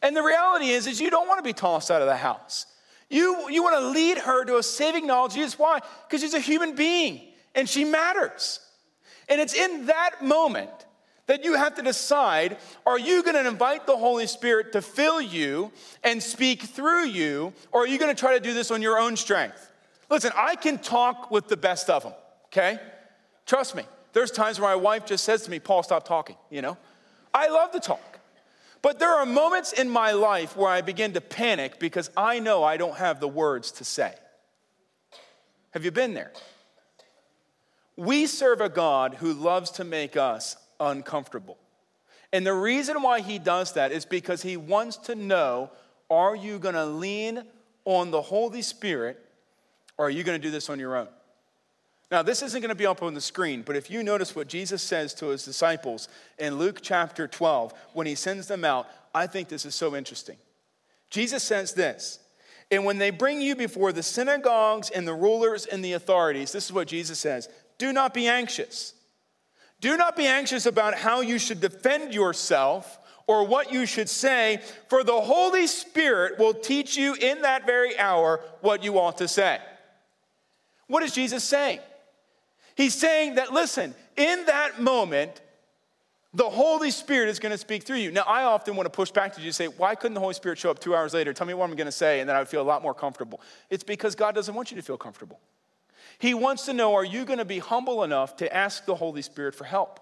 And 0.00 0.14
the 0.14 0.22
reality 0.22 0.66
is, 0.66 0.86
is 0.86 1.00
you 1.00 1.10
don't 1.10 1.26
wanna 1.26 1.42
be 1.42 1.52
tossed 1.52 1.90
out 1.90 2.02
of 2.02 2.06
the 2.06 2.16
house. 2.16 2.66
You, 3.10 3.50
you 3.50 3.64
wanna 3.64 3.80
lead 3.80 4.18
her 4.18 4.44
to 4.44 4.58
a 4.58 4.62
saving 4.62 5.08
knowledge 5.08 5.32
of 5.32 5.38
Jesus. 5.38 5.58
Why? 5.58 5.80
Because 6.06 6.20
she's 6.20 6.34
a 6.34 6.40
human 6.40 6.76
being 6.76 7.20
and 7.56 7.68
she 7.68 7.84
matters. 7.84 8.60
And 9.28 9.40
it's 9.40 9.54
in 9.54 9.86
that 9.86 10.22
moment 10.22 10.70
that 11.28 11.44
you 11.44 11.54
have 11.54 11.76
to 11.76 11.82
decide 11.82 12.56
are 12.84 12.98
you 12.98 13.22
going 13.22 13.34
to 13.34 13.46
invite 13.46 13.86
the 13.86 13.96
Holy 13.96 14.26
Spirit 14.26 14.72
to 14.72 14.82
fill 14.82 15.20
you 15.20 15.70
and 16.02 16.20
speak 16.20 16.62
through 16.62 17.04
you, 17.04 17.52
or 17.70 17.82
are 17.82 17.86
you 17.86 17.98
going 17.98 18.14
to 18.14 18.18
try 18.18 18.34
to 18.34 18.40
do 18.40 18.52
this 18.52 18.72
on 18.72 18.82
your 18.82 18.98
own 18.98 19.16
strength? 19.16 19.70
Listen, 20.10 20.32
I 20.34 20.56
can 20.56 20.78
talk 20.78 21.30
with 21.30 21.46
the 21.48 21.56
best 21.56 21.88
of 21.88 22.02
them, 22.02 22.14
okay? 22.46 22.80
Trust 23.46 23.76
me. 23.76 23.84
There's 24.14 24.30
times 24.30 24.58
where 24.58 24.70
my 24.70 24.76
wife 24.76 25.04
just 25.04 25.22
says 25.22 25.42
to 25.42 25.50
me, 25.50 25.60
Paul, 25.60 25.82
stop 25.82 26.08
talking, 26.08 26.36
you 26.50 26.62
know? 26.62 26.78
I 27.32 27.48
love 27.48 27.72
to 27.72 27.80
talk. 27.80 28.18
But 28.80 28.98
there 28.98 29.12
are 29.12 29.26
moments 29.26 29.72
in 29.72 29.90
my 29.90 30.12
life 30.12 30.56
where 30.56 30.70
I 30.70 30.80
begin 30.80 31.12
to 31.12 31.20
panic 31.20 31.78
because 31.78 32.10
I 32.16 32.38
know 32.38 32.64
I 32.64 32.78
don't 32.78 32.96
have 32.96 33.20
the 33.20 33.28
words 33.28 33.70
to 33.72 33.84
say. 33.84 34.14
Have 35.72 35.84
you 35.84 35.90
been 35.90 36.14
there? 36.14 36.32
We 37.96 38.26
serve 38.26 38.62
a 38.62 38.70
God 38.70 39.14
who 39.14 39.34
loves 39.34 39.72
to 39.72 39.84
make 39.84 40.16
us 40.16 40.56
uncomfortable. 40.80 41.58
And 42.32 42.46
the 42.46 42.54
reason 42.54 43.02
why 43.02 43.20
he 43.20 43.38
does 43.38 43.72
that 43.72 43.92
is 43.92 44.04
because 44.04 44.42
he 44.42 44.56
wants 44.56 44.96
to 44.98 45.14
know 45.14 45.70
are 46.10 46.34
you 46.34 46.58
going 46.58 46.74
to 46.74 46.86
lean 46.86 47.42
on 47.84 48.10
the 48.10 48.22
Holy 48.22 48.62
Spirit 48.62 49.18
or 49.96 50.06
are 50.06 50.10
you 50.10 50.24
going 50.24 50.40
to 50.40 50.46
do 50.46 50.50
this 50.50 50.70
on 50.70 50.78
your 50.78 50.96
own? 50.96 51.08
Now, 52.10 52.22
this 52.22 52.42
isn't 52.42 52.60
going 52.62 52.70
to 52.70 52.74
be 52.74 52.86
up 52.86 53.02
on 53.02 53.12
the 53.12 53.20
screen, 53.20 53.62
but 53.62 53.76
if 53.76 53.90
you 53.90 54.02
notice 54.02 54.34
what 54.34 54.48
Jesus 54.48 54.82
says 54.82 55.12
to 55.14 55.26
his 55.26 55.44
disciples 55.44 56.08
in 56.38 56.56
Luke 56.56 56.78
chapter 56.80 57.28
12, 57.28 57.74
when 57.92 58.06
he 58.06 58.14
sends 58.14 58.46
them 58.46 58.64
out, 58.64 58.88
I 59.14 59.26
think 59.26 59.48
this 59.48 59.66
is 59.66 59.74
so 59.74 59.94
interesting. 59.94 60.38
Jesus 61.10 61.42
says 61.42 61.74
this, 61.74 62.20
and 62.70 62.84
when 62.84 62.98
they 62.98 63.10
bring 63.10 63.42
you 63.42 63.56
before 63.56 63.92
the 63.92 64.02
synagogues 64.02 64.90
and 64.90 65.06
the 65.06 65.14
rulers 65.14 65.66
and 65.66 65.84
the 65.84 65.94
authorities, 65.94 66.52
this 66.52 66.66
is 66.66 66.72
what 66.72 66.88
Jesus 66.88 67.18
says 67.18 67.48
do 67.78 67.92
not 67.92 68.12
be 68.12 68.26
anxious 68.26 68.94
do 69.80 69.96
not 69.96 70.16
be 70.16 70.26
anxious 70.26 70.66
about 70.66 70.94
how 70.94 71.20
you 71.20 71.38
should 71.38 71.60
defend 71.60 72.14
yourself 72.14 72.98
or 73.26 73.46
what 73.46 73.70
you 73.70 73.84
should 73.84 74.08
say, 74.08 74.60
for 74.88 75.04
the 75.04 75.20
Holy 75.20 75.66
Spirit 75.66 76.38
will 76.38 76.54
teach 76.54 76.96
you 76.96 77.14
in 77.14 77.42
that 77.42 77.66
very 77.66 77.98
hour 77.98 78.40
what 78.62 78.82
you 78.82 78.98
ought 78.98 79.18
to 79.18 79.28
say. 79.28 79.58
What 80.86 81.02
is 81.02 81.12
Jesus 81.12 81.44
saying? 81.44 81.80
He's 82.74 82.94
saying 82.94 83.34
that, 83.34 83.52
listen, 83.52 83.94
in 84.16 84.46
that 84.46 84.80
moment, 84.80 85.42
the 86.32 86.48
Holy 86.48 86.90
Spirit 86.90 87.28
is 87.28 87.38
going 87.38 87.52
to 87.52 87.58
speak 87.58 87.82
through 87.82 87.96
you. 87.96 88.10
Now, 88.10 88.22
I 88.22 88.44
often 88.44 88.76
want 88.76 88.86
to 88.86 88.90
push 88.90 89.10
back 89.10 89.34
to 89.34 89.40
you 89.40 89.48
and 89.48 89.54
say, 89.54 89.66
why 89.66 89.94
couldn't 89.94 90.14
the 90.14 90.20
Holy 90.20 90.34
Spirit 90.34 90.58
show 90.58 90.70
up 90.70 90.78
two 90.78 90.94
hours 90.94 91.12
later? 91.12 91.32
Tell 91.34 91.46
me 91.46 91.52
what 91.52 91.68
I'm 91.68 91.76
going 91.76 91.86
to 91.86 91.92
say, 91.92 92.20
and 92.20 92.28
then 92.28 92.36
I 92.36 92.38
would 92.38 92.48
feel 92.48 92.62
a 92.62 92.64
lot 92.64 92.82
more 92.82 92.94
comfortable. 92.94 93.40
It's 93.68 93.84
because 93.84 94.14
God 94.14 94.34
doesn't 94.34 94.54
want 94.54 94.70
you 94.70 94.76
to 94.76 94.82
feel 94.82 94.96
comfortable. 94.96 95.38
He 96.18 96.34
wants 96.34 96.66
to 96.66 96.72
know 96.72 96.94
are 96.94 97.04
you 97.04 97.24
going 97.24 97.38
to 97.38 97.44
be 97.44 97.58
humble 97.58 98.02
enough 98.02 98.36
to 98.36 98.54
ask 98.54 98.84
the 98.84 98.94
Holy 98.94 99.22
Spirit 99.22 99.54
for 99.54 99.64
help? 99.64 100.00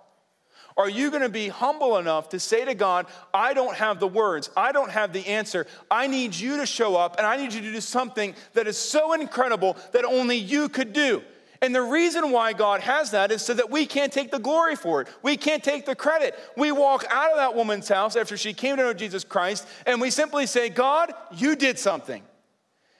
Are 0.77 0.89
you 0.91 1.11
going 1.11 1.23
to 1.23 1.31
be 1.31 1.49
humble 1.49 1.97
enough 1.97 2.29
to 2.31 2.39
say 2.39 2.65
to 2.65 2.75
God, 2.75 3.07
I 3.33 3.55
don't 3.55 3.77
have 3.77 3.99
the 3.99 4.07
words, 4.07 4.51
I 4.57 4.73
don't 4.73 4.91
have 4.91 5.13
the 5.13 5.27
answer. 5.27 5.67
I 5.91 6.07
need 6.07 6.35
you 6.35 6.59
to 6.59 6.67
show 6.67 6.97
up, 6.97 7.17
and 7.17 7.27
I 7.27 7.37
need 7.37 7.55
you 7.55 7.63
to 7.63 7.73
do 7.73 7.81
something 7.81 8.35
that 8.53 8.67
is 8.67 8.77
so 8.77 9.15
incredible 9.15 9.77
that 9.93 10.05
only 10.05 10.37
you 10.37 10.69
could 10.69 10.93
do. 10.93 11.23
And 11.63 11.75
the 11.75 11.83
reason 11.83 12.31
why 12.31 12.53
God 12.53 12.83
has 12.83 13.13
that 13.13 13.33
is 13.33 13.41
so 13.41 13.55
that 13.55 13.71
we 13.71 13.87
can't 13.87 14.13
take 14.13 14.31
the 14.31 14.39
glory 14.39 14.77
for 14.77 15.01
it. 15.01 15.09
We 15.23 15.39
can't 15.39 15.65
take 15.65 15.87
the 15.87 15.95
credit. 15.95 16.39
We 16.59 16.71
walk 16.73 17.07
out 17.09 17.31
of 17.31 17.39
that 17.39 17.55
woman's 17.55 17.89
house 17.89 18.15
after 18.15 18.37
she 18.37 18.53
came 18.53 18.77
to 18.77 18.83
know 18.83 18.93
Jesus 18.93 19.25
Christ, 19.25 19.67
and 19.87 19.99
we 19.99 20.11
simply 20.11 20.45
say, 20.45 20.69
God, 20.69 21.15
you 21.33 21.57
did 21.57 21.79
something. 21.79 22.23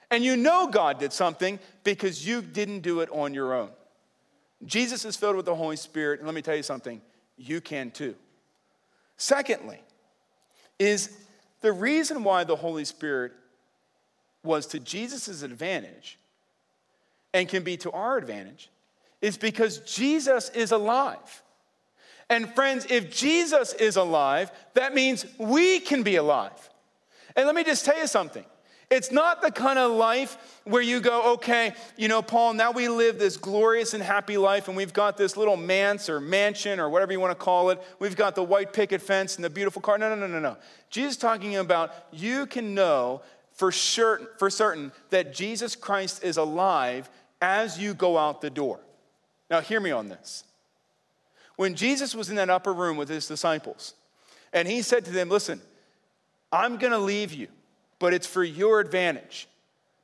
And 0.09 0.23
you 0.23 0.37
know 0.37 0.67
God 0.67 0.99
did 0.99 1.11
something 1.11 1.59
because 1.83 2.25
you 2.25 2.41
didn't 2.41 2.79
do 2.79 3.01
it 3.01 3.09
on 3.11 3.33
your 3.33 3.53
own. 3.53 3.69
Jesus 4.65 5.05
is 5.05 5.15
filled 5.15 5.35
with 5.35 5.45
the 5.45 5.55
Holy 5.55 5.75
Spirit, 5.75 6.19
and 6.19 6.27
let 6.27 6.33
me 6.33 6.41
tell 6.41 6.55
you 6.55 6.63
something 6.63 7.01
you 7.37 7.61
can 7.61 7.91
too. 7.91 8.15
Secondly, 9.17 9.81
is 10.79 11.15
the 11.61 11.71
reason 11.71 12.23
why 12.23 12.43
the 12.43 12.55
Holy 12.55 12.85
Spirit 12.85 13.33
was 14.43 14.67
to 14.67 14.79
Jesus' 14.79 15.41
advantage 15.41 16.17
and 17.33 17.49
can 17.49 17.63
be 17.63 17.77
to 17.77 17.91
our 17.91 18.17
advantage 18.17 18.69
is 19.21 19.37
because 19.37 19.79
Jesus 19.79 20.49
is 20.49 20.71
alive. 20.71 21.43
And 22.29 22.53
friends, 22.53 22.85
if 22.89 23.15
Jesus 23.15 23.73
is 23.73 23.95
alive, 23.95 24.51
that 24.73 24.93
means 24.93 25.25
we 25.37 25.79
can 25.79 26.03
be 26.03 26.15
alive. 26.17 26.69
And 27.35 27.45
let 27.45 27.55
me 27.55 27.63
just 27.63 27.85
tell 27.85 27.97
you 27.97 28.07
something 28.07 28.45
it's 28.89 29.11
not 29.11 29.41
the 29.41 29.51
kind 29.51 29.77
of 29.77 29.91
life 29.91 30.37
where 30.63 30.81
you 30.81 31.01
go, 31.01 31.33
okay, 31.33 31.73
you 31.97 32.07
know, 32.07 32.21
Paul, 32.21 32.53
now 32.53 32.71
we 32.71 32.87
live 32.87 33.19
this 33.19 33.35
glorious 33.35 33.93
and 33.93 34.01
happy 34.01 34.37
life, 34.37 34.69
and 34.69 34.77
we've 34.77 34.93
got 34.93 35.17
this 35.17 35.35
little 35.35 35.57
manse 35.57 36.09
or 36.09 36.21
mansion 36.21 36.79
or 36.79 36.89
whatever 36.89 37.11
you 37.11 37.19
want 37.19 37.37
to 37.37 37.43
call 37.43 37.69
it. 37.69 37.81
We've 37.99 38.15
got 38.15 38.35
the 38.35 38.43
white 38.43 38.71
picket 38.71 39.01
fence 39.01 39.35
and 39.35 39.43
the 39.43 39.49
beautiful 39.49 39.81
car. 39.81 39.97
No, 39.97 40.09
no, 40.09 40.15
no, 40.15 40.27
no, 40.27 40.39
no. 40.39 40.57
Jesus 40.89 41.17
talking 41.17 41.57
about 41.57 41.93
you 42.11 42.45
can 42.45 42.73
know 42.73 43.21
for 43.51 43.73
sure 43.73 44.21
for 44.37 44.49
certain 44.49 44.93
that 45.09 45.33
Jesus 45.33 45.75
Christ 45.75 46.23
is 46.23 46.37
alive 46.37 47.09
as 47.41 47.77
you 47.77 47.93
go 47.93 48.17
out 48.17 48.39
the 48.39 48.49
door. 48.49 48.79
Now, 49.49 49.59
hear 49.59 49.81
me 49.81 49.91
on 49.91 50.07
this. 50.07 50.45
When 51.57 51.75
Jesus 51.75 52.15
was 52.15 52.29
in 52.29 52.37
that 52.37 52.49
upper 52.49 52.73
room 52.73 52.95
with 52.95 53.09
his 53.09 53.27
disciples, 53.27 53.95
and 54.53 54.65
he 54.67 54.81
said 54.81 55.03
to 55.05 55.11
them, 55.11 55.27
Listen, 55.27 55.59
I'm 56.53 56.77
going 56.77 56.93
to 56.93 56.99
leave 56.99 57.33
you 57.33 57.49
but 57.99 58.13
it's 58.13 58.27
for 58.27 58.43
your 58.43 58.79
advantage. 58.79 59.47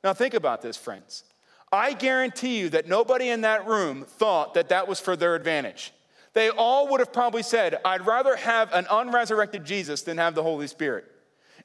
Now, 0.02 0.12
think 0.12 0.34
about 0.34 0.62
this, 0.62 0.76
friends. 0.76 1.24
I 1.72 1.92
guarantee 1.92 2.58
you 2.58 2.68
that 2.70 2.88
nobody 2.88 3.28
in 3.28 3.40
that 3.40 3.66
room 3.66 4.04
thought 4.04 4.54
that 4.54 4.68
that 4.68 4.86
was 4.86 5.00
for 5.00 5.16
their 5.16 5.34
advantage. 5.34 5.92
They 6.32 6.50
all 6.50 6.88
would 6.88 7.00
have 7.00 7.12
probably 7.12 7.42
said, 7.42 7.78
I'd 7.84 8.06
rather 8.06 8.36
have 8.36 8.72
an 8.72 8.86
unresurrected 8.90 9.64
Jesus 9.64 10.02
than 10.02 10.18
have 10.18 10.34
the 10.34 10.42
Holy 10.42 10.66
Spirit. 10.66 11.04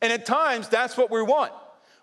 And 0.02 0.14
at 0.14 0.26
times, 0.26 0.70
that's 0.70 0.96
what 0.96 1.12
we 1.12 1.22
want. 1.22 1.52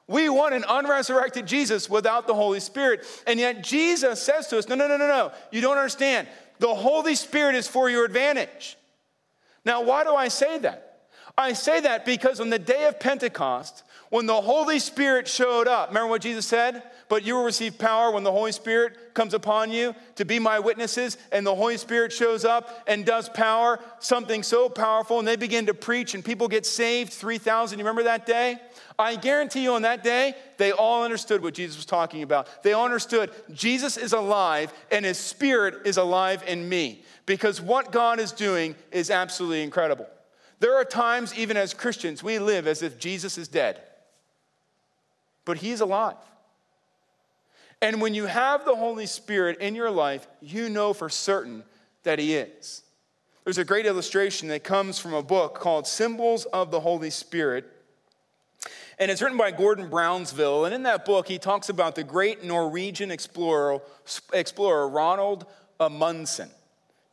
We 0.08 0.28
want 0.28 0.54
an 0.54 0.64
unresurrected 0.64 1.46
Jesus 1.46 1.90
without 1.90 2.26
the 2.26 2.34
Holy 2.34 2.60
Spirit. 2.60 3.04
And 3.26 3.40
yet, 3.40 3.64
Jesus 3.64 4.22
says 4.22 4.46
to 4.48 4.58
us, 4.58 4.68
No, 4.68 4.74
no, 4.74 4.86
no, 4.86 4.96
no, 4.96 5.08
no. 5.08 5.32
You 5.50 5.60
don't 5.60 5.78
understand. 5.78 6.28
The 6.58 6.74
Holy 6.74 7.14
Spirit 7.14 7.54
is 7.54 7.66
for 7.66 7.90
your 7.90 8.04
advantage. 8.04 8.76
Now, 9.64 9.82
why 9.82 10.04
do 10.04 10.14
I 10.14 10.28
say 10.28 10.58
that? 10.58 11.08
I 11.36 11.52
say 11.52 11.80
that 11.80 12.04
because 12.04 12.40
on 12.40 12.50
the 12.50 12.58
day 12.58 12.86
of 12.86 13.00
Pentecost, 13.00 13.82
when 14.10 14.26
the 14.26 14.40
Holy 14.40 14.78
Spirit 14.78 15.26
showed 15.26 15.66
up, 15.66 15.88
remember 15.88 16.08
what 16.08 16.22
Jesus 16.22 16.46
said? 16.46 16.82
But 17.08 17.24
you 17.24 17.34
will 17.34 17.44
receive 17.44 17.78
power 17.78 18.10
when 18.12 18.22
the 18.22 18.32
Holy 18.32 18.52
Spirit 18.52 19.14
comes 19.14 19.34
upon 19.34 19.70
you 19.70 19.94
to 20.16 20.24
be 20.24 20.38
my 20.38 20.60
witnesses. 20.60 21.18
And 21.32 21.44
the 21.44 21.54
Holy 21.54 21.76
Spirit 21.76 22.12
shows 22.12 22.44
up 22.44 22.84
and 22.86 23.04
does 23.04 23.28
power, 23.28 23.80
something 23.98 24.42
so 24.42 24.68
powerful. 24.68 25.18
And 25.18 25.26
they 25.26 25.36
begin 25.36 25.66
to 25.66 25.74
preach, 25.74 26.14
and 26.14 26.24
people 26.24 26.46
get 26.46 26.66
saved 26.66 27.12
3,000. 27.12 27.78
You 27.78 27.84
remember 27.84 28.04
that 28.04 28.26
day? 28.26 28.58
I 28.98 29.16
guarantee 29.16 29.62
you 29.62 29.74
on 29.74 29.82
that 29.82 30.02
day, 30.02 30.34
they 30.56 30.72
all 30.72 31.04
understood 31.04 31.42
what 31.42 31.54
Jesus 31.54 31.76
was 31.76 31.86
talking 31.86 32.22
about. 32.22 32.62
They 32.62 32.72
all 32.72 32.84
understood 32.84 33.30
Jesus 33.52 33.96
is 33.96 34.12
alive 34.12 34.72
and 34.90 35.04
his 35.04 35.18
spirit 35.18 35.86
is 35.86 35.98
alive 35.98 36.42
in 36.46 36.66
me 36.68 37.04
because 37.26 37.60
what 37.60 37.92
God 37.92 38.18
is 38.18 38.32
doing 38.32 38.74
is 38.90 39.10
absolutely 39.10 39.62
incredible. 39.62 40.06
There 40.60 40.76
are 40.76 40.84
times, 40.84 41.34
even 41.38 41.58
as 41.58 41.74
Christians, 41.74 42.22
we 42.22 42.38
live 42.38 42.66
as 42.66 42.80
if 42.80 42.98
Jesus 42.98 43.36
is 43.36 43.48
dead 43.48 43.82
but 45.46 45.56
He's 45.56 45.80
alive. 45.80 46.16
And 47.80 48.02
when 48.02 48.12
you 48.14 48.26
have 48.26 48.66
the 48.66 48.76
Holy 48.76 49.06
Spirit 49.06 49.58
in 49.58 49.74
your 49.74 49.90
life, 49.90 50.26
you 50.42 50.68
know 50.68 50.92
for 50.92 51.08
certain 51.08 51.64
that 52.02 52.18
He 52.18 52.34
is. 52.34 52.82
There's 53.44 53.58
a 53.58 53.64
great 53.64 53.86
illustration 53.86 54.48
that 54.48 54.64
comes 54.64 54.98
from 54.98 55.14
a 55.14 55.22
book 55.22 55.54
called 55.54 55.86
Symbols 55.86 56.46
of 56.46 56.70
the 56.70 56.80
Holy 56.80 57.10
Spirit. 57.10 57.64
And 58.98 59.08
it's 59.08 59.22
written 59.22 59.38
by 59.38 59.52
Gordon 59.52 59.88
Brownville. 59.88 60.64
And 60.64 60.74
in 60.74 60.82
that 60.82 61.04
book, 61.04 61.28
he 61.28 61.38
talks 61.38 61.68
about 61.68 61.94
the 61.94 62.02
great 62.02 62.42
Norwegian 62.42 63.12
explorer, 63.12 63.80
explorer 64.32 64.88
Ronald 64.88 65.46
Amundsen. 65.78 66.50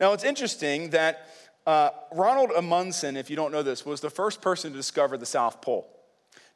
Now, 0.00 0.12
it's 0.12 0.24
interesting 0.24 0.90
that 0.90 1.28
uh, 1.66 1.90
Ronald 2.12 2.50
Amundsen, 2.56 3.16
if 3.16 3.30
you 3.30 3.36
don't 3.36 3.52
know 3.52 3.62
this, 3.62 3.86
was 3.86 4.00
the 4.00 4.10
first 4.10 4.42
person 4.42 4.72
to 4.72 4.76
discover 4.76 5.16
the 5.16 5.26
South 5.26 5.62
Pole. 5.62 5.88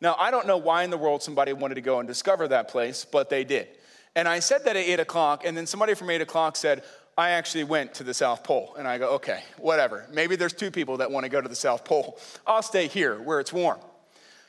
Now, 0.00 0.16
I 0.18 0.30
don't 0.30 0.46
know 0.46 0.58
why 0.58 0.84
in 0.84 0.90
the 0.90 0.98
world 0.98 1.22
somebody 1.22 1.52
wanted 1.52 1.74
to 1.74 1.80
go 1.80 1.98
and 1.98 2.06
discover 2.06 2.48
that 2.48 2.68
place, 2.68 3.04
but 3.04 3.30
they 3.30 3.44
did. 3.44 3.68
And 4.14 4.28
I 4.28 4.38
said 4.38 4.64
that 4.64 4.76
at 4.76 4.84
8 4.84 5.00
o'clock, 5.00 5.44
and 5.44 5.56
then 5.56 5.66
somebody 5.66 5.94
from 5.94 6.10
8 6.10 6.20
o'clock 6.20 6.56
said, 6.56 6.82
I 7.16 7.30
actually 7.30 7.64
went 7.64 7.94
to 7.94 8.04
the 8.04 8.14
South 8.14 8.44
Pole. 8.44 8.76
And 8.78 8.86
I 8.86 8.96
go, 8.98 9.10
okay, 9.14 9.42
whatever. 9.58 10.06
Maybe 10.12 10.36
there's 10.36 10.52
two 10.52 10.70
people 10.70 10.98
that 10.98 11.10
want 11.10 11.24
to 11.24 11.30
go 11.30 11.40
to 11.40 11.48
the 11.48 11.56
South 11.56 11.84
Pole. 11.84 12.18
I'll 12.46 12.62
stay 12.62 12.86
here 12.86 13.20
where 13.20 13.40
it's 13.40 13.52
warm. 13.52 13.80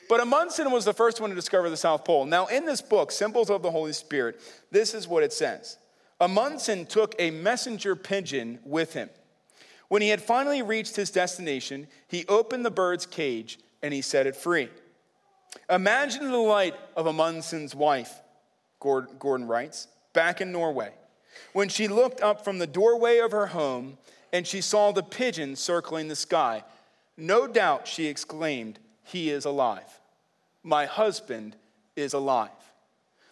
But 0.08 0.20
Amundsen 0.20 0.70
was 0.70 0.84
the 0.84 0.92
first 0.92 1.20
one 1.20 1.30
to 1.30 1.36
discover 1.36 1.68
the 1.68 1.76
South 1.76 2.04
Pole. 2.04 2.26
Now, 2.26 2.46
in 2.46 2.64
this 2.64 2.80
book, 2.80 3.12
Symbols 3.12 3.50
of 3.50 3.62
the 3.62 3.70
Holy 3.70 3.92
Spirit, 3.92 4.40
this 4.70 4.94
is 4.94 5.06
what 5.06 5.22
it 5.22 5.32
says 5.32 5.78
Amundsen 6.20 6.86
took 6.86 7.14
a 7.18 7.30
messenger 7.30 7.96
pigeon 7.96 8.58
with 8.64 8.92
him. 8.92 9.10
When 9.88 10.02
he 10.02 10.08
had 10.08 10.22
finally 10.22 10.62
reached 10.62 10.94
his 10.94 11.10
destination, 11.10 11.88
he 12.06 12.24
opened 12.26 12.64
the 12.64 12.70
bird's 12.70 13.06
cage 13.06 13.58
and 13.82 13.92
he 13.92 14.02
set 14.02 14.26
it 14.26 14.36
free. 14.36 14.68
Imagine 15.70 16.24
the 16.24 16.30
delight 16.32 16.74
of 16.96 17.06
Amundsen's 17.06 17.74
wife, 17.74 18.12
Gordon 18.80 19.46
writes, 19.46 19.86
back 20.12 20.40
in 20.40 20.50
Norway, 20.50 20.90
when 21.52 21.68
she 21.68 21.86
looked 21.86 22.20
up 22.20 22.44
from 22.44 22.58
the 22.58 22.66
doorway 22.66 23.18
of 23.18 23.30
her 23.30 23.46
home 23.46 23.96
and 24.32 24.46
she 24.46 24.60
saw 24.60 24.90
the 24.90 25.02
pigeon 25.02 25.54
circling 25.54 26.08
the 26.08 26.16
sky. 26.16 26.64
No 27.16 27.46
doubt, 27.46 27.86
she 27.86 28.06
exclaimed, 28.06 28.78
He 29.04 29.30
is 29.30 29.44
alive. 29.44 30.00
My 30.62 30.86
husband 30.86 31.56
is 31.96 32.14
alive. 32.14 32.50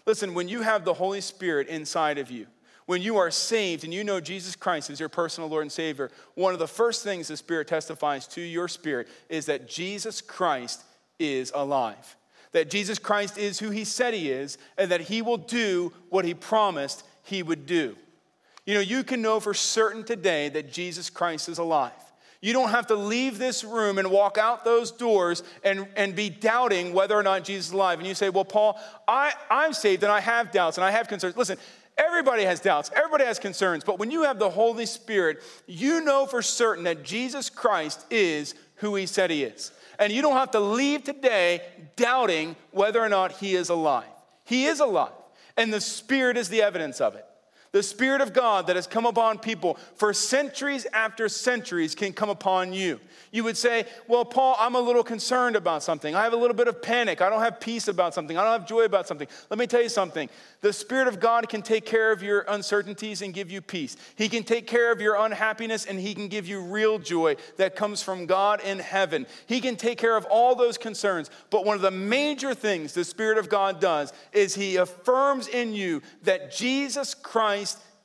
Listen, 0.07 0.32
when 0.32 0.49
you 0.49 0.62
have 0.62 0.84
the 0.84 0.95
Holy 0.95 1.20
Spirit 1.20 1.68
inside 1.68 2.18
of 2.18 2.30
you, 2.30 2.47
when 2.86 3.03
you 3.03 3.18
are 3.18 3.30
saved 3.30 3.84
and 3.84 3.93
you 3.93 4.03
know 4.03 4.20
Jesus 4.20 4.57
Christ 4.57 4.91
as 4.91 4.99
your 4.99 5.11
personal 5.11 5.51
Lord 5.51 5.62
and 5.62 5.72
Savior, 5.72 6.11
one 6.34 6.55
of 6.55 6.59
the 6.59 6.66
first 6.66 7.05
things 7.05 7.28
the 7.28 7.36
Spirit 7.36 7.68
testifies 7.68 8.26
to 8.28 8.41
your 8.41 8.68
spirit 8.68 9.09
is 9.28 9.47
that 9.47 9.68
Jesus 9.68 10.20
Christ 10.20 10.84
is 11.18 11.53
alive. 11.55 12.16
That 12.53 12.70
Jesus 12.70 12.99
Christ 12.99 13.36
is 13.38 13.59
who 13.59 13.70
he 13.70 13.84
said 13.84 14.14
he 14.14 14.30
is, 14.30 14.59
and 14.76 14.90
that 14.90 15.03
he 15.03 15.22
will 15.22 15.36
do 15.36 15.92
what 16.09 16.24
he 16.24 16.34
promised 16.34 17.05
he 17.22 17.42
would 17.42 17.66
do. 17.66 17.96
You 18.64 18.74
know, 18.74 18.80
you 18.80 19.03
can 19.03 19.22
know 19.22 19.40
for 19.40 19.55
certain 19.55 20.05
today 20.05 20.49
that 20.51 20.72
Jesus 20.72 21.11
Christ 21.11 21.49
is 21.49 21.59
alive. 21.59 21.92
You 22.40 22.53
don't 22.53 22.70
have 22.70 22.86
to 22.88 22.94
leave 22.94 23.38
this 23.38 23.64
room 23.64 23.99
and 23.99 24.11
walk 24.11 24.38
out 24.38 24.64
those 24.64 24.92
doors 24.92 25.42
and, 25.64 25.88
and 25.96 26.14
be 26.14 26.30
doubting 26.30 26.92
whether 26.92 27.16
or 27.16 27.22
not 27.22 27.44
Jesus 27.44 27.68
is 27.68 27.72
alive. 27.72 27.99
And 27.99 28.07
you 28.07 28.14
say, 28.14 28.30
Well, 28.30 28.44
Paul, 28.44 28.78
I, 29.09 29.32
I'm 29.51 29.72
saved 29.72 30.05
and 30.05 30.12
I 30.12 30.20
have 30.20 30.53
doubts 30.53 30.78
and 30.78 30.84
I 30.84 30.90
have 30.92 31.09
concerns. 31.09 31.36
Listen, 31.36 31.59
everybody 31.96 32.44
has 32.44 32.61
doubts, 32.61 32.90
everybody 32.94 33.24
has 33.24 33.38
concerns. 33.38 33.82
But 33.82 33.99
when 33.99 34.11
you 34.11 34.22
have 34.22 34.38
the 34.38 34.51
Holy 34.51 34.86
Spirit, 34.86 35.42
you 35.66 36.05
know 36.05 36.26
for 36.26 36.42
certain 36.42 36.84
that 36.84 37.03
Jesus 37.03 37.51
Christ 37.51 38.07
is 38.11 38.55
who 38.76 38.94
he 38.94 39.07
said 39.07 39.30
he 39.30 39.42
is. 39.42 39.72
And 39.99 40.12
you 40.12 40.22
don't 40.22 40.36
have 40.36 40.53
to 40.53 40.61
leave 40.61 41.05
today 41.05 41.62
doubting 41.96 42.57
whether 42.70 43.01
or 43.01 43.09
not 43.09 43.32
he 43.32 43.55
is 43.55 43.68
alive. 43.68 44.07
He 44.44 44.66
is 44.66 44.80
alive, 44.80 45.12
and 45.57 45.72
the 45.72 45.80
Spirit 45.80 46.36
is 46.36 46.49
the 46.49 46.62
evidence 46.62 47.01
of 47.01 47.16
it. 47.16 47.26
The 47.73 47.83
Spirit 47.83 48.21
of 48.21 48.33
God 48.33 48.66
that 48.66 48.77
has 48.77 48.87
come 48.87 49.07
upon 49.07 49.39
people 49.39 49.79
for 49.97 50.12
centuries 50.12 50.87
after 50.93 51.29
centuries 51.29 51.95
can 51.95 52.12
come 52.12 52.31
upon 52.31 52.73
you. 52.73 52.99
You 53.31 53.45
would 53.45 53.57
say, 53.57 53.85
Well, 54.07 54.25
Paul, 54.25 54.57
I'm 54.59 54.75
a 54.75 54.81
little 54.81 55.05
concerned 55.05 55.57
about 55.57 55.83
something. 55.83 56.14
I 56.14 56.25
have 56.25 56.33
a 56.33 56.37
little 56.37 56.57
bit 56.57 56.69
of 56.69 56.81
panic. 56.81 57.21
I 57.21 57.29
don't 57.29 57.41
have 57.41 57.61
peace 57.61 57.89
about 57.89 58.14
something. 58.14 58.37
I 58.37 58.43
don't 58.43 58.59
have 58.59 58.69
joy 58.69 58.83
about 58.83 59.07
something. 59.07 59.29
Let 59.51 59.59
me 59.59 59.66
tell 59.66 59.83
you 59.83 59.89
something. 59.89 60.29
The 60.61 60.73
Spirit 60.73 61.09
of 61.09 61.21
God 61.21 61.49
can 61.49 61.62
take 61.62 61.85
care 61.85 62.11
of 62.11 62.23
your 62.23 62.45
uncertainties 62.49 63.23
and 63.23 63.35
give 63.35 63.51
you 63.51 63.61
peace. 63.61 63.97
He 64.16 64.29
can 64.29 64.45
take 64.45 64.66
care 64.66 64.91
of 64.91 65.01
your 65.01 65.16
unhappiness 65.16 65.85
and 65.85 65.99
He 65.99 66.14
can 66.14 66.29
give 66.29 66.49
you 66.49 66.61
real 66.62 66.99
joy 66.99 67.37
that 67.59 67.77
comes 67.77 68.03
from 68.03 68.27
God 68.27 68.61
in 68.62 68.79
heaven. 68.79 69.27
He 69.47 69.61
can 69.61 69.77
take 69.77 69.99
care 69.99 70.16
of 70.16 70.25
all 70.27 70.55
those 70.55 70.79
concerns. 70.79 71.31
But 71.51 71.64
one 71.64 71.77
of 71.77 71.83
the 71.83 71.91
major 71.91 72.55
things 72.55 72.95
the 72.95 73.05
Spirit 73.05 73.39
of 73.39 73.49
God 73.49 73.81
does 73.81 74.12
is 74.33 74.55
He 74.55 74.77
affirms 74.77 75.49
in 75.49 75.75
you 75.75 76.03
that 76.23 76.51
Jesus 76.51 77.14
Christ 77.14 77.59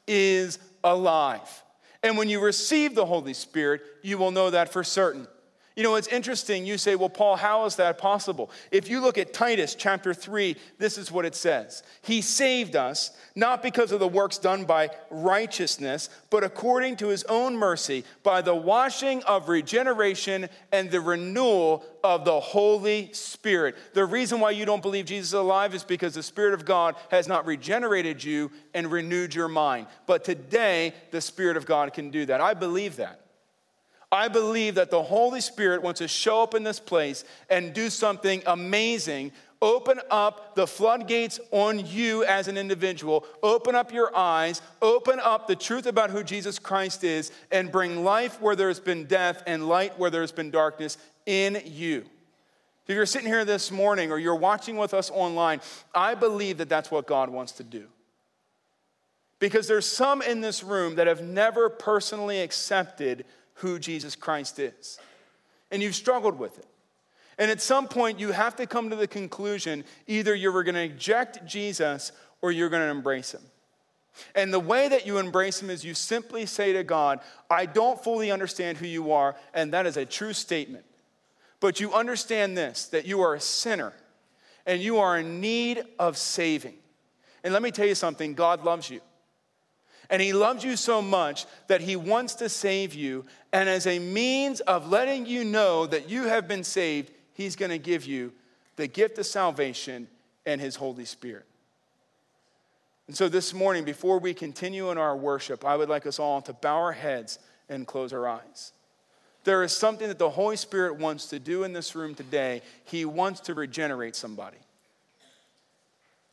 is 0.08 0.60
alive. 0.84 1.64
And 2.01 2.18
when 2.18 2.30
you 2.30 2.39
receive 2.39 2.95
the 2.95 3.06
Holy 3.06 3.34
Spirit, 3.34 3.82
you 4.01 4.18
will 4.18 4.32
know 4.32 4.49
that 4.49 4.72
for 4.72 4.84
certain. 4.84 5.28
You 5.76 5.82
know, 5.82 5.95
it's 5.95 6.07
interesting. 6.07 6.67
You 6.67 6.78
say, 6.78 6.95
well, 6.95 7.09
Paul, 7.09 7.36
how 7.36 7.65
is 7.65 7.78
that 7.78 7.97
possible? 7.97 8.51
If 8.71 8.89
you 8.89 9.01
look 9.01 9.17
at 9.17 9.34
Titus 9.34 9.74
chapter 9.74 10.13
3, 10.13 10.55
this 10.78 10.99
is 10.99 11.11
what 11.11 11.26
it 11.26 11.34
says 11.34 11.82
He 12.03 12.21
saved 12.21 12.76
us, 12.76 13.11
not 13.36 13.63
because 13.63 13.91
of 13.91 13.99
the 13.99 14.07
works 14.07 14.38
done 14.38 14.65
by 14.65 14.91
righteousness, 15.09 16.09
but 16.30 16.43
according 16.43 16.97
to 16.97 17.07
his 17.07 17.24
own 17.24 17.55
mercy, 17.55 18.03
by 18.21 18.41
the 18.41 18.53
washing 18.53 19.24
of 19.24 19.49
regeneration 19.49 20.47
and 20.71 20.91
the 20.91 21.01
renewal 21.01 21.84
of 22.03 22.24
the 22.24 22.39
Holy 22.39 23.11
Spirit. 23.13 23.76
The 23.93 24.05
reason 24.05 24.39
why 24.39 24.51
you 24.51 24.65
don't 24.65 24.82
believe 24.84 25.05
Jesus 25.05 25.30
is 25.30 25.34
alive 25.34 25.74
is 25.74 25.84
because 25.84 26.13
the 26.13 26.21
Spirit 26.21 26.53
of 26.53 26.65
God 26.65 26.95
has 27.09 27.28
not 27.28 27.47
regenerated 27.47 28.24
you 28.24 28.51
and 28.76 28.91
renewed 28.91 29.34
your 29.34 29.47
mind. 29.47 29.88
But 30.05 30.24
today, 30.24 30.93
the 31.09 31.21
Spirit 31.21 31.57
of 31.57 31.65
God 31.65 31.93
can 31.93 32.11
do 32.11 32.28
that. 32.28 32.41
I 32.41 32.53
believe 32.53 32.97
that. 32.97 33.22
I 34.14 34.28
believe 34.28 34.76
that 34.76 34.91
the 34.91 35.01
Holy 35.01 35.41
Spirit 35.41 35.82
wants 35.82 35.97
to 35.97 36.07
show 36.07 36.43
up 36.43 36.53
in 36.53 36.61
this 36.61 36.80
place 36.80 37.24
and 37.49 37.74
do 37.74 37.89
something 37.89 38.43
amazing. 38.45 39.32
Open 39.59 39.99
up 40.11 40.53
the 40.53 40.68
floodgates 40.68 41.39
on 41.49 41.84
you 41.88 42.24
as 42.24 42.47
an 42.47 42.55
individual. 42.55 43.26
Open 43.41 43.74
up 43.74 43.91
your 43.91 44.16
eyes. 44.16 44.61
Open 44.84 45.20
up 45.20 45.47
the 45.47 45.55
truth 45.55 45.88
about 45.88 46.11
who 46.11 46.24
Jesus 46.24 46.59
Christ 46.59 47.03
is 47.03 47.32
and 47.51 47.72
bring 47.72 48.03
life 48.03 48.39
where 48.39 48.55
there's 48.55 48.80
been 48.80 49.05
death 49.05 49.41
and 49.47 49.68
light 49.68 49.97
where 49.97 50.11
there's 50.11 50.32
been 50.32 50.51
darkness 50.51 50.99
in 51.26 51.59
you. 51.66 52.05
If 52.86 52.95
you're 52.95 53.07
sitting 53.07 53.28
here 53.28 53.45
this 53.45 53.72
morning 53.72 54.11
or 54.11 54.20
you're 54.20 54.36
watching 54.36 54.78
with 54.78 54.93
us 54.93 55.09
online, 55.09 55.59
I 55.95 56.14
believe 56.14 56.59
that 56.59 56.70
that's 56.70 56.91
what 56.91 57.07
God 57.07 57.30
wants 57.30 57.53
to 57.53 57.64
do. 57.64 57.88
Because 59.39 59.68
there's 59.68 59.88
some 59.88 60.22
in 60.22 60.41
this 60.41 60.64
room 60.64 60.95
that 60.95 61.07
have 61.07 61.24
never 61.24 61.68
personally 61.68 62.41
accepted 62.41 63.26
who 63.56 63.80
Jesus 63.80 64.16
Christ 64.16 64.60
is. 64.60 64.99
And 65.72 65.82
you've 65.82 65.95
struggled 65.95 66.38
with 66.38 66.58
it. 66.60 66.68
And 67.38 67.49
at 67.49 67.62
some 67.62 67.88
point, 67.88 68.20
you 68.20 68.32
have 68.32 68.56
to 68.58 68.68
come 68.68 68.89
to 68.89 68.95
the 68.95 69.08
conclusion 69.08 69.84
either 70.08 70.36
you're 70.36 70.64
going 70.64 70.76
to 70.76 70.82
reject 70.82 71.45
Jesus 71.45 72.12
or 72.41 72.51
you're 72.51 72.70
going 72.70 72.84
to 72.84 72.91
embrace 72.91 73.34
him. 73.34 73.41
And 74.36 74.54
the 74.54 74.60
way 74.60 74.88
that 74.88 75.08
you 75.08 75.18
embrace 75.18 75.62
him 75.62 75.70
is 75.70 75.84
you 75.84 75.95
simply 75.95 76.45
say 76.45 76.74
to 76.74 76.84
God, 76.84 77.20
I 77.49 77.66
don't 77.66 78.01
fully 78.04 78.30
understand 78.30 78.78
who 78.78 78.86
you 78.86 79.12
are, 79.12 79.36
and 79.54 79.74
that 79.74 79.88
is 79.88 79.97
a 79.97 80.06
true 80.06 80.34
statement. 80.34 80.86
But 81.60 81.80
you 81.80 81.93
understand 81.93 82.58
this 82.58 82.88
that 82.88 83.06
you 83.06 83.22
are 83.22 83.34
a 83.34 83.39
sinner 83.39 83.93
and 84.66 84.82
you 84.82 84.99
are 84.99 85.18
in 85.18 85.41
need 85.41 85.82
of 85.97 86.18
saving. 86.18 86.76
And 87.43 87.54
let 87.54 87.62
me 87.62 87.72
tell 87.72 87.88
you 87.88 87.95
something 87.95 88.34
God 88.34 88.64
loves 88.64 88.89
you. 88.89 89.01
And 90.14 90.22
he 90.22 90.32
loves 90.32 90.64
you 90.64 90.76
so 90.76 91.01
much 91.01 91.47
that 91.66 91.82
he 91.82 91.95
wants 91.95 92.36
to 92.36 92.47
save 92.47 92.93
you. 92.93 93.26
And 93.51 93.68
as 93.68 93.88
a 93.88 93.97
means 93.97 94.59
of 94.59 94.91
letting 94.91 95.26
you 95.26 95.43
know 95.43 95.88
that 95.88 96.07
you 96.07 96.26
have 96.26 96.47
been 96.47 96.64
saved, 96.64 97.09
he's 97.34 97.55
going 97.55 97.72
to 97.72 97.80
give 97.80 98.05
you 98.05 98.32
the 98.76 98.86
gift 98.86 99.18
of 99.18 99.26
salvation 99.26 100.07
and 100.45 100.61
his 100.61 100.76
Holy 100.76 101.05
Spirit. 101.05 101.47
And 103.07 103.18
so 103.18 103.28
this 103.28 103.55
morning, 103.55 103.86
before 103.86 104.20
we 104.20 104.36
continue 104.36 104.91
in 104.91 104.99
our 104.99 105.18
worship, 105.18 105.66
I 105.66 105.76
would 105.76 105.89
like 105.89 106.05
us 106.05 106.20
all 106.20 106.43
to 106.43 106.53
bow 106.53 106.76
our 106.76 106.91
heads 106.91 107.39
and 107.68 107.88
close 107.88 108.14
our 108.14 108.28
eyes. 108.28 108.72
There 109.45 109.64
is 109.64 109.76
something 109.76 110.09
that 110.09 110.20
the 110.20 110.30
Holy 110.30 110.57
Spirit 110.57 110.99
wants 110.99 111.26
to 111.30 111.39
do 111.39 111.64
in 111.64 111.74
this 111.74 111.95
room 111.95 112.14
today. 112.14 112.61
He 112.86 113.03
wants 113.03 113.39
to 113.41 113.55
regenerate 113.55 114.16
somebody. 114.16 114.57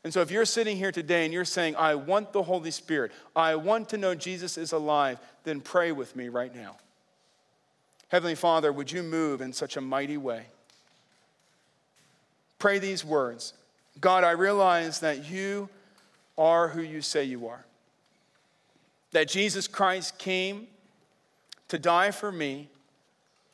And 0.03 0.14
so, 0.14 0.22
if 0.22 0.30
you're 0.30 0.46
sitting 0.46 0.76
here 0.76 0.92
today 0.92 1.24
and 1.24 1.34
you're 1.34 1.44
saying, 1.44 1.76
I 1.76 1.94
want 1.94 2.32
the 2.32 2.42
Holy 2.42 2.70
Spirit, 2.70 3.12
I 3.36 3.57
want 3.57 3.90
to 3.90 3.98
know 3.98 4.14
Jesus 4.14 4.57
is 4.57 4.72
alive, 4.72 5.20
then 5.44 5.61
pray 5.61 5.92
with 5.92 6.16
me 6.16 6.28
right 6.28 6.55
now. 6.55 6.76
Heavenly 8.09 8.34
Father, 8.34 8.72
would 8.72 8.90
you 8.90 9.03
move 9.03 9.40
in 9.40 9.53
such 9.53 9.76
a 9.76 9.80
mighty 9.80 10.16
way? 10.16 10.46
Pray 12.59 12.78
these 12.78 13.05
words 13.05 13.53
God, 14.01 14.24
I 14.24 14.30
realize 14.30 15.01
that 15.01 15.30
you 15.30 15.68
are 16.38 16.68
who 16.68 16.80
you 16.80 17.03
say 17.03 17.24
you 17.24 17.48
are, 17.48 17.64
that 19.12 19.28
Jesus 19.28 19.68
Christ 19.68 20.18
came 20.18 20.66
to 21.68 21.78
die 21.78 22.11
for 22.11 22.32
me 22.32 22.68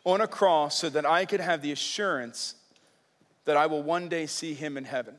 on 0.04 0.20
a 0.20 0.28
cross 0.28 0.78
so 0.78 0.88
that 0.90 1.04
I 1.04 1.24
could 1.24 1.40
have 1.40 1.62
the 1.62 1.72
assurance 1.72 2.54
that 3.44 3.56
I 3.56 3.66
will 3.66 3.82
one 3.82 4.08
day 4.08 4.26
see 4.26 4.54
him 4.54 4.76
in 4.76 4.84
heaven. 4.84 5.16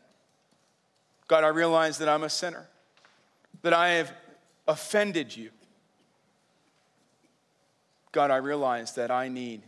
God, 1.27 1.43
I 1.43 1.49
realize 1.49 1.97
that 1.97 2.09
I'm 2.09 2.23
a 2.23 2.29
sinner, 2.29 2.65
that 3.61 3.73
I 3.73 3.89
have 3.89 4.11
offended 4.67 5.35
you. 5.35 5.49
God, 8.11 8.31
I 8.31 8.37
realize 8.37 8.93
that 8.93 9.11
I 9.11 9.27
need 9.27 9.61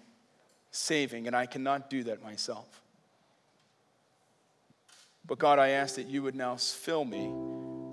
saving, 0.72 1.28
and 1.28 1.36
I 1.36 1.46
cannot 1.46 1.90
do 1.90 2.04
that 2.06 2.24
myself. 2.24 2.82
But 5.26 5.38
God, 5.38 5.60
I 5.60 5.70
ask 5.70 5.96
that 5.96 6.08
you 6.08 6.24
would 6.24 6.36
now 6.36 6.56
fill 6.56 7.06
me 7.06 7.30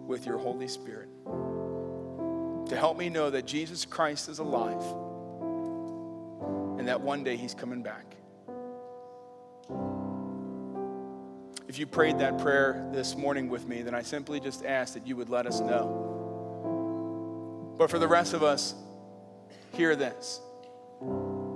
with 0.06 0.24
your 0.24 0.38
Holy 0.38 0.68
Spirit 0.68 1.08
to 2.68 2.76
help 2.76 2.96
me 2.96 3.08
know 3.08 3.30
that 3.30 3.46
Jesus 3.46 3.84
Christ 3.84 4.28
is 4.28 4.38
alive 4.38 4.82
and 6.78 6.88
that 6.88 7.00
one 7.00 7.24
day 7.24 7.36
he's 7.36 7.54
coming 7.54 7.82
back. 7.82 8.16
If 11.68 11.78
you 11.80 11.86
prayed 11.86 12.18
that 12.20 12.38
prayer 12.38 12.88
this 12.92 13.16
morning 13.16 13.48
with 13.48 13.66
me, 13.66 13.82
then 13.82 13.94
I 13.94 14.02
simply 14.02 14.38
just 14.38 14.64
ask 14.64 14.94
that 14.94 15.06
you 15.06 15.16
would 15.16 15.28
let 15.28 15.46
us 15.46 15.58
know. 15.60 16.04
But 17.76 17.90
for 17.90 17.98
the 17.98 18.06
rest 18.06 18.34
of 18.34 18.42
us, 18.42 18.74
hear 19.72 19.96
this 19.96 20.40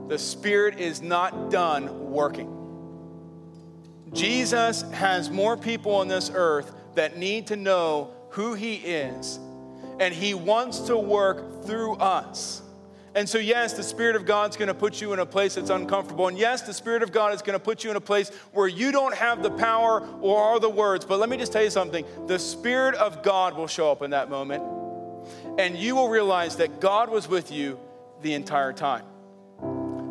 the 0.08 0.18
Spirit 0.18 0.80
is 0.80 1.00
not 1.00 1.50
done 1.50 2.10
working. 2.10 2.56
Jesus 4.12 4.82
has 4.90 5.30
more 5.30 5.56
people 5.56 5.94
on 5.94 6.08
this 6.08 6.30
earth 6.34 6.72
that 6.96 7.16
need 7.16 7.46
to 7.46 7.56
know 7.56 8.10
who 8.30 8.54
He 8.54 8.74
is, 8.74 9.38
and 10.00 10.12
He 10.12 10.34
wants 10.34 10.80
to 10.80 10.96
work 10.96 11.64
through 11.64 11.94
us. 11.94 12.62
And 13.14 13.28
so, 13.28 13.38
yes, 13.38 13.72
the 13.72 13.82
Spirit 13.82 14.14
of 14.14 14.24
God's 14.24 14.56
going 14.56 14.68
to 14.68 14.74
put 14.74 15.00
you 15.00 15.12
in 15.12 15.18
a 15.18 15.26
place 15.26 15.56
that's 15.56 15.70
uncomfortable. 15.70 16.28
And 16.28 16.38
yes, 16.38 16.62
the 16.62 16.72
Spirit 16.72 17.02
of 17.02 17.10
God 17.10 17.34
is 17.34 17.42
going 17.42 17.58
to 17.58 17.64
put 17.64 17.82
you 17.82 17.90
in 17.90 17.96
a 17.96 18.00
place 18.00 18.30
where 18.52 18.68
you 18.68 18.92
don't 18.92 19.14
have 19.14 19.42
the 19.42 19.50
power 19.50 20.00
or 20.20 20.38
all 20.38 20.60
the 20.60 20.70
words. 20.70 21.04
But 21.04 21.18
let 21.18 21.28
me 21.28 21.36
just 21.36 21.52
tell 21.52 21.64
you 21.64 21.70
something 21.70 22.04
the 22.26 22.38
Spirit 22.38 22.94
of 22.94 23.22
God 23.22 23.56
will 23.56 23.66
show 23.66 23.90
up 23.90 24.02
in 24.02 24.10
that 24.10 24.30
moment. 24.30 24.62
And 25.58 25.76
you 25.76 25.96
will 25.96 26.08
realize 26.08 26.56
that 26.56 26.80
God 26.80 27.10
was 27.10 27.28
with 27.28 27.50
you 27.50 27.80
the 28.22 28.34
entire 28.34 28.72
time. 28.72 29.04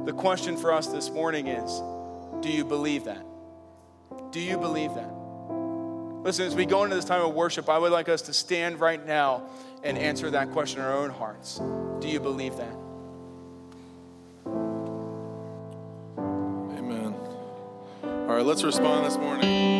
The 0.06 0.14
question 0.14 0.58
for 0.58 0.74
us 0.74 0.88
this 0.88 1.10
morning 1.10 1.47
is 1.47 1.82
do 2.41 2.50
you 2.50 2.66
believe 2.66 3.06
that? 3.06 3.26
Do 4.32 4.41
you 4.41 4.58
believe 4.58 4.93
that? 4.95 5.12
Listen, 6.24 6.45
as 6.45 6.56
we 6.56 6.66
go 6.66 6.84
into 6.84 6.95
this 6.95 7.06
time 7.06 7.22
of 7.22 7.34
worship, 7.34 7.70
I 7.70 7.78
would 7.78 7.93
like 7.93 8.10
us 8.10 8.24
to 8.24 8.34
stand 8.34 8.82
right 8.82 9.04
now 9.06 9.43
and 9.84 9.97
answer 9.97 10.30
that 10.32 10.52
question 10.52 10.82
in 10.82 10.86
our 10.86 10.97
own 10.97 11.12
hearts. 11.12 11.62
Do 12.02 12.10
you 12.10 12.20
believe 12.20 12.58
that? 12.58 12.89
All 18.30 18.36
right, 18.36 18.46
let's 18.46 18.64
respond 18.64 19.08
this 19.08 19.18
morning. 19.18 19.79